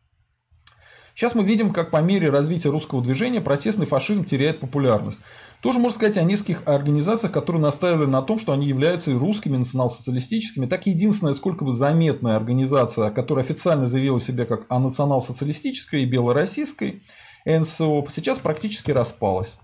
Сейчас 1.15 1.35
мы 1.35 1.43
видим, 1.43 1.71
как 1.71 1.91
по 1.91 2.01
мере 2.01 2.31
развития 2.31 2.69
русского 2.69 3.03
движения 3.03 3.39
протестный 3.39 3.85
фашизм 3.85 4.25
теряет 4.25 4.59
популярность. 4.59 5.21
Тоже 5.61 5.77
можно 5.77 5.95
сказать 5.95 6.17
о 6.17 6.23
нескольких 6.23 6.63
организациях, 6.65 7.31
которые 7.31 7.61
настаивали 7.61 8.07
на 8.07 8.23
том, 8.23 8.39
что 8.39 8.51
они 8.51 8.67
являются 8.67 9.11
и 9.11 9.13
русскими 9.13 9.57
национал-социалистическими. 9.57 10.65
Так 10.65 10.87
единственная, 10.87 11.35
сколько 11.35 11.65
бы 11.65 11.71
заметная 11.71 12.35
организация, 12.35 13.11
которая 13.11 13.45
официально 13.45 13.85
заявила 13.85 14.19
себя 14.19 14.45
как 14.45 14.65
а 14.69 14.79
национал-социалистической 14.79 16.01
и 16.01 16.07
белороссийской, 16.07 17.03
НСО 17.45 18.03
сейчас 18.09 18.39
практически 18.39 18.91
распалась. 18.91 19.57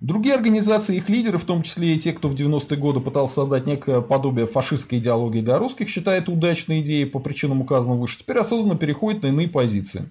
Другие 0.00 0.34
организации, 0.34 0.96
их 0.96 1.08
лидеры, 1.08 1.38
в 1.38 1.44
том 1.44 1.62
числе 1.62 1.94
и 1.94 1.98
те, 1.98 2.12
кто 2.12 2.28
в 2.28 2.34
90-е 2.34 2.76
годы 2.76 3.00
пытался 3.00 3.36
создать 3.36 3.66
некое 3.66 4.02
подобие 4.02 4.46
фашистской 4.46 4.98
идеологии 4.98 5.40
для 5.40 5.58
русских, 5.58 5.88
считают 5.88 6.28
удачной 6.28 6.80
идеей 6.80 7.06
по 7.06 7.18
причинам 7.18 7.62
указанным 7.62 7.98
выше, 7.98 8.18
теперь 8.18 8.38
осознанно 8.38 8.76
переходят 8.76 9.22
на 9.22 9.28
иные 9.28 9.48
позиции. 9.48 10.10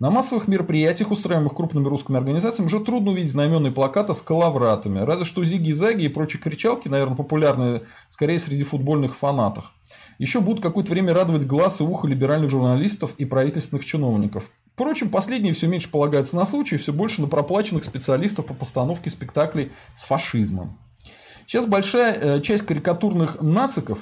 На 0.00 0.10
массовых 0.10 0.48
мероприятиях, 0.48 1.10
устраиваемых 1.10 1.54
крупными 1.54 1.86
русскими 1.86 2.16
организациями, 2.16 2.68
уже 2.68 2.80
трудно 2.80 3.10
увидеть 3.10 3.30
знаменные 3.30 3.70
плакаты 3.70 4.14
с 4.14 4.22
калавратами. 4.22 5.00
Разве 5.00 5.26
что 5.26 5.44
зиги-заги 5.44 6.04
и 6.04 6.08
прочие 6.08 6.40
кричалки, 6.40 6.88
наверное, 6.88 7.16
популярны 7.16 7.82
скорее 8.08 8.38
среди 8.38 8.64
футбольных 8.64 9.14
фанатов. 9.14 9.74
Еще 10.18 10.40
будут 10.40 10.62
какое-то 10.62 10.90
время 10.90 11.12
радовать 11.12 11.46
глаз 11.46 11.80
и 11.80 11.84
ухо 11.84 12.08
либеральных 12.08 12.50
журналистов 12.50 13.14
и 13.18 13.26
правительственных 13.26 13.84
чиновников. 13.84 14.52
Впрочем, 14.80 15.10
последние 15.10 15.52
все 15.52 15.66
меньше 15.66 15.90
полагаются 15.90 16.36
на 16.36 16.46
случай, 16.46 16.78
все 16.78 16.94
больше 16.94 17.20
на 17.20 17.26
проплаченных 17.26 17.84
специалистов 17.84 18.46
по 18.46 18.54
постановке 18.54 19.10
спектаклей 19.10 19.72
с 19.92 20.06
фашизмом. 20.06 20.78
Сейчас 21.44 21.66
большая 21.66 22.14
э, 22.14 22.40
часть 22.40 22.64
карикатурных 22.64 23.42
нациков, 23.42 23.98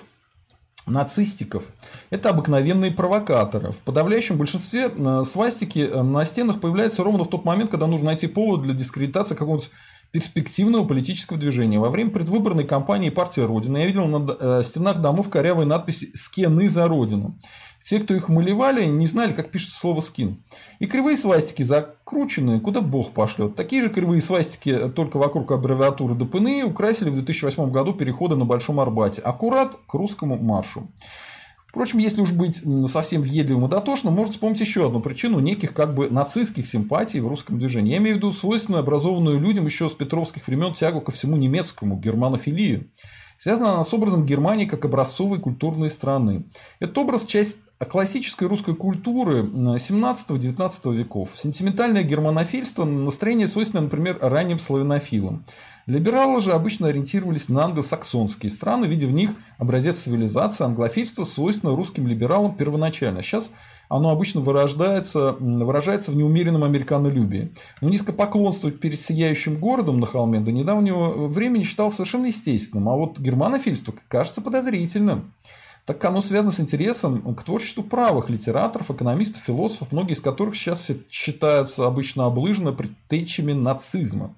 нацистиков– 0.86 1.64
это 2.10 2.30
обыкновенные 2.30 2.92
провокаторы. 2.92 3.72
В 3.72 3.78
подавляющем 3.78 4.38
большинстве 4.38 4.88
э, 4.88 5.24
свастики 5.24 5.80
э, 5.80 6.02
на 6.02 6.24
стенах 6.24 6.60
появляются 6.60 7.02
ровно 7.02 7.24
в 7.24 7.28
тот 7.28 7.44
момент, 7.44 7.72
когда 7.72 7.88
нужно 7.88 8.06
найти 8.06 8.28
повод 8.28 8.62
для 8.62 8.72
дискредитации 8.72 9.34
какого-нибудь 9.34 9.72
перспективного 10.12 10.86
политического 10.86 11.40
движения. 11.40 11.80
Во 11.80 11.90
время 11.90 12.10
предвыборной 12.10 12.64
кампании 12.64 13.10
партии 13.10 13.40
Родина 13.40 13.78
я 13.78 13.86
видел 13.86 14.06
на 14.06 14.62
стенах 14.62 15.00
домов 15.00 15.28
корявые 15.28 15.66
надписи 15.66 16.12
«Скены 16.14 16.68
за 16.68 16.86
Родину». 16.86 17.36
Те, 17.88 18.00
кто 18.00 18.14
их 18.14 18.28
малевали, 18.28 18.84
не 18.84 19.06
знали, 19.06 19.32
как 19.32 19.50
пишется 19.50 19.78
слово 19.78 20.02
«скин». 20.02 20.42
И 20.78 20.84
кривые 20.84 21.16
свастики 21.16 21.62
закрученные, 21.62 22.60
куда 22.60 22.82
бог 22.82 23.12
пошлет. 23.12 23.56
Такие 23.56 23.80
же 23.80 23.88
кривые 23.88 24.20
свастики, 24.20 24.90
только 24.94 25.16
вокруг 25.16 25.50
аббревиатуры 25.50 26.14
ДПНИ, 26.14 26.64
украсили 26.64 27.08
в 27.08 27.14
2008 27.14 27.70
году 27.70 27.94
переходы 27.94 28.36
на 28.36 28.44
Большом 28.44 28.78
Арбате. 28.78 29.22
Аккурат 29.22 29.78
к 29.86 29.94
русскому 29.94 30.36
маршу. 30.36 30.86
Впрочем, 31.68 32.00
если 32.00 32.20
уж 32.20 32.32
быть 32.32 32.62
совсем 32.90 33.22
въедливым 33.22 33.64
и 33.64 33.70
дотошным, 33.70 34.12
можно 34.12 34.34
вспомнить 34.34 34.60
еще 34.60 34.86
одну 34.86 35.00
причину 35.00 35.38
неких 35.38 35.72
как 35.72 35.94
бы 35.94 36.10
нацистских 36.10 36.66
симпатий 36.66 37.20
в 37.20 37.26
русском 37.26 37.58
движении. 37.58 37.92
Я 37.92 37.98
имею 37.98 38.16
в 38.16 38.18
виду 38.18 38.34
свойственную 38.34 38.82
образованную 38.82 39.40
людям 39.40 39.64
еще 39.64 39.88
с 39.88 39.94
петровских 39.94 40.46
времен 40.46 40.74
тягу 40.74 41.00
ко 41.00 41.10
всему 41.10 41.38
немецкому, 41.38 41.98
германофилию. 41.98 42.88
Связана 43.40 43.74
она 43.74 43.84
с 43.84 43.94
образом 43.94 44.26
Германии 44.26 44.66
как 44.66 44.84
образцовой 44.84 45.38
культурной 45.38 45.88
страны. 45.90 46.42
Этот 46.80 46.98
образ– 46.98 47.24
часть 47.26 47.58
классической 47.78 48.48
русской 48.48 48.74
культуры 48.74 49.42
17-19 49.42 50.92
веков. 50.92 51.30
Сентиментальное 51.36 52.02
германофильство– 52.02 52.84
настроение 52.84 53.46
свойственное, 53.46 53.84
например, 53.84 54.18
ранним 54.20 54.58
славянофилам. 54.58 55.44
Либералы 55.86 56.40
же 56.40 56.52
обычно 56.52 56.88
ориентировались 56.88 57.48
на 57.48 57.66
англосаксонские 57.66 58.50
страны, 58.50 58.86
видя 58.86 59.06
в 59.06 59.12
них 59.12 59.30
образец 59.56 59.98
цивилизации. 59.98 60.64
Англофильство 60.64 61.22
свойственно 61.22 61.76
русским 61.76 62.08
либералам 62.08 62.56
первоначально. 62.56 63.22
Сейчас 63.22 63.52
оно 63.88 64.10
обычно 64.10 64.40
вырождается, 64.40 65.36
выражается 65.38 66.10
в 66.10 66.16
неумеренном 66.16 66.64
американолюбии. 66.64 67.50
Но 67.80 67.88
низкопоклонствовать 67.88 68.80
перед 68.80 68.98
сияющим 68.98 69.56
городом 69.56 70.00
на 70.00 70.06
холме 70.06 70.40
до 70.40 70.52
недавнего 70.52 71.28
времени 71.28 71.62
считалось 71.62 71.94
совершенно 71.94 72.26
естественным, 72.26 72.88
а 72.88 72.96
вот 72.96 73.18
германофильство 73.18 73.94
кажется 74.08 74.40
подозрительным. 74.40 75.32
Так 75.88 76.04
оно 76.04 76.20
связано 76.20 76.50
с 76.50 76.60
интересом 76.60 77.34
к 77.34 77.42
творчеству 77.44 77.82
правых 77.82 78.28
литераторов, 78.28 78.90
экономистов, 78.90 79.42
философов, 79.42 79.90
многие 79.90 80.12
из 80.12 80.20
которых 80.20 80.54
сейчас 80.54 80.90
считаются 81.08 81.86
обычно 81.86 82.26
облыжно 82.26 82.74
предтечами 82.74 83.54
нацизма. 83.54 84.34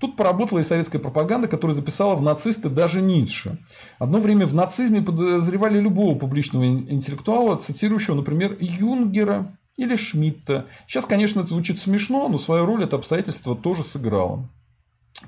Тут 0.00 0.16
поработала 0.16 0.60
и 0.60 0.62
советская 0.62 1.02
пропаганда, 1.02 1.46
которая 1.46 1.76
записала 1.76 2.14
в 2.14 2.22
нацисты 2.22 2.70
даже 2.70 3.02
Ницше. 3.02 3.58
Одно 3.98 4.18
время 4.18 4.46
в 4.46 4.54
нацизме 4.54 5.02
подозревали 5.02 5.78
любого 5.78 6.18
публичного 6.18 6.64
интеллектуала, 6.64 7.58
цитирующего, 7.58 8.14
например, 8.14 8.56
Юнгера 8.58 9.54
или 9.76 9.96
Шмидта. 9.96 10.64
Сейчас, 10.86 11.04
конечно, 11.04 11.40
это 11.40 11.50
звучит 11.50 11.78
смешно, 11.78 12.30
но 12.30 12.38
свою 12.38 12.64
роль 12.64 12.82
это 12.82 12.96
обстоятельство 12.96 13.54
тоже 13.54 13.82
сыграло. 13.82 14.48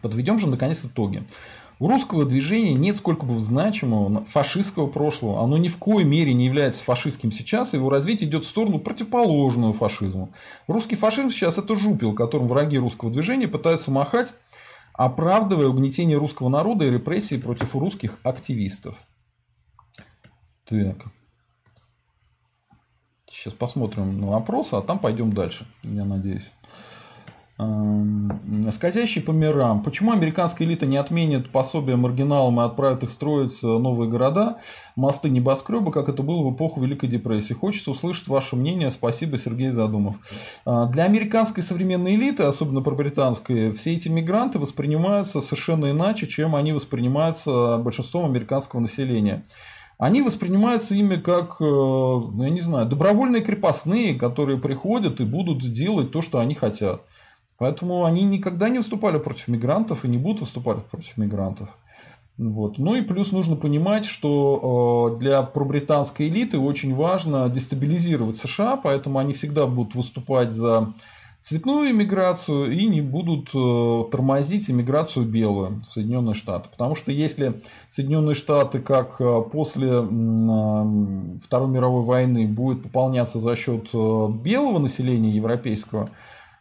Подведем 0.00 0.38
же, 0.38 0.48
наконец, 0.48 0.86
итоги. 0.86 1.22
У 1.78 1.88
русского 1.88 2.24
движения 2.24 2.72
нет 2.72 2.96
сколько-бы 2.96 3.38
значимого 3.38 4.24
фашистского 4.24 4.86
прошлого. 4.86 5.42
Оно 5.42 5.58
ни 5.58 5.68
в 5.68 5.76
коей 5.76 6.04
мере 6.04 6.32
не 6.32 6.46
является 6.46 6.82
фашистским 6.82 7.30
сейчас, 7.30 7.74
и 7.74 7.76
его 7.76 7.90
развитие 7.90 8.30
идет 8.30 8.44
в 8.44 8.48
сторону 8.48 8.78
противоположную 8.78 9.74
фашизму. 9.74 10.32
Русский 10.68 10.96
фашизм 10.96 11.30
сейчас 11.30 11.58
это 11.58 11.74
жупел, 11.74 12.14
которым 12.14 12.48
враги 12.48 12.78
русского 12.78 13.10
движения 13.10 13.46
пытаются 13.46 13.90
махать, 13.90 14.34
оправдывая 14.94 15.68
угнетение 15.68 16.16
русского 16.16 16.48
народа 16.48 16.86
и 16.86 16.90
репрессии 16.90 17.36
против 17.36 17.74
русских 17.74 18.20
активистов. 18.22 18.96
Так. 20.64 21.04
Сейчас 23.30 23.52
посмотрим 23.52 24.18
на 24.18 24.28
вопросы, 24.28 24.74
а 24.74 24.80
там 24.80 24.98
пойдем 24.98 25.30
дальше, 25.30 25.66
я 25.82 26.06
надеюсь. 26.06 26.50
Эм, 27.58 28.70
скользящий 28.70 29.22
по 29.22 29.30
мирам. 29.30 29.82
Почему 29.82 30.12
американская 30.12 30.68
элита 30.68 30.84
не 30.84 30.98
отменит 30.98 31.50
пособие 31.50 31.96
маргиналам 31.96 32.60
и 32.60 32.64
отправит 32.64 33.02
их 33.02 33.08
строить 33.08 33.62
э, 33.62 33.66
новые 33.66 34.10
города, 34.10 34.58
мосты, 34.94 35.30
небоскребы, 35.30 35.90
как 35.90 36.10
это 36.10 36.22
было 36.22 36.42
в 36.42 36.54
эпоху 36.54 36.82
Великой 36.82 37.08
депрессии? 37.08 37.54
Хочется 37.54 37.92
услышать 37.92 38.28
ваше 38.28 38.56
мнение. 38.56 38.90
Спасибо, 38.90 39.38
Сергей 39.38 39.70
Задумов. 39.70 40.16
Э, 40.66 40.86
для 40.92 41.04
американской 41.04 41.62
современной 41.62 42.16
элиты, 42.16 42.42
особенно 42.42 42.82
про 42.82 42.94
британской, 42.94 43.70
все 43.70 43.94
эти 43.94 44.10
мигранты 44.10 44.58
воспринимаются 44.58 45.40
совершенно 45.40 45.90
иначе, 45.92 46.26
чем 46.26 46.56
они 46.56 46.74
воспринимаются 46.74 47.78
большинством 47.78 48.26
американского 48.26 48.80
населения. 48.80 49.42
Они 49.96 50.20
воспринимаются 50.20 50.94
ими 50.94 51.16
как, 51.16 51.56
э, 51.60 51.64
я 51.64 52.50
не 52.50 52.60
знаю, 52.60 52.84
добровольные 52.84 53.40
крепостные, 53.40 54.14
которые 54.14 54.58
приходят 54.58 55.22
и 55.22 55.24
будут 55.24 55.60
делать 55.72 56.12
то, 56.12 56.20
что 56.20 56.38
они 56.38 56.54
хотят. 56.54 57.00
Поэтому 57.58 58.04
они 58.04 58.24
никогда 58.24 58.68
не 58.68 58.78
выступали 58.78 59.18
против 59.18 59.48
мигрантов 59.48 60.04
и 60.04 60.08
не 60.08 60.18
будут 60.18 60.40
выступать 60.40 60.84
против 60.84 61.16
мигрантов. 61.16 61.70
Вот. 62.38 62.76
Ну 62.78 62.94
и 62.94 63.00
плюс 63.00 63.32
нужно 63.32 63.56
понимать, 63.56 64.04
что 64.04 65.14
э, 65.16 65.18
для 65.20 65.42
пробританской 65.42 66.28
элиты 66.28 66.58
очень 66.58 66.94
важно 66.94 67.48
дестабилизировать 67.48 68.36
США, 68.36 68.76
поэтому 68.76 69.18
они 69.18 69.32
всегда 69.32 69.66
будут 69.66 69.94
выступать 69.94 70.52
за 70.52 70.92
цветную 71.40 71.92
иммиграцию 71.92 72.70
и 72.72 72.86
не 72.88 73.00
будут 73.00 73.52
э, 73.54 74.10
тормозить 74.10 74.68
иммиграцию 74.68 75.24
белую 75.24 75.80
в 75.80 75.84
Соединенные 75.84 76.34
Штаты. 76.34 76.68
Потому 76.70 76.94
что 76.94 77.10
если 77.10 77.58
Соединенные 77.88 78.34
Штаты, 78.34 78.80
как 78.80 79.18
э, 79.18 79.42
после 79.50 80.02
Второй 80.02 81.70
мировой 81.70 82.02
войны, 82.02 82.46
будет 82.46 82.82
пополняться 82.82 83.40
за 83.40 83.56
счет 83.56 83.94
белого 83.94 84.78
населения 84.78 85.30
европейского, 85.30 86.06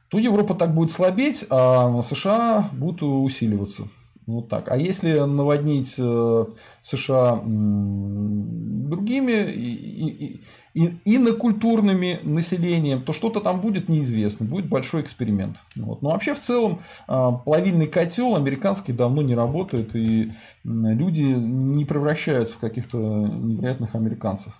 то 0.09 0.17
Европа 0.17 0.55
так 0.55 0.73
будет 0.73 0.91
слабеть, 0.91 1.45
а 1.49 2.01
США 2.01 2.69
будут 2.73 3.03
усиливаться. 3.03 3.87
Вот 4.27 4.49
так. 4.49 4.71
А 4.71 4.77
если 4.77 5.19
наводнить 5.19 5.95
э, 5.99 6.45
США 6.81 7.41
другими 7.45 9.51
и, 9.51 10.41
и, 10.73 10.97
инокультурными 11.05 12.19
населением, 12.23 13.03
то 13.03 13.13
что-то 13.13 13.39
там 13.39 13.61
будет 13.61 13.87
неизвестно, 13.87 14.47
будет 14.47 14.67
большой 14.67 15.01
эксперимент. 15.01 15.57
Вот. 15.77 16.01
Но 16.01 16.09
вообще 16.09 16.33
в 16.33 16.39
целом 16.39 16.79
а, 17.07 17.33
плавильный 17.33 17.87
котел 17.87 18.35
американский 18.35 18.93
давно 18.93 19.21
не 19.21 19.35
работает, 19.35 19.95
и 19.95 20.31
люди 20.63 21.21
не 21.21 21.85
превращаются 21.85 22.55
в 22.55 22.59
каких-то 22.59 22.97
невероятных 22.97 23.93
американцев. 23.95 24.59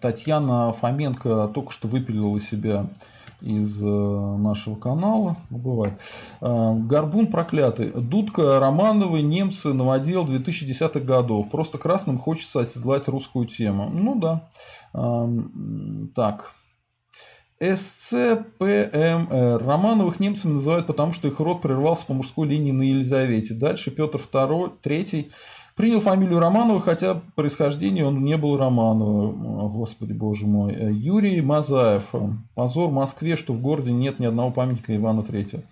Татьяна 0.00 0.72
Фоменко 0.72 1.48
только 1.48 1.72
что 1.72 1.88
выпилила 1.88 2.38
себя 2.40 2.88
из 3.44 3.80
э, 3.82 3.84
нашего 3.84 4.74
канала. 4.76 5.36
Ну, 5.50 5.58
бывает. 5.58 6.00
Э, 6.40 6.74
Горбун 6.74 7.26
проклятый. 7.26 7.90
Дудка, 7.90 8.58
Романовы, 8.58 9.20
немцы, 9.22 9.72
новодел 9.74 10.24
2010-х 10.24 11.00
годов. 11.00 11.50
Просто 11.50 11.76
красным 11.78 12.18
хочется 12.18 12.60
оседлать 12.60 13.06
русскую 13.08 13.46
тему. 13.46 13.90
Ну 13.92 14.18
да. 14.18 14.48
Эм, 14.94 16.10
так. 16.14 16.52
СЦПМР. 17.60 19.28
Романовых 19.62 20.20
немцами 20.20 20.54
называют 20.54 20.86
потому, 20.86 21.12
что 21.12 21.28
их 21.28 21.38
род 21.38 21.60
прервался 21.62 22.06
по 22.06 22.14
мужской 22.14 22.48
линии 22.48 22.72
на 22.72 22.82
Елизавете. 22.82 23.54
Дальше 23.54 23.90
Петр 23.90 24.18
II, 24.18 24.72
III 24.82 25.30
Принял 25.76 26.00
фамилию 26.00 26.38
Романова, 26.38 26.78
хотя 26.78 27.20
происхождение 27.34 28.06
он 28.06 28.22
не 28.22 28.36
был 28.36 28.56
Романовым. 28.56 29.68
Господи, 29.70 30.12
боже 30.12 30.46
мой. 30.46 30.72
Юрий 30.94 31.40
Мазаев. 31.40 32.12
Позор 32.54 32.92
Москве, 32.92 33.34
что 33.34 33.52
в 33.52 33.60
городе 33.60 33.92
нет 33.92 34.20
ни 34.20 34.26
одного 34.26 34.52
памятника 34.52 34.94
Ивана 34.94 35.24
Третьего. 35.24 35.64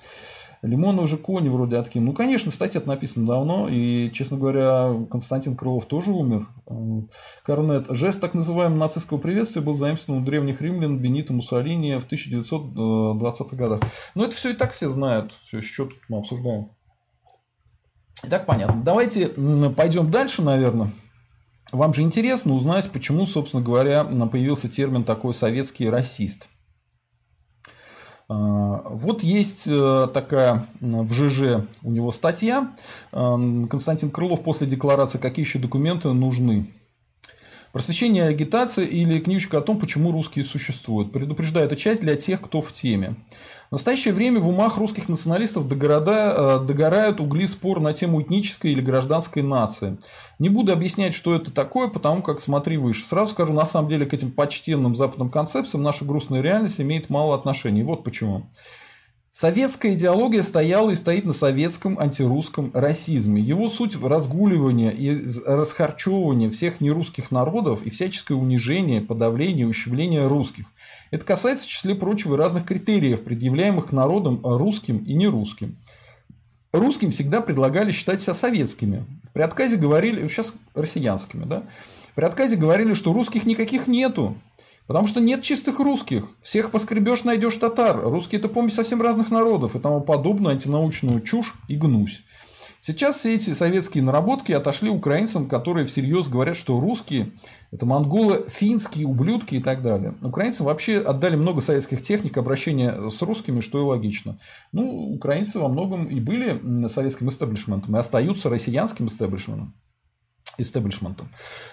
Лимонов 0.62 1.09
же 1.09 1.16
кони 1.16 1.48
вроде 1.48 1.76
откинул. 1.76 2.09
Ну, 2.09 2.12
конечно, 2.14 2.53
статья 2.53 2.80
написана 2.84 3.26
давно, 3.26 3.68
и, 3.68 4.12
честно 4.12 4.36
говоря, 4.36 4.94
Константин 5.11 5.57
Крылов 5.57 5.86
тоже 5.86 6.12
умер. 6.12 6.46
Корнет. 7.44 7.86
Жест 7.90 8.20
так 8.20 8.34
называемого 8.34 8.78
нацистского 8.78 9.18
приветствия 9.18 9.61
был 9.61 9.74
заимствован 9.74 10.22
у 10.22 10.24
древних 10.24 10.62
римлян 10.62 10.98
Бенито 10.98 11.32
Муссолини 11.32 11.98
в 11.98 12.07
1920-х 12.07 13.57
годах. 13.57 13.80
Но 14.14 14.24
это 14.24 14.36
все 14.36 14.50
и 14.50 14.55
так 14.55 14.70
все 14.70 14.88
знают. 14.88 15.32
Все, 15.44 15.61
что 15.61 15.86
тут 15.86 15.98
мы 16.09 16.18
обсуждаем. 16.18 16.68
Итак, 18.24 18.46
понятно. 18.46 18.82
Давайте 18.82 19.28
пойдем 19.76 20.10
дальше, 20.10 20.42
наверное. 20.42 20.90
Вам 21.72 21.94
же 21.94 22.02
интересно 22.02 22.54
узнать, 22.54 22.90
почему, 22.90 23.26
собственно 23.26 23.62
говоря, 23.62 24.04
появился 24.04 24.68
термин 24.68 25.04
такой 25.04 25.34
советский 25.34 25.88
расист. 25.88 26.48
А, 28.28 28.82
вот 28.90 29.22
есть 29.22 29.66
э, 29.66 30.08
такая 30.12 30.66
в 30.80 31.12
ЖЖ 31.12 31.66
у 31.82 31.90
него 31.90 32.12
статья. 32.12 32.72
Константин 33.10 34.10
Крылов 34.10 34.42
после 34.42 34.66
декларации 34.66 35.18
«Какие 35.18 35.44
еще 35.44 35.58
документы 35.58 36.12
нужны?» 36.12 36.66
Просвещение 37.72 38.24
агитация 38.24 38.84
или 38.84 39.18
книжка 39.18 39.56
о 39.56 39.62
том, 39.62 39.80
почему 39.80 40.12
русские 40.12 40.44
существуют. 40.44 41.10
Предупреждаю, 41.10 41.64
это 41.64 41.74
часть 41.74 42.02
для 42.02 42.16
тех, 42.16 42.42
кто 42.42 42.60
в 42.60 42.70
теме. 42.70 43.16
В 43.70 43.72
настоящее 43.72 44.12
время 44.12 44.40
в 44.40 44.48
умах 44.50 44.76
русских 44.76 45.08
националистов 45.08 45.66
догорода, 45.66 46.58
э, 46.60 46.66
догорают 46.66 47.18
угли 47.22 47.46
спор 47.46 47.80
на 47.80 47.94
тему 47.94 48.20
этнической 48.20 48.72
или 48.72 48.82
гражданской 48.82 49.42
нации. 49.42 49.96
Не 50.38 50.50
буду 50.50 50.70
объяснять, 50.70 51.14
что 51.14 51.34
это 51.34 51.50
такое, 51.50 51.88
потому 51.88 52.20
как 52.20 52.40
смотри 52.40 52.76
выше. 52.76 53.06
Сразу 53.06 53.32
скажу, 53.32 53.54
на 53.54 53.64
самом 53.64 53.88
деле 53.88 54.04
к 54.04 54.12
этим 54.12 54.32
почтенным 54.32 54.94
западным 54.94 55.30
концепциям 55.30 55.82
наша 55.82 56.04
грустная 56.04 56.42
реальность 56.42 56.78
имеет 56.78 57.08
мало 57.08 57.34
отношений. 57.34 57.84
Вот 57.84 58.04
почему. 58.04 58.46
Советская 59.35 59.95
идеология 59.95 60.43
стояла 60.43 60.91
и 60.91 60.95
стоит 60.95 61.24
на 61.24 61.33
советском 61.33 61.99
антирусском 61.99 62.70
расизме. 62.74 63.41
Его 63.41 63.70
суть 63.70 63.97
в 63.97 64.07
разгуливании 64.07 64.93
и 64.93 65.26
расхарчевывании 65.47 66.51
всех 66.51 66.83
нерусских 66.83 67.30
народов 67.30 67.83
и 67.83 67.89
всяческое 67.89 68.37
унижение, 68.37 69.01
подавление, 69.01 69.66
ущемление 69.66 70.26
русских. 70.26 70.66
Это 71.11 71.24
касается, 71.24 71.64
в 71.64 71.68
числе 71.68 71.95
прочего, 71.95 72.37
разных 72.37 72.66
критериев, 72.66 73.24
предъявляемых 73.24 73.87
к 73.87 73.93
народам 73.93 74.43
русским 74.45 74.99
и 74.99 75.14
нерусским. 75.14 75.78
Русским 76.74 77.11
всегда 77.11 77.41
предлагали 77.41 77.91
считать 77.91 78.20
себя 78.20 78.35
советскими. 78.35 79.07
При 79.33 79.41
отказе 79.41 79.78
говорили, 79.78 80.26
сейчас 80.26 80.53
россиянскими, 80.74 81.47
да? 81.47 81.62
При 82.14 82.24
отказе 82.24 82.57
говорили, 82.57 82.93
что 82.93 83.14
русских 83.14 83.47
никаких 83.47 83.87
нету. 83.87 84.37
Потому 84.87 85.07
что 85.07 85.20
нет 85.20 85.43
чистых 85.43 85.78
русских. 85.80 86.28
Всех 86.41 86.70
поскребешь, 86.70 87.24
найдешь 87.24 87.57
татар. 87.57 88.01
Русские 88.03 88.39
это 88.39 88.49
помесь 88.49 88.74
совсем 88.74 89.01
разных 89.01 89.30
народов 89.30 89.76
и 89.76 89.78
тому 89.78 90.01
подобную 90.01 90.53
антинаучную 90.53 91.20
чушь 91.20 91.55
и 91.68 91.76
гнусь. 91.76 92.24
Сейчас 92.85 93.18
все 93.18 93.37
эти 93.37 93.53
советские 93.53 94.03
наработки 94.03 94.51
отошли 94.51 94.91
украинцам, 94.91 95.49
которые 95.49 95.87
всерьез 95.87 96.28
говорят, 96.28 96.57
что 96.57 96.80
русские– 96.80 97.33
это 97.70 97.87
монголы, 97.87 98.45
финские 98.49 99.07
ублюдки 99.07 99.55
и 99.55 99.62
так 99.62 99.83
далее. 99.83 100.16
Украинцы 100.20 100.64
вообще 100.64 100.99
отдали 100.99 101.37
много 101.37 101.61
советских 101.61 102.03
техник 102.03 102.37
обращения 102.37 103.09
с 103.09 103.22
русскими, 103.22 103.61
что 103.61 103.80
и 103.80 103.87
логично. 103.87 104.37
Ну, 104.72 105.12
украинцы 105.12 105.61
во 105.61 105.68
многом 105.68 106.07
и 106.07 106.18
были 106.18 106.89
советским 106.89 107.28
истеблишментом, 107.28 107.95
и 107.95 108.01
остаются 108.01 108.51
россиянским 108.51 109.07
истеблишментом. 109.07 109.74
Истеблишментом. 110.59 111.28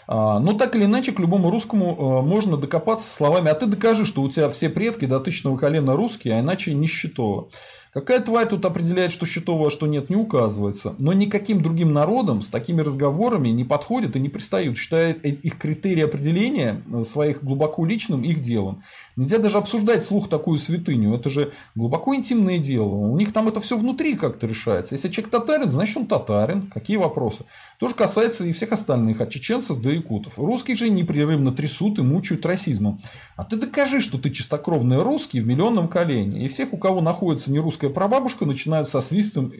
А, 0.07 0.39
но 0.39 0.53
так 0.53 0.75
или 0.75 0.85
иначе, 0.85 1.11
к 1.11 1.19
любому 1.19 1.49
русскому 1.51 2.21
можно 2.21 2.57
докопаться 2.57 3.13
словами 3.13 3.49
«а 3.49 3.55
ты 3.55 3.65
докажи, 3.65 4.05
что 4.05 4.21
у 4.21 4.29
тебя 4.29 4.49
все 4.49 4.69
предки 4.69 5.05
до 5.05 5.19
тысячного 5.19 5.57
колена 5.57 5.95
русские, 5.95 6.35
а 6.35 6.39
иначе 6.39 6.73
нищетово». 6.73 7.47
Какая 7.91 8.19
тварь 8.19 8.47
тут 8.47 8.65
определяет, 8.65 9.11
что 9.11 9.25
щитово, 9.25 9.67
а 9.67 9.69
что 9.71 9.87
нет, 9.87 10.11
не 10.11 10.15
указывается. 10.15 10.93
Но 10.99 11.11
никаким 11.11 11.63
другим 11.63 11.91
народам 11.91 12.43
с 12.43 12.47
такими 12.47 12.81
разговорами 12.81 13.49
не 13.49 13.63
подходят 13.63 14.15
и 14.15 14.19
не 14.19 14.29
пристают, 14.29 14.77
считает 14.77 15.25
их 15.25 15.57
критерии 15.57 16.03
определения 16.03 16.83
своих 17.03 17.43
глубоко 17.43 17.83
личным 17.85 18.21
их 18.21 18.41
делом. 18.41 18.83
Нельзя 19.19 19.37
даже 19.37 19.57
обсуждать 19.57 20.05
слух 20.05 20.29
такую 20.29 20.59
святыню. 20.59 21.13
Это 21.13 21.29
же 21.29 21.51
глубоко 21.75 22.15
интимное 22.15 22.57
дело. 22.57 22.95
У 22.95 23.17
них 23.17 23.33
там 23.33 23.49
это 23.49 23.59
все 23.59 23.75
внутри 23.75 24.15
как-то 24.15 24.47
решается. 24.47 24.95
Если 24.95 25.09
человек 25.09 25.29
татарин, 25.29 25.69
значит 25.69 25.97
он 25.97 26.07
татарин. 26.07 26.71
Какие 26.73 26.95
вопросы? 26.95 27.43
То 27.79 27.89
же 27.89 27.95
касается 27.95 28.45
и 28.45 28.53
всех 28.53 28.71
остальных, 28.71 29.19
от 29.19 29.29
чеченцев 29.29 29.81
до 29.81 29.89
якутов. 29.89 30.39
Русских 30.39 30.77
же 30.77 30.89
непрерывно 30.89 31.51
трясут 31.51 31.99
и 31.99 32.01
мучают 32.01 32.45
расизмом. 32.45 32.97
А 33.35 33.43
ты 33.43 33.57
докажи, 33.57 33.99
что 33.99 34.17
ты 34.17 34.29
чистокровный 34.29 35.03
русский 35.03 35.41
в 35.41 35.47
миллионном 35.47 35.89
колене. 35.89 36.45
И 36.45 36.47
всех, 36.47 36.71
у 36.71 36.77
кого 36.77 37.01
находится 37.01 37.51
не 37.51 37.59
русская 37.59 37.89
прабабушка, 37.89 38.45
начинают 38.45 38.87
со 38.87 39.01
свистом 39.01 39.51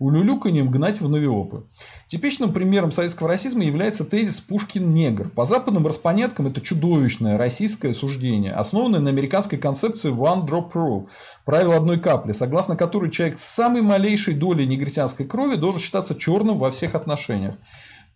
улюлюканьем 0.00 0.72
гнать 0.72 1.00
в 1.00 1.08
новиопы. 1.08 1.62
Типичным 2.08 2.52
примером 2.52 2.90
советского 2.90 3.28
расизма 3.28 3.62
является 3.62 4.04
тезис 4.04 4.40
«Пушкин-негр». 4.40 5.28
По 5.28 5.46
западным 5.46 5.86
распоняткам 5.86 6.48
это 6.48 6.60
чудовищное 6.60 7.38
российское 7.38 7.94
суждение, 7.94 8.52
основанное 8.52 9.03
на 9.04 9.10
американской 9.10 9.58
концепции 9.58 10.12
«one 10.12 10.46
drop 10.46 10.72
rule»– 10.74 11.08
правило 11.44 11.76
одной 11.76 12.00
капли, 12.00 12.32
согласно 12.32 12.76
которой 12.76 13.10
человек 13.10 13.38
с 13.38 13.44
самой 13.44 13.82
малейшей 13.82 14.34
долей 14.34 14.66
негритянской 14.66 15.26
крови 15.26 15.56
должен 15.56 15.80
считаться 15.80 16.14
черным 16.14 16.58
во 16.58 16.70
всех 16.70 16.94
отношениях. 16.94 17.54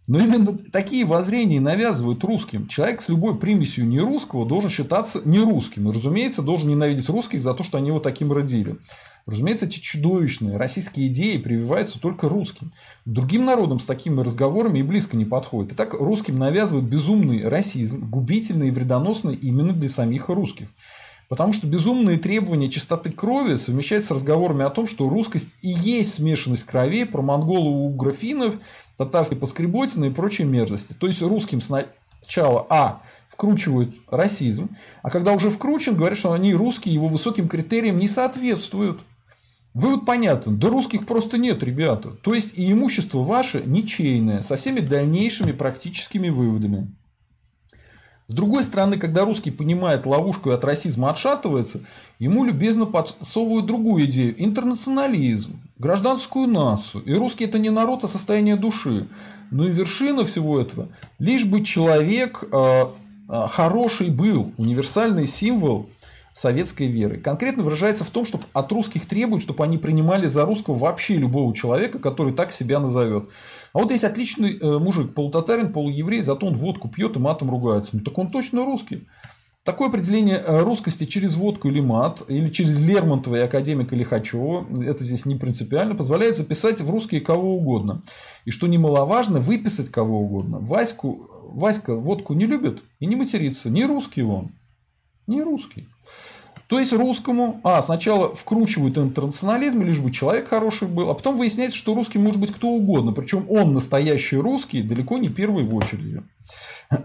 Но 0.08 0.18
именно 0.18 0.56
такие 0.72 1.04
воззрения 1.04 1.60
навязывают 1.60 2.24
русским. 2.24 2.66
Человек 2.66 3.02
с 3.02 3.10
любой 3.10 3.38
примесью 3.38 3.86
нерусского 3.86 4.46
должен 4.46 4.70
считаться 4.70 5.20
нерусским. 5.26 5.88
И, 5.88 5.92
разумеется, 5.92 6.40
должен 6.40 6.70
ненавидеть 6.70 7.08
русских 7.10 7.42
за 7.42 7.52
то, 7.52 7.62
что 7.62 7.76
они 7.76 7.88
его 7.88 8.00
таким 8.00 8.32
родили. 8.32 8.78
Разумеется, 9.26 9.66
эти 9.66 9.78
чудовищные 9.78 10.56
российские 10.56 11.08
идеи 11.08 11.36
прививаются 11.36 12.00
только 12.00 12.30
русским. 12.30 12.72
Другим 13.04 13.44
народам 13.44 13.78
с 13.78 13.84
такими 13.84 14.22
разговорами 14.22 14.78
и 14.78 14.82
близко 14.82 15.14
не 15.18 15.26
подходит. 15.26 15.76
Так 15.76 15.92
русским 15.92 16.38
навязывают 16.38 16.86
безумный 16.86 17.46
расизм, 17.46 18.08
губительный 18.08 18.68
и 18.68 18.70
вредоносный 18.70 19.34
именно 19.34 19.74
для 19.74 19.90
самих 19.90 20.30
русских. 20.30 20.68
Потому 21.28 21.52
что 21.52 21.66
безумные 21.66 22.16
требования 22.16 22.70
чистоты 22.70 23.12
крови 23.12 23.56
совмещаются 23.56 24.08
с 24.08 24.16
разговорами 24.16 24.64
о 24.64 24.70
том, 24.70 24.86
что 24.86 25.08
русскость 25.08 25.56
и 25.60 25.68
есть 25.68 26.14
смешанность 26.14 26.64
кровей 26.64 27.04
про 27.04 27.20
монголо-угрофинов, 27.20 28.54
татарской 28.96 29.36
поскреботины 29.36 30.06
и 30.06 30.10
прочие 30.10 30.46
мерзости. 30.46 30.94
То 30.94 31.06
есть 31.06 31.20
русским 31.20 31.60
сначала 31.60 32.66
А 32.70 33.02
вкручивают 33.26 33.94
расизм, 34.10 34.70
а 35.02 35.10
когда 35.10 35.32
уже 35.32 35.50
вкручен, 35.50 35.96
говорят, 35.96 36.16
что 36.16 36.32
они 36.32 36.54
русские 36.54 36.94
его 36.94 37.08
высоким 37.08 37.46
критериям 37.46 37.98
не 37.98 38.08
соответствуют. 38.08 39.00
Вывод 39.74 40.06
понятен. 40.06 40.58
Да 40.58 40.70
русских 40.70 41.04
просто 41.04 41.36
нет, 41.36 41.62
ребята. 41.62 42.10
То 42.10 42.32
есть 42.32 42.56
и 42.56 42.72
имущество 42.72 43.22
ваше 43.22 43.62
ничейное, 43.64 44.40
со 44.40 44.56
всеми 44.56 44.80
дальнейшими 44.80 45.52
практическими 45.52 46.30
выводами. 46.30 46.96
С 48.30 48.34
другой 48.34 48.62
стороны, 48.62 48.98
когда 48.98 49.24
русский 49.24 49.50
понимает 49.50 50.04
ловушку 50.04 50.50
и 50.50 50.52
от 50.52 50.62
расизма 50.62 51.08
отшатывается, 51.08 51.80
ему 52.18 52.44
любезно 52.44 52.84
подсовывают 52.84 53.64
другую 53.64 54.04
идею– 54.04 54.34
интернационализм, 54.44 55.58
гражданскую 55.78 56.46
нацию. 56.46 57.02
И 57.04 57.14
русский– 57.14 57.44
это 57.46 57.58
не 57.58 57.70
народ, 57.70 58.04
а 58.04 58.08
состояние 58.08 58.56
души. 58.56 59.08
Ну 59.50 59.66
и 59.66 59.70
вершина 59.70 60.26
всего 60.26 60.60
этого– 60.60 60.88
лишь 61.18 61.46
бы 61.46 61.64
человек 61.64 62.44
э, 62.52 62.84
э, 63.30 63.46
хороший 63.48 64.10
был, 64.10 64.52
универсальный 64.58 65.26
символ 65.26 65.88
советской 66.38 66.86
веры. 66.86 67.18
Конкретно 67.18 67.64
выражается 67.64 68.04
в 68.04 68.10
том, 68.10 68.24
что 68.24 68.40
от 68.52 68.70
русских 68.70 69.06
требуют, 69.06 69.42
чтобы 69.42 69.64
они 69.64 69.76
принимали 69.76 70.26
за 70.28 70.44
русского 70.44 70.74
вообще 70.74 71.16
любого 71.16 71.54
человека, 71.54 71.98
который 71.98 72.32
так 72.32 72.52
себя 72.52 72.78
назовет. 72.78 73.28
А 73.72 73.78
вот 73.78 73.90
есть 73.90 74.04
отличный 74.04 74.56
э, 74.56 74.78
мужик, 74.78 75.14
полутатарин, 75.14 75.72
полуеврей, 75.72 76.22
зато 76.22 76.46
он 76.46 76.54
водку 76.54 76.88
пьет 76.88 77.16
и 77.16 77.18
матом 77.18 77.50
ругается. 77.50 77.96
Ну 77.96 78.02
так 78.02 78.16
он 78.16 78.28
точно 78.28 78.64
русский. 78.64 79.06
Такое 79.64 79.88
определение 79.88 80.36
э, 80.36 80.60
русскости 80.60 81.04
через 81.04 81.34
водку 81.34 81.68
или 81.68 81.80
мат, 81.80 82.22
или 82.28 82.48
через 82.50 82.80
Лермонтова 82.80 83.36
и 83.36 83.40
академика 83.40 83.96
Лихачева, 83.96 84.66
это 84.84 85.02
здесь 85.02 85.26
не 85.26 85.34
принципиально, 85.34 85.96
позволяет 85.96 86.36
записать 86.36 86.80
в 86.80 86.88
русские 86.88 87.20
кого 87.20 87.56
угодно. 87.56 88.00
И 88.44 88.50
что 88.50 88.68
немаловажно, 88.68 89.40
выписать 89.40 89.90
кого 89.90 90.20
угодно. 90.20 90.60
Ваську, 90.60 91.28
Васька 91.48 91.96
водку 91.96 92.34
не 92.34 92.46
любит 92.46 92.82
и 93.00 93.06
не 93.06 93.16
матерится. 93.16 93.68
Не 93.68 93.84
русский 93.84 94.22
он. 94.22 94.52
Не 95.28 95.42
русский. 95.42 95.86
То 96.68 96.78
есть 96.78 96.92
русскому, 96.92 97.60
а, 97.64 97.80
сначала 97.80 98.34
вкручивают 98.34 98.98
интернационализм, 98.98 99.82
лишь 99.82 100.00
бы 100.00 100.10
человек 100.10 100.48
хороший 100.48 100.88
был, 100.88 101.08
а 101.08 101.14
потом 101.14 101.36
выясняется, 101.36 101.78
что 101.78 101.94
русский 101.94 102.18
может 102.18 102.40
быть 102.40 102.52
кто 102.52 102.68
угодно, 102.68 103.12
причем 103.12 103.46
он 103.48 103.72
настоящий 103.72 104.36
русский, 104.36 104.82
далеко 104.82 105.16
не 105.16 105.28
первый 105.28 105.64
в 105.64 105.74
очереди. 105.74 106.22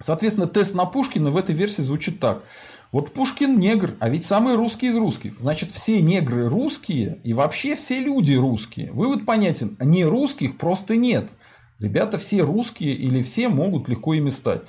Соответственно, 0.00 0.46
тест 0.46 0.74
на 0.74 0.84
Пушкина 0.84 1.30
в 1.30 1.36
этой 1.36 1.54
версии 1.54 1.82
звучит 1.82 2.20
так. 2.20 2.44
Вот 2.92 3.12
Пушкин 3.12 3.58
негр, 3.58 3.96
а 3.98 4.08
ведь 4.08 4.24
самый 4.24 4.54
русский 4.54 4.88
из 4.88 4.96
русских. 4.96 5.38
Значит, 5.40 5.72
все 5.72 6.00
негры 6.00 6.48
русские 6.48 7.20
и 7.24 7.34
вообще 7.34 7.74
все 7.74 7.98
люди 7.98 8.34
русские. 8.34 8.92
Вывод 8.92 9.26
понятен. 9.26 9.76
Не 9.80 10.04
русских 10.04 10.56
просто 10.56 10.96
нет. 10.96 11.28
Ребята 11.80 12.18
все 12.18 12.42
русские 12.42 12.94
или 12.94 13.22
все 13.22 13.48
могут 13.48 13.88
легко 13.88 14.14
ими 14.14 14.30
стать. 14.30 14.62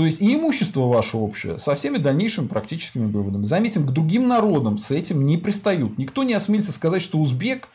То 0.00 0.06
есть 0.06 0.22
и 0.22 0.34
имущество 0.34 0.86
ваше 0.86 1.18
общее 1.18 1.58
со 1.58 1.74
всеми 1.74 1.98
дальнейшими 1.98 2.46
практическими 2.46 3.04
выводами. 3.04 3.44
Заметим, 3.44 3.84
к 3.86 3.90
другим 3.90 4.28
народам 4.28 4.78
с 4.78 4.90
этим 4.90 5.26
не 5.26 5.36
пристают. 5.36 5.98
Никто 5.98 6.22
не 6.22 6.32
осмелится 6.32 6.72
сказать, 6.72 7.02
что 7.02 7.18
узбек 7.18 7.68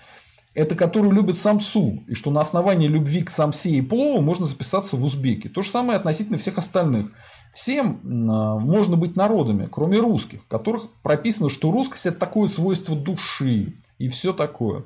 это 0.56 0.74
который 0.74 1.12
любит 1.12 1.38
самсу, 1.38 2.04
и 2.08 2.16
что 2.16 2.32
на 2.32 2.42
основании 2.42 2.88
любви 2.88 3.22
к 3.22 3.30
самсе 3.30 3.70
и 3.70 3.82
плову 3.84 4.22
можно 4.22 4.48
записаться 4.48 4.98
в 4.98 5.04
узбеки. 5.04 5.50
То 5.50 5.62
же 5.62 5.70
самое 5.70 5.98
относительно 5.98 6.40
всех 6.40 6.58
остальных. 6.58 7.12
Всем 7.54 8.00
а, 8.04 8.58
можно 8.58 8.98
быть 8.98 9.16
народами, 9.16 9.70
кроме 9.72 10.00
русских, 10.00 10.48
которых 10.48 10.90
прописано, 11.04 11.50
что 11.50 11.72
русскость– 11.72 12.06
это 12.08 12.18
такое 12.18 12.50
свойство 12.50 12.96
души 12.96 13.76
и 14.00 14.08
все 14.08 14.34
такое. 14.34 14.84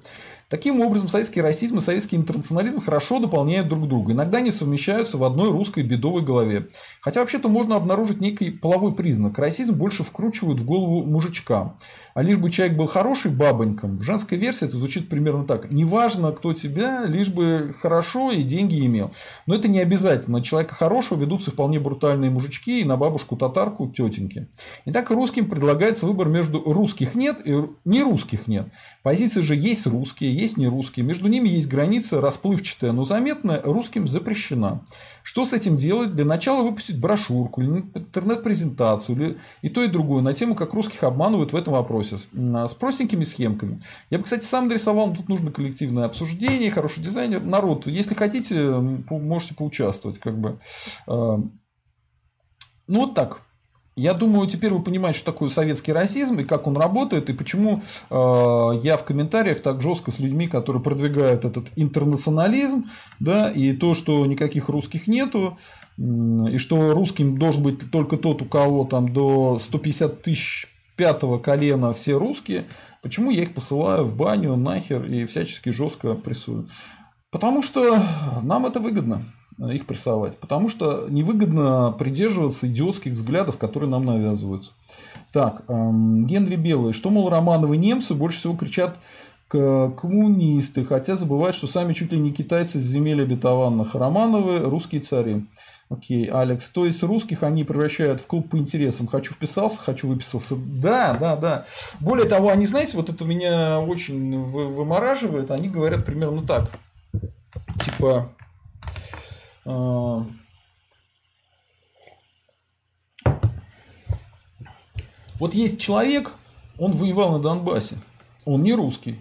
Таким 0.49 0.81
образом, 0.81 1.07
советский 1.07 1.41
расизм 1.41 1.77
и 1.77 1.79
советский 1.79 2.15
интернационализм 2.15 2.81
хорошо 2.81 3.19
дополняют 3.19 3.67
друг 3.67 3.87
друга. 3.87 4.13
Иногда 4.13 4.39
они 4.39 4.49
совмещаются 4.49 5.19
в 5.19 5.23
одной 5.23 5.51
русской 5.51 5.83
бедовой 5.83 6.23
голове. 6.23 6.67
Хотя 7.01 7.19
вообще-то 7.19 7.49
можно 7.49 7.75
обнаружить 7.75 8.19
некий 8.19 8.49
половой 8.49 8.95
признак. 8.95 9.37
Расизм 9.37 9.75
больше 9.75 10.03
вкручивают 10.03 10.59
в 10.59 10.65
голову 10.65 11.05
мужичка. 11.05 11.75
А 12.15 12.23
лишь 12.23 12.39
бы 12.39 12.49
человек 12.49 12.75
был 12.75 12.87
хороший 12.87 13.29
бабоньком, 13.31 13.97
в 13.97 14.01
женской 14.01 14.39
версии 14.39 14.65
это 14.65 14.75
звучит 14.75 15.07
примерно 15.07 15.45
так. 15.45 15.71
Неважно, 15.71 16.31
кто 16.31 16.53
тебя, 16.53 17.05
лишь 17.05 17.29
бы 17.29 17.75
хорошо 17.79 18.31
и 18.31 18.41
деньги 18.41 18.83
имел. 18.85 19.11
Но 19.45 19.53
это 19.53 19.67
не 19.67 19.79
обязательно. 19.79 20.41
Человека 20.41 20.73
хорошего 20.73 21.19
ведутся 21.19 21.51
вполне 21.51 21.79
брутальные 21.79 22.31
мужички 22.31 22.81
и 22.81 22.85
на 22.85 22.97
бабушку-татарку 22.97 23.87
тетеньки. 23.87 24.47
Итак, 24.85 25.11
русским 25.11 25.47
предлагается 25.47 26.07
выбор 26.07 26.27
между 26.27 26.59
русских 26.61 27.13
нет 27.13 27.39
и 27.45 27.55
не 27.85 28.01
русских 28.01 28.47
нет. 28.47 28.67
Позиции 29.03 29.41
же 29.41 29.55
есть 29.55 29.85
русские, 29.85 30.38
есть 30.39 30.57
не 30.57 30.67
русские. 30.67 31.05
Между 31.05 31.27
ними 31.27 31.49
есть 31.49 31.67
граница 31.67 32.19
расплывчатая, 32.21 32.91
но 32.91 33.03
заметная, 33.03 33.61
русским 33.63 34.07
запрещена. 34.07 34.83
Что 35.23 35.45
с 35.45 35.53
этим 35.53 35.77
делать? 35.77 36.15
Для 36.15 36.25
начала 36.25 36.63
выпустить 36.63 36.99
брошюрку 36.99 37.61
или 37.61 37.69
интернет-презентацию, 37.93 39.15
или 39.15 39.37
и 39.61 39.69
то, 39.69 39.83
и 39.83 39.87
другое 39.87 40.21
на 40.21 40.33
тему, 40.33 40.55
как 40.55 40.73
русских 40.73 41.03
обманывают 41.03 41.53
в 41.53 41.55
этом 41.55 41.73
вопросе. 41.73 42.17
С 42.17 42.73
простенькими 42.73 43.23
схемками. 43.23 43.81
Я 44.09 44.17
бы, 44.17 44.23
кстати, 44.23 44.43
сам 44.43 44.67
нарисовал, 44.67 45.07
но 45.07 45.15
тут 45.15 45.29
нужно 45.29 45.51
коллективное 45.51 46.05
обсуждение, 46.05 46.71
хороший 46.71 47.03
дизайнер. 47.03 47.43
Народ, 47.43 47.87
если 47.87 48.15
хотите, 48.15 48.79
можете 49.09 49.55
поучаствовать. 49.55 50.19
Как 50.19 50.39
бы. 50.39 50.59
А, 51.07 51.37
ну, 52.87 52.99
вот 53.01 53.13
так. 53.13 53.41
Я 53.99 54.13
думаю, 54.13 54.47
теперь 54.47 54.71
вы 54.71 54.81
понимаете, 54.81 55.19
что 55.19 55.33
такое 55.33 55.49
советский 55.49 55.91
расизм 55.91 56.39
и 56.39 56.45
как 56.45 56.67
он 56.67 56.77
работает, 56.77 57.29
и 57.29 57.33
почему 57.33 57.81
э, 58.09 58.79
я 58.81 58.95
в 58.95 59.03
комментариях 59.03 59.61
так 59.61 59.81
жестко 59.81 60.09
с 60.09 60.19
людьми, 60.19 60.47
которые 60.47 60.81
продвигают 60.81 61.43
этот 61.43 61.67
интернационализм, 61.75 62.85
да, 63.19 63.51
и 63.51 63.73
то, 63.73 63.93
что 63.93 64.25
никаких 64.25 64.69
русских 64.69 65.07
нету, 65.07 65.57
и 65.97 66.57
что 66.57 66.93
русским 66.93 67.37
должен 67.37 67.61
быть 67.61 67.91
только 67.91 68.15
тот, 68.15 68.41
у 68.41 68.45
кого 68.45 68.85
там 68.85 69.11
до 69.11 69.59
150 69.59 70.21
тысяч 70.21 70.73
пятого 70.95 71.37
колена 71.37 71.91
все 71.91 72.17
русские, 72.17 72.67
почему 73.01 73.31
я 73.31 73.41
их 73.41 73.53
посылаю 73.53 74.05
в 74.05 74.15
баню, 74.15 74.55
нахер 74.55 75.03
и 75.03 75.25
всячески 75.25 75.71
жестко 75.71 76.13
прессую? 76.13 76.69
Потому 77.31 77.61
что 77.61 78.01
нам 78.43 78.65
это 78.65 78.79
выгодно 78.79 79.21
их 79.67 79.85
прессовать. 79.85 80.37
Потому 80.37 80.69
что 80.69 81.07
невыгодно 81.09 81.93
придерживаться 81.97 82.67
идиотских 82.67 83.13
взглядов, 83.13 83.57
которые 83.57 83.89
нам 83.89 84.05
навязываются. 84.05 84.71
Так, 85.31 85.63
эм, 85.67 86.25
Генри 86.25 86.55
Белый. 86.55 86.93
Что, 86.93 87.09
мол, 87.09 87.29
Романовы 87.29 87.77
немцы 87.77 88.13
больше 88.13 88.39
всего 88.39 88.55
кричат 88.55 88.97
коммунисты, 89.49 90.83
хотя 90.85 91.15
забывают, 91.15 91.55
что 91.55 91.65
сами 91.65 91.93
чуть 91.93 92.11
ли 92.11 92.19
не 92.19 92.31
китайцы 92.31 92.79
с 92.79 92.83
земель 92.83 93.23
обетованных. 93.23 93.95
Романовы– 93.95 94.59
русские 94.69 95.01
цари. 95.01 95.47
Окей, 95.89 96.25
Алекс. 96.25 96.69
То 96.69 96.85
есть 96.85 97.01
русских 97.01 97.41
они 97.41 97.63
превращают 97.63 98.21
в 98.21 98.27
клуб 98.27 98.51
по 98.51 98.57
интересам. 98.57 99.07
Хочу 99.07 99.33
вписался, 99.33 99.77
хочу 99.77 100.07
выписался. 100.07 100.55
Да, 100.55 101.17
да, 101.19 101.35
да. 101.35 101.65
Более 101.99 102.29
того, 102.29 102.49
они, 102.49 102.67
знаете, 102.67 102.95
вот 102.95 103.09
это 103.09 103.25
меня 103.25 103.79
очень 103.79 104.39
вымораживает. 104.39 105.49
Они 105.49 105.67
говорят 105.67 106.05
примерно 106.05 106.45
так. 106.45 106.69
Типа... 107.83 108.29
Э, 109.69 110.23
вот 115.39 115.53
есть 115.53 115.79
человек, 115.79 116.31
он 116.77 116.93
воевал 116.93 117.33
на 117.33 117.39
Донбассе. 117.39 117.97
Он 118.45 118.63
не 118.63 118.73
русский. 118.73 119.19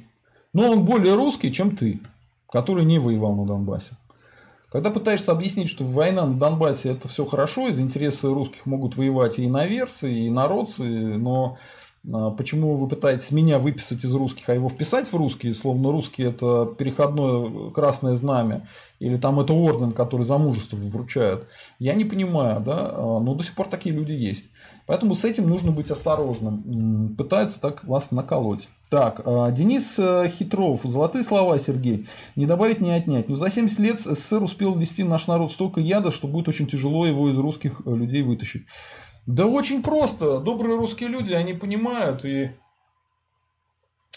Но 0.53 0.71
он 0.71 0.85
более 0.85 1.15
русский, 1.15 1.53
чем 1.53 1.77
ты, 1.77 2.01
который 2.51 2.85
не 2.85 2.99
воевал 2.99 3.35
на 3.35 3.47
Донбассе. 3.47 3.97
Когда 4.71 4.91
пытаешься 4.91 5.33
объяснить, 5.33 5.69
что 5.69 5.85
война 5.85 6.27
на 6.27 6.35
Донбассе 6.35 6.91
это 6.91 7.09
все 7.09 7.25
хорошо, 7.25 7.69
из 7.69 7.81
интереса 7.81 8.29
русских 8.29 8.67
могут 8.67 8.97
воевать 8.97 9.39
и 9.39 9.47
иноверцы, 9.47 10.13
и 10.13 10.31
народцы, 10.31 10.83
но 10.83 11.57
а, 11.57 11.59
почему 12.03 12.77
вы 12.77 12.89
пытаетесь 12.89 13.33
меня 13.33 13.59
выписать 13.59 14.05
из 14.05 14.15
русских, 14.15 14.49
а 14.49 14.55
его 14.55 14.69
вписать 14.69 15.13
в 15.13 15.17
русские, 15.17 15.55
словно 15.55 15.91
русские 15.91 16.29
это 16.29 16.67
переходное 16.79 17.71
красное 17.71 18.15
знамя, 18.15 18.67
или 18.99 19.17
там 19.17 19.39
это 19.41 19.53
орден, 19.53 19.93
который 19.93 20.23
за 20.23 20.39
мужество 20.39 20.77
вручают, 20.77 21.49
я 21.79 21.95
не 21.95 22.05
понимаю, 22.05 22.61
да, 22.61 22.91
а, 22.93 23.21
но 23.21 23.35
до 23.35 23.45
сих 23.45 23.55
пор 23.55 23.69
такие 23.69 23.95
люди 23.95 24.13
есть. 24.13 24.47
Поэтому 24.87 25.15
с 25.15 25.25
этим 25.25 25.49
нужно 25.49 25.71
быть 25.71 25.91
осторожным. 25.91 27.15
Пытаются 27.17 27.61
так 27.61 27.85
вас 27.85 28.11
наколоть. 28.11 28.69
Так, 28.91 29.21
а, 29.25 29.51
Денис 29.51 29.99
э, 29.99 30.29
Хитров. 30.29 30.81
Золотые 30.83 31.23
слова, 31.23 31.59
Сергей. 31.59 32.07
Не 32.37 32.47
добавить, 32.47 32.81
не 32.81 32.91
отнять. 32.91 33.29
Но 33.29 33.37
за 33.37 33.51
70 33.51 33.79
лет 33.81 34.01
СССР 34.01 34.43
успел 34.43 34.75
ввести 34.75 35.05
наш 35.05 35.27
народ 35.27 35.53
столько 35.53 35.81
яда, 35.81 36.11
что 36.11 36.27
будет 36.27 36.49
очень 36.49 36.67
тяжело 36.67 37.07
его 37.07 37.29
из 37.31 37.37
русских 37.37 37.83
э, 37.85 37.95
людей 37.95 38.23
вытащить. 38.23 38.67
Да 39.29 39.47
очень 39.47 39.83
просто. 39.83 40.41
Добрые 40.41 40.79
русские 40.79 41.11
люди, 41.11 41.35
они 41.35 41.53
понимают 41.53 42.25
и 42.25 42.51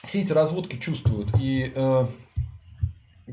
все 0.05 0.21
эти 0.21 0.31
разводки 0.31 0.77
чувствуют. 0.77 1.35
И, 1.37 1.69
э, 1.75 2.05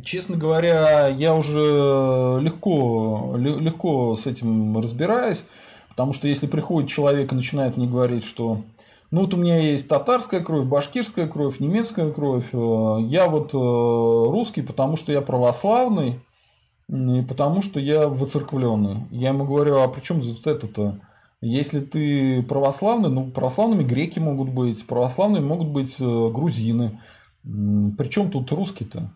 честно 0.02 0.36
говоря, 0.36 1.06
я 1.06 1.36
уже 1.36 2.40
легко, 2.42 3.36
легко 3.36 4.16
с 4.16 4.26
этим 4.26 4.76
разбираюсь. 4.76 5.44
Потому 5.90 6.12
что 6.12 6.26
если 6.26 6.48
приходит 6.48 6.90
человек 6.90 7.30
и 7.30 7.36
начинает 7.36 7.76
мне 7.76 7.86
говорить, 7.86 8.24
что 8.24 8.64
ну 9.12 9.20
вот 9.20 9.34
у 9.34 9.36
меня 9.36 9.60
есть 9.60 9.86
татарская 9.86 10.40
кровь, 10.40 10.66
башкирская 10.66 11.28
кровь, 11.28 11.60
немецкая 11.60 12.10
кровь. 12.10 12.48
Э, 12.52 12.96
я 13.02 13.28
вот 13.28 13.54
э, 13.54 13.56
русский, 13.56 14.62
потому 14.62 14.96
что 14.96 15.12
я 15.12 15.20
православный, 15.20 16.18
и 16.88 17.22
потому 17.22 17.62
что 17.62 17.78
я 17.78 18.08
воцерквленный. 18.08 19.06
Я 19.12 19.28
ему 19.28 19.44
говорю, 19.44 19.78
а 19.78 19.86
при 19.86 20.00
чем 20.00 20.20
вот 20.20 20.44
это-то? 20.44 20.98
Если 21.40 21.80
ты 21.80 22.42
православный, 22.42 23.10
ну, 23.10 23.30
православными 23.30 23.84
греки 23.84 24.18
могут 24.18 24.48
быть, 24.50 24.86
православными 24.86 25.44
могут 25.44 25.68
быть 25.68 25.96
э, 26.00 26.04
грузины. 26.04 27.00
Причем 27.44 28.30
тут 28.30 28.50
русский-то? 28.50 29.12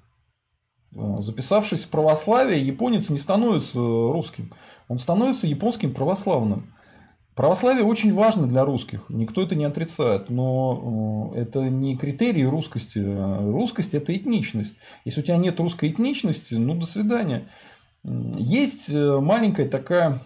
Записавшись 0.93 1.85
в 1.85 1.89
православие, 1.89 2.65
японец 2.65 3.09
не 3.09 3.17
становится 3.17 3.79
русским. 3.79 4.53
Он 4.89 4.99
становится 4.99 5.47
японским 5.47 5.95
православным. 5.95 6.73
Православие 7.35 7.85
очень 7.85 8.13
важно 8.13 8.47
для 8.47 8.63
русских, 8.65 9.07
никто 9.09 9.43
это 9.43 9.55
не 9.55 9.65
отрицает, 9.65 10.29
но 10.29 11.33
э, 11.35 11.41
это 11.41 11.61
не 11.61 11.97
критерий 11.97 12.45
русскости. 12.45 12.99
Русскость– 12.99 13.95
это 13.95 14.15
этничность. 14.15 14.75
Если 15.07 15.23
у 15.23 15.25
тебя 15.25 15.39
нет 15.39 15.59
русской 15.59 15.89
этничности, 15.89 16.55
ну, 16.55 16.75
до 16.75 16.85
свидания. 16.85 17.49
Есть 18.05 18.91
э, 18.91 19.19
маленькая 19.19 19.67
такая 19.67 20.21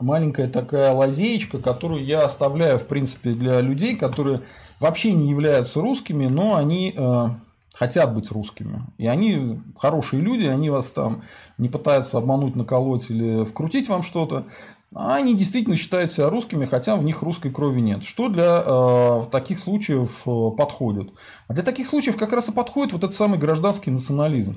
маленькая 0.00 0.48
такая 0.48 0.92
лазеечка, 0.92 1.58
которую 1.58 2.04
я 2.04 2.24
оставляю, 2.24 2.78
в 2.78 2.86
принципе, 2.86 3.32
для 3.32 3.60
людей, 3.60 3.96
которые 3.96 4.40
вообще 4.80 5.12
не 5.12 5.30
являются 5.30 5.80
русскими, 5.80 6.26
но 6.26 6.56
они 6.56 6.94
э, 6.96 7.26
хотят 7.72 8.14
быть 8.14 8.30
русскими. 8.30 8.82
И 8.98 9.06
они 9.06 9.60
хорошие 9.76 10.20
люди, 10.20 10.44
они 10.44 10.70
вас 10.70 10.90
там 10.90 11.22
не 11.58 11.68
пытаются 11.68 12.18
обмануть, 12.18 12.56
наколоть 12.56 13.10
или 13.10 13.44
вкрутить 13.44 13.88
вам 13.88 14.02
что-то. 14.02 14.46
А 14.94 15.16
они 15.16 15.36
действительно 15.36 15.76
считают 15.76 16.10
себя 16.10 16.30
русскими, 16.30 16.64
хотя 16.64 16.96
в 16.96 17.04
них 17.04 17.22
русской 17.22 17.50
крови 17.50 17.80
нет. 17.80 18.04
Что 18.04 18.28
для 18.28 18.62
э, 18.64 19.22
таких 19.30 19.58
случаев 19.58 20.22
э, 20.26 20.56
подходит? 20.56 21.10
А 21.46 21.52
для 21.52 21.62
таких 21.62 21.86
случаев 21.86 22.16
как 22.16 22.32
раз 22.32 22.48
и 22.48 22.52
подходит 22.52 22.94
вот 22.94 23.04
этот 23.04 23.16
самый 23.16 23.38
гражданский 23.38 23.90
национализм. 23.90 24.56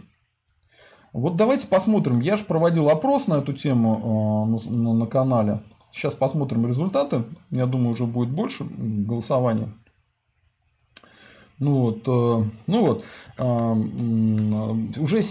Вот 1.13 1.35
давайте 1.35 1.67
посмотрим. 1.67 2.19
Я 2.21 2.37
же 2.37 2.45
проводил 2.45 2.89
опрос 2.89 3.27
на 3.27 3.35
эту 3.35 3.53
тему 3.53 4.57
э, 4.69 4.71
на, 4.71 4.93
на 4.93 5.05
канале. 5.07 5.59
Сейчас 5.91 6.13
посмотрим 6.15 6.65
результаты. 6.65 7.23
Я 7.49 7.65
думаю, 7.65 7.91
уже 7.91 8.05
будет 8.05 8.31
больше 8.31 8.63
голосования. 8.63 9.73
Ну 11.59 11.81
вот, 11.81 12.07
э, 12.07 12.49
ну 12.65 12.85
вот, 12.85 13.03
э, 13.37 15.01
уже 15.01 15.21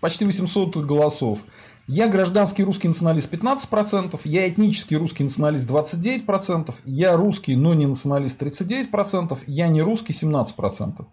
почти 0.00 0.24
800 0.24 0.76
голосов. 0.78 1.44
Я 1.86 2.08
гражданский 2.08 2.64
русский 2.64 2.88
националист 2.88 3.32
15%, 3.32 4.20
я 4.24 4.46
этнический 4.46 4.98
русский 4.98 5.24
националист 5.24 5.66
29%, 5.70 6.74
я 6.84 7.16
русский, 7.16 7.56
но 7.56 7.72
не 7.72 7.86
националист 7.86 8.42
39%, 8.42 9.38
я 9.46 9.68
не 9.68 9.80
русский 9.80 10.12
17%. 10.12 11.06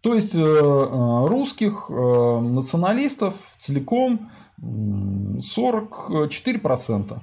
То 0.00 0.14
есть 0.14 0.34
э, 0.34 0.40
русских 0.40 1.90
националистов 1.90 3.34
целиком 3.58 4.30
44%. 4.62 7.20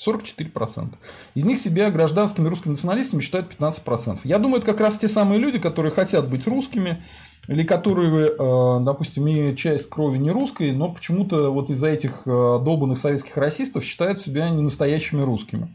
44%. 0.00 0.94
Из 1.34 1.44
них 1.44 1.58
себя 1.58 1.90
гражданскими 1.90 2.48
русскими 2.48 2.72
националистами 2.72 3.20
считают 3.20 3.54
15%. 3.54 4.20
Я 4.24 4.38
думаю, 4.38 4.58
это 4.58 4.66
как 4.66 4.80
раз 4.80 4.96
те 4.96 5.08
самые 5.08 5.38
люди, 5.38 5.58
которые 5.58 5.92
хотят 5.92 6.28
быть 6.28 6.46
русскими, 6.46 7.02
или 7.48 7.64
которые, 7.64 8.28
э, 8.28 8.84
допустим, 8.84 9.24
имеют 9.24 9.58
часть 9.58 9.88
крови 9.88 10.18
не 10.18 10.30
русской, 10.30 10.72
но 10.72 10.92
почему-то 10.92 11.50
вот 11.50 11.70
из-за 11.70 11.88
этих 11.88 12.22
э, 12.26 12.30
долбанных 12.30 12.98
советских 12.98 13.36
расистов 13.36 13.84
считают 13.84 14.20
себя 14.20 14.48
не 14.50 14.62
настоящими 14.62 15.22
русскими. 15.22 15.74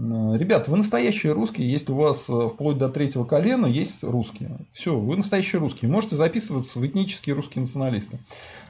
Э, 0.00 0.36
ребят, 0.36 0.68
вы 0.68 0.76
настоящие 0.76 1.32
русские, 1.32 1.70
если 1.70 1.92
у 1.92 1.96
вас 1.96 2.26
э, 2.28 2.48
вплоть 2.48 2.78
до 2.78 2.88
третьего 2.88 3.24
колена 3.24 3.66
есть 3.66 4.04
русские. 4.04 4.58
Все, 4.70 4.98
вы 4.98 5.16
настоящие 5.16 5.60
русские. 5.60 5.90
Можете 5.90 6.16
записываться 6.16 6.78
в 6.78 6.86
этнические 6.86 7.34
русские 7.34 7.62
националисты. 7.62 8.18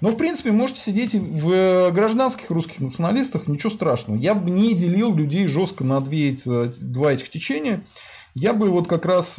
Но, 0.01 0.11
в 0.11 0.17
принципе, 0.17 0.53
можете 0.53 0.81
сидеть 0.81 1.15
и 1.15 1.19
в 1.19 1.51
э, 1.51 1.91
гражданских 1.91 2.51
русских 2.51 2.81
националистах, 2.81 3.47
ничего 3.49 3.71
страшного. 3.71 4.19
Я 4.19 4.35
бы 4.35 4.51
не 4.51 4.75
делил 4.75 5.15
людей 5.15 5.47
жестко 5.47 5.85
на 5.85 6.01
две, 6.01 6.39
два 6.81 7.13
этих 7.13 7.29
течения. 7.29 7.85
Я 8.35 8.55
бы 8.55 8.69
вот 8.69 8.87
как 8.87 9.05
раз 9.05 9.39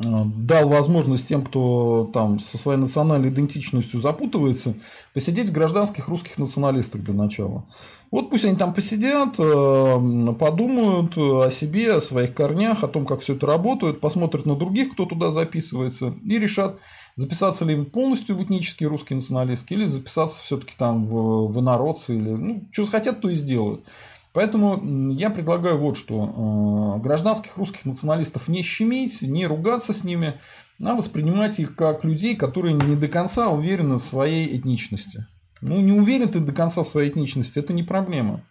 дал 0.00 0.68
возможность 0.68 1.28
тем, 1.28 1.44
кто 1.44 2.10
там 2.12 2.38
со 2.38 2.56
своей 2.56 2.78
национальной 2.78 3.28
идентичностью 3.28 4.00
запутывается, 4.00 4.74
посидеть 5.12 5.50
в 5.50 5.52
гражданских 5.52 6.08
русских 6.08 6.38
националистах 6.38 7.02
для 7.02 7.12
начала. 7.12 7.66
Вот 8.10 8.30
пусть 8.30 8.44
они 8.44 8.56
там 8.56 8.72
посидят, 8.72 9.38
э, 9.38 10.34
подумают 10.38 11.16
о 11.16 11.50
себе, 11.50 11.92
о 11.92 12.00
своих 12.00 12.34
корнях, 12.34 12.82
о 12.82 12.88
том, 12.88 13.04
как 13.04 13.20
все 13.20 13.34
это 13.34 13.46
работает, 13.46 14.00
посмотрят 14.00 14.46
на 14.46 14.56
других, 14.56 14.92
кто 14.92 15.04
туда 15.04 15.30
записывается, 15.30 16.14
и 16.24 16.38
решат, 16.38 16.78
записаться 17.14 17.64
ли 17.66 17.74
им 17.74 17.84
полностью 17.84 18.36
в 18.36 18.42
этнические 18.42 18.88
русские 18.88 19.18
националистки, 19.18 19.74
или 19.74 19.84
записаться 19.84 20.42
все-таки 20.42 20.72
там 20.76 21.04
в, 21.04 21.52
в 21.52 21.60
инородцы, 21.60 22.16
или 22.16 22.30
ну, 22.30 22.68
что 22.72 22.86
хотят, 22.86 23.20
то 23.20 23.28
и 23.28 23.34
сделают. 23.34 23.84
Поэтому 24.32 25.10
я 25.12 25.30
предлагаю 25.30 25.76
вот 25.78 25.96
что. 25.96 26.96
Э, 26.96 27.02
гражданских 27.02 27.56
русских 27.56 27.84
националистов 27.84 28.48
не 28.48 28.62
щемить, 28.62 29.22
не 29.22 29.46
ругаться 29.46 29.92
с 29.92 30.04
ними, 30.04 30.40
а 30.82 30.94
воспринимать 30.94 31.58
их 31.58 31.74
как 31.74 32.04
людей, 32.04 32.36
которые 32.36 32.74
не 32.74 32.96
до 32.96 33.08
конца 33.08 33.48
уверены 33.48 33.96
в 33.96 34.02
своей 34.02 34.56
этничности. 34.56 35.26
Ну, 35.60 35.80
не 35.80 35.92
уверен 35.92 36.28
ты 36.28 36.38
до 36.38 36.52
конца 36.52 36.82
в 36.82 36.88
своей 36.88 37.10
этничности, 37.10 37.58
это 37.58 37.72
не 37.72 37.82
проблема. 37.82 38.44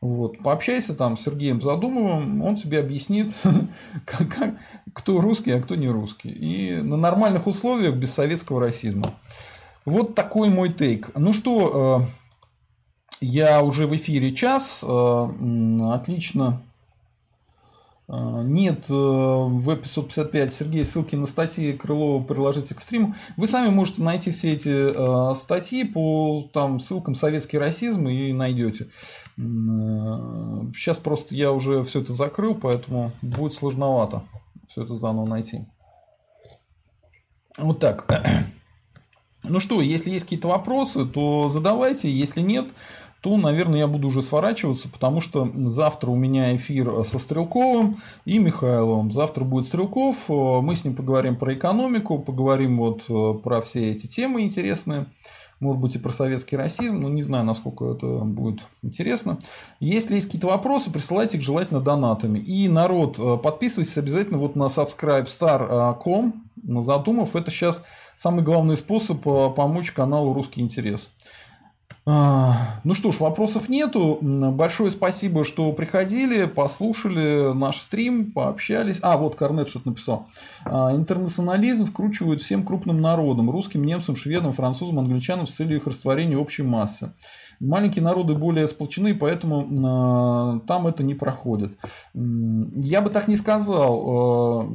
Вот. 0.00 0.38
Пообщайся 0.38 0.94
там 0.94 1.18
с 1.18 1.22
Сергеем 1.22 1.60
Задумовым, 1.60 2.42
он 2.42 2.56
тебе 2.56 2.78
объяснит, 2.78 3.34
кто 4.94 5.20
русский, 5.20 5.52
а 5.52 5.60
кто 5.60 5.74
не 5.74 5.88
русский. 5.88 6.30
И 6.30 6.80
на 6.80 6.96
нормальных 6.96 7.46
условиях, 7.46 7.96
без 7.96 8.12
советского 8.12 8.60
расизма. 8.60 9.06
Вот 9.84 10.14
такой 10.14 10.48
мой 10.48 10.72
тейк. 10.72 11.10
Ну 11.14 11.34
что, 11.34 12.02
э, 12.02 12.29
я 13.20 13.62
уже 13.62 13.86
в 13.86 13.94
эфире 13.94 14.34
час. 14.34 14.80
Э, 14.82 15.28
отлично. 15.92 16.62
Э, 18.08 18.42
нет 18.44 18.86
э, 18.88 18.92
в 18.92 19.76
555 19.76 20.52
Сергей 20.52 20.84
ссылки 20.84 21.16
на 21.16 21.26
статьи 21.26 21.72
Крылова 21.72 22.22
приложите 22.22 22.74
к 22.74 22.80
стриму. 22.80 23.14
Вы 23.36 23.46
сами 23.46 23.70
можете 23.70 24.02
найти 24.02 24.30
все 24.30 24.52
эти 24.52 25.34
статьи 25.36 25.84
по 25.84 26.48
там, 26.52 26.80
ссылкам 26.80 27.14
«Советский 27.14 27.58
расизм» 27.58 28.08
и 28.08 28.32
найдете. 28.32 28.88
Сейчас 29.36 30.98
просто 30.98 31.34
я 31.34 31.52
уже 31.52 31.82
все 31.82 32.00
это 32.00 32.14
закрыл, 32.14 32.54
поэтому 32.54 33.12
будет 33.22 33.54
сложновато 33.54 34.22
все 34.70 34.84
это 34.84 34.94
заново 34.94 35.26
найти. 35.26 35.64
Вот 37.58 37.80
так. 37.80 38.06
Ну 39.42 39.58
что, 39.58 39.80
если 39.80 40.10
есть 40.10 40.24
какие-то 40.24 40.48
вопросы, 40.48 41.06
то 41.06 41.48
задавайте. 41.48 42.12
Если 42.12 42.42
нет, 42.42 42.68
то, 43.20 43.36
наверное, 43.36 43.80
я 43.80 43.86
буду 43.86 44.08
уже 44.08 44.22
сворачиваться, 44.22 44.88
потому 44.88 45.20
что 45.20 45.50
завтра 45.54 46.10
у 46.10 46.16
меня 46.16 46.54
эфир 46.56 47.04
со 47.04 47.18
Стрелковым 47.18 47.96
и 48.24 48.38
Михайловым. 48.38 49.12
Завтра 49.12 49.44
будет 49.44 49.66
Стрелков, 49.66 50.28
мы 50.28 50.74
с 50.74 50.84
ним 50.84 50.96
поговорим 50.96 51.36
про 51.36 51.54
экономику, 51.54 52.18
поговорим 52.18 52.78
вот 52.78 53.42
про 53.42 53.60
все 53.60 53.92
эти 53.92 54.06
темы 54.06 54.42
интересные 54.42 55.06
может 55.60 55.80
быть, 55.80 55.94
и 55.94 55.98
про 55.98 56.08
советский 56.10 56.56
расизм, 56.56 57.00
но 57.00 57.08
не 57.10 57.22
знаю, 57.22 57.44
насколько 57.44 57.92
это 57.92 58.06
будет 58.06 58.60
интересно. 58.82 59.38
Если 59.78 60.14
есть 60.14 60.26
какие-то 60.26 60.48
вопросы, 60.48 60.90
присылайте 60.90 61.36
их 61.36 61.44
желательно 61.44 61.80
донатами. 61.80 62.38
И, 62.38 62.66
народ, 62.68 63.18
э, 63.18 63.36
подписывайтесь 63.36 63.98
обязательно 63.98 64.38
вот 64.38 64.56
на 64.56 64.64
subscribestar.com, 64.64 66.44
на 66.62 66.82
Задумов. 66.82 67.36
Это 67.36 67.50
сейчас 67.50 67.82
самый 68.16 68.42
главный 68.42 68.76
способ 68.76 69.26
э, 69.26 69.50
помочь 69.54 69.92
каналу 69.92 70.32
«Русский 70.32 70.62
интерес». 70.62 71.10
А, 72.12 72.80
ну 72.82 72.94
что 72.94 73.12
ж, 73.12 73.20
вопросов 73.20 73.68
нету. 73.68 74.18
Большое 74.20 74.90
спасибо, 74.90 75.44
что 75.44 75.72
приходили, 75.72 76.46
послушали 76.46 77.54
наш 77.54 77.76
стрим, 77.76 78.32
пообщались. 78.32 78.98
А, 79.02 79.16
вот 79.16 79.36
Корнет 79.36 79.68
что-то 79.68 79.90
написал. 79.90 80.26
А, 80.64 80.92
интернационализм 80.94 81.84
вкручивают 81.84 82.40
всем 82.40 82.64
крупным 82.64 83.00
народам, 83.00 83.48
русским, 83.48 83.84
немцам, 83.84 84.16
шведам, 84.16 84.52
французам, 84.52 84.98
англичанам 84.98 85.46
с 85.46 85.52
целью 85.52 85.76
их 85.76 85.86
растворения 85.86 86.36
общей 86.36 86.64
массы. 86.64 87.12
Маленькие 87.60 88.02
народы 88.02 88.34
более 88.34 88.66
сплочены, 88.66 89.14
поэтому 89.14 89.68
э, 89.68 90.60
там 90.66 90.86
это 90.86 91.04
не 91.04 91.14
проходит. 91.14 91.78
Я 92.14 93.02
бы 93.02 93.10
так 93.10 93.28
не 93.28 93.36
сказал. 93.36 94.66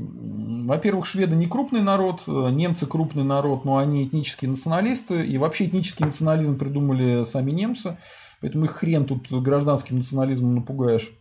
Во-первых, 0.66 1.06
шведы 1.06 1.36
не 1.36 1.46
крупный 1.46 1.82
народ, 1.82 2.24
э, 2.28 2.50
немцы 2.50 2.88
крупный 2.88 3.24
народ, 3.24 3.66
но 3.66 3.78
они 3.78 4.04
этнические 4.04 4.50
националисты. 4.50 5.24
И 5.24 5.38
вообще 5.38 5.66
этнический 5.66 6.06
национализм 6.06 6.58
придумали 6.58 7.24
сами 7.24 7.52
немцы. 7.52 7.98
Поэтому 8.42 8.66
их 8.66 8.72
хрен 8.72 9.06
тут 9.06 9.32
гражданским 9.32 9.98
национализмом 9.98 10.56
напугаешь. 10.56 11.12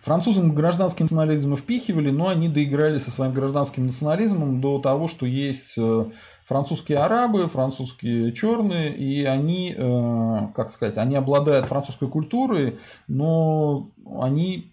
Французам 0.00 0.54
гражданский 0.54 1.02
национализм 1.02 1.56
впихивали, 1.56 2.10
но 2.10 2.28
они 2.28 2.48
доиграли 2.48 2.98
со 2.98 3.10
своим 3.10 3.34
гражданским 3.34 3.84
национализмом 3.84 4.60
до 4.60 4.78
того, 4.78 5.08
что 5.08 5.26
есть 5.26 5.74
э, 5.76 6.04
французские 6.44 6.98
арабы, 6.98 7.48
французские 7.48 8.32
черные, 8.32 8.96
и 8.96 9.24
они, 9.24 9.74
э, 9.76 10.38
как 10.54 10.70
сказать, 10.70 10.96
они 10.96 11.16
обладают 11.16 11.66
французской 11.66 12.08
культурой, 12.08 12.78
но 13.08 13.90
они 14.20 14.72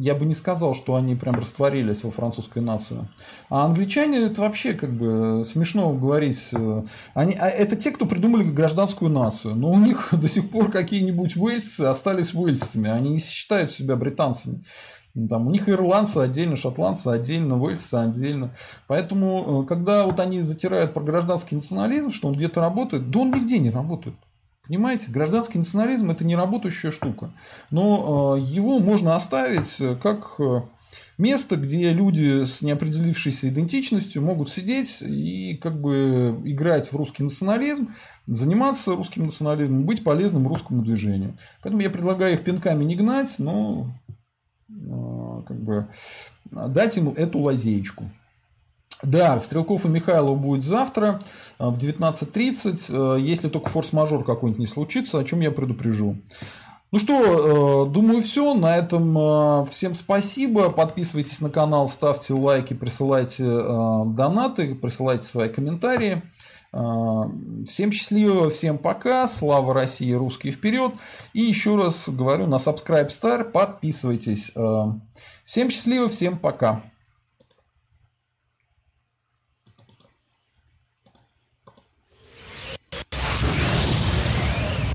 я 0.00 0.14
бы 0.14 0.24
не 0.24 0.34
сказал, 0.34 0.74
что 0.74 0.94
они 0.94 1.14
прям 1.14 1.34
растворились 1.34 2.04
во 2.04 2.10
французской 2.10 2.62
нации. 2.62 3.06
А 3.50 3.66
англичане 3.66 4.18
это 4.18 4.40
вообще 4.40 4.72
как 4.72 4.96
бы 4.96 5.44
смешно 5.44 5.92
говорить. 5.92 6.48
Э, 6.52 6.84
они, 7.12 7.34
а 7.38 7.48
это 7.48 7.76
те, 7.76 7.90
кто 7.90 8.06
придумали 8.06 8.44
гражданскую 8.44 9.10
нацию. 9.10 9.54
Но 9.54 9.70
у 9.70 9.78
них 9.78 10.08
до 10.12 10.26
сих 10.26 10.50
пор 10.50 10.70
какие-нибудь 10.70 11.36
уэльсы 11.36 11.82
остались 11.82 12.32
уэльсами. 12.34 12.88
Они 12.88 13.10
не 13.10 13.18
считают 13.18 13.72
себя 13.72 13.96
британцами. 13.96 14.64
Там, 15.28 15.48
у 15.48 15.50
них 15.50 15.68
ирландцы 15.68 16.18
отдельно, 16.18 16.56
шотландцы 16.56 17.08
отдельно, 17.08 17.60
уэльсы 17.60 17.94
отдельно. 17.94 18.54
Поэтому, 18.86 19.64
э, 19.64 19.66
когда 19.66 20.06
вот 20.06 20.18
они 20.18 20.40
затирают 20.40 20.94
про 20.94 21.02
гражданский 21.02 21.56
национализм, 21.56 22.10
что 22.10 22.28
он 22.28 22.34
где-то 22.34 22.60
работает, 22.60 23.10
да 23.10 23.20
он 23.20 23.32
нигде 23.32 23.58
не 23.58 23.70
работает. 23.70 24.16
Понимаете, 24.70 25.10
гражданский 25.10 25.58
национализм 25.58 26.12
это 26.12 26.24
не 26.24 26.36
работающая 26.36 26.92
штука. 26.92 27.32
Но 27.72 28.36
э, 28.36 28.40
его 28.40 28.78
можно 28.78 29.16
оставить 29.16 29.80
э, 29.80 29.96
как 29.96 30.36
э, 30.38 30.60
место, 31.18 31.56
где 31.56 31.92
люди 31.92 32.44
с 32.44 32.62
неопределившейся 32.62 33.48
идентичностью 33.48 34.22
могут 34.22 34.48
сидеть 34.48 34.98
и 35.02 35.58
как 35.60 35.80
бы 35.80 36.40
играть 36.44 36.86
в 36.86 36.94
русский 36.94 37.24
национализм, 37.24 37.88
заниматься 38.26 38.94
русским 38.94 39.24
национализмом, 39.24 39.86
быть 39.86 40.04
полезным 40.04 40.46
русскому 40.46 40.84
движению. 40.84 41.36
Поэтому 41.64 41.82
я 41.82 41.90
предлагаю 41.90 42.34
их 42.34 42.44
пинками 42.44 42.84
не 42.84 42.94
гнать, 42.94 43.40
но 43.40 43.88
как 44.68 45.60
бы 45.60 45.88
дать 46.44 46.96
им 46.96 47.08
эту 47.08 47.40
лазеечку. 47.40 48.08
Да, 49.02 49.40
Стрелков 49.40 49.86
и 49.86 49.88
Михайлов 49.88 50.38
будет 50.38 50.62
завтра 50.62 51.20
э, 51.58 51.66
в 51.66 51.78
19.30, 51.78 53.16
э, 53.16 53.20
если 53.20 53.48
только 53.48 53.70
форс-мажор 53.70 54.24
какой-нибудь 54.24 54.60
не 54.60 54.66
случится, 54.66 55.18
о 55.18 55.24
чем 55.24 55.40
я 55.40 55.50
предупрежу. 55.50 56.16
Ну 56.92 56.98
что, 56.98 57.86
э, 57.86 57.90
думаю, 57.90 58.20
все. 58.20 58.52
На 58.54 58.76
этом 58.76 59.66
всем 59.66 59.94
спасибо. 59.94 60.70
Подписывайтесь 60.70 61.40
на 61.40 61.48
канал, 61.48 61.88
ставьте 61.88 62.34
лайки, 62.34 62.74
присылайте 62.74 63.44
донаты, 63.44 64.74
присылайте 64.74 65.24
свои 65.24 65.48
комментарии. 65.48 66.22
Всем 66.72 67.90
счастливо, 67.90 68.50
всем 68.50 68.76
пока. 68.78 69.28
Слава 69.28 69.72
России, 69.72 70.12
русские 70.12 70.52
вперед. 70.52 70.92
И 71.32 71.42
еще 71.42 71.76
раз 71.76 72.08
говорю, 72.08 72.46
на 72.46 72.56
Subscribe 72.56 73.08
Star 73.08 73.44
подписывайтесь. 73.44 74.52
Всем 75.44 75.70
счастливо, 75.70 76.08
всем 76.08 76.38
пока. 76.38 76.80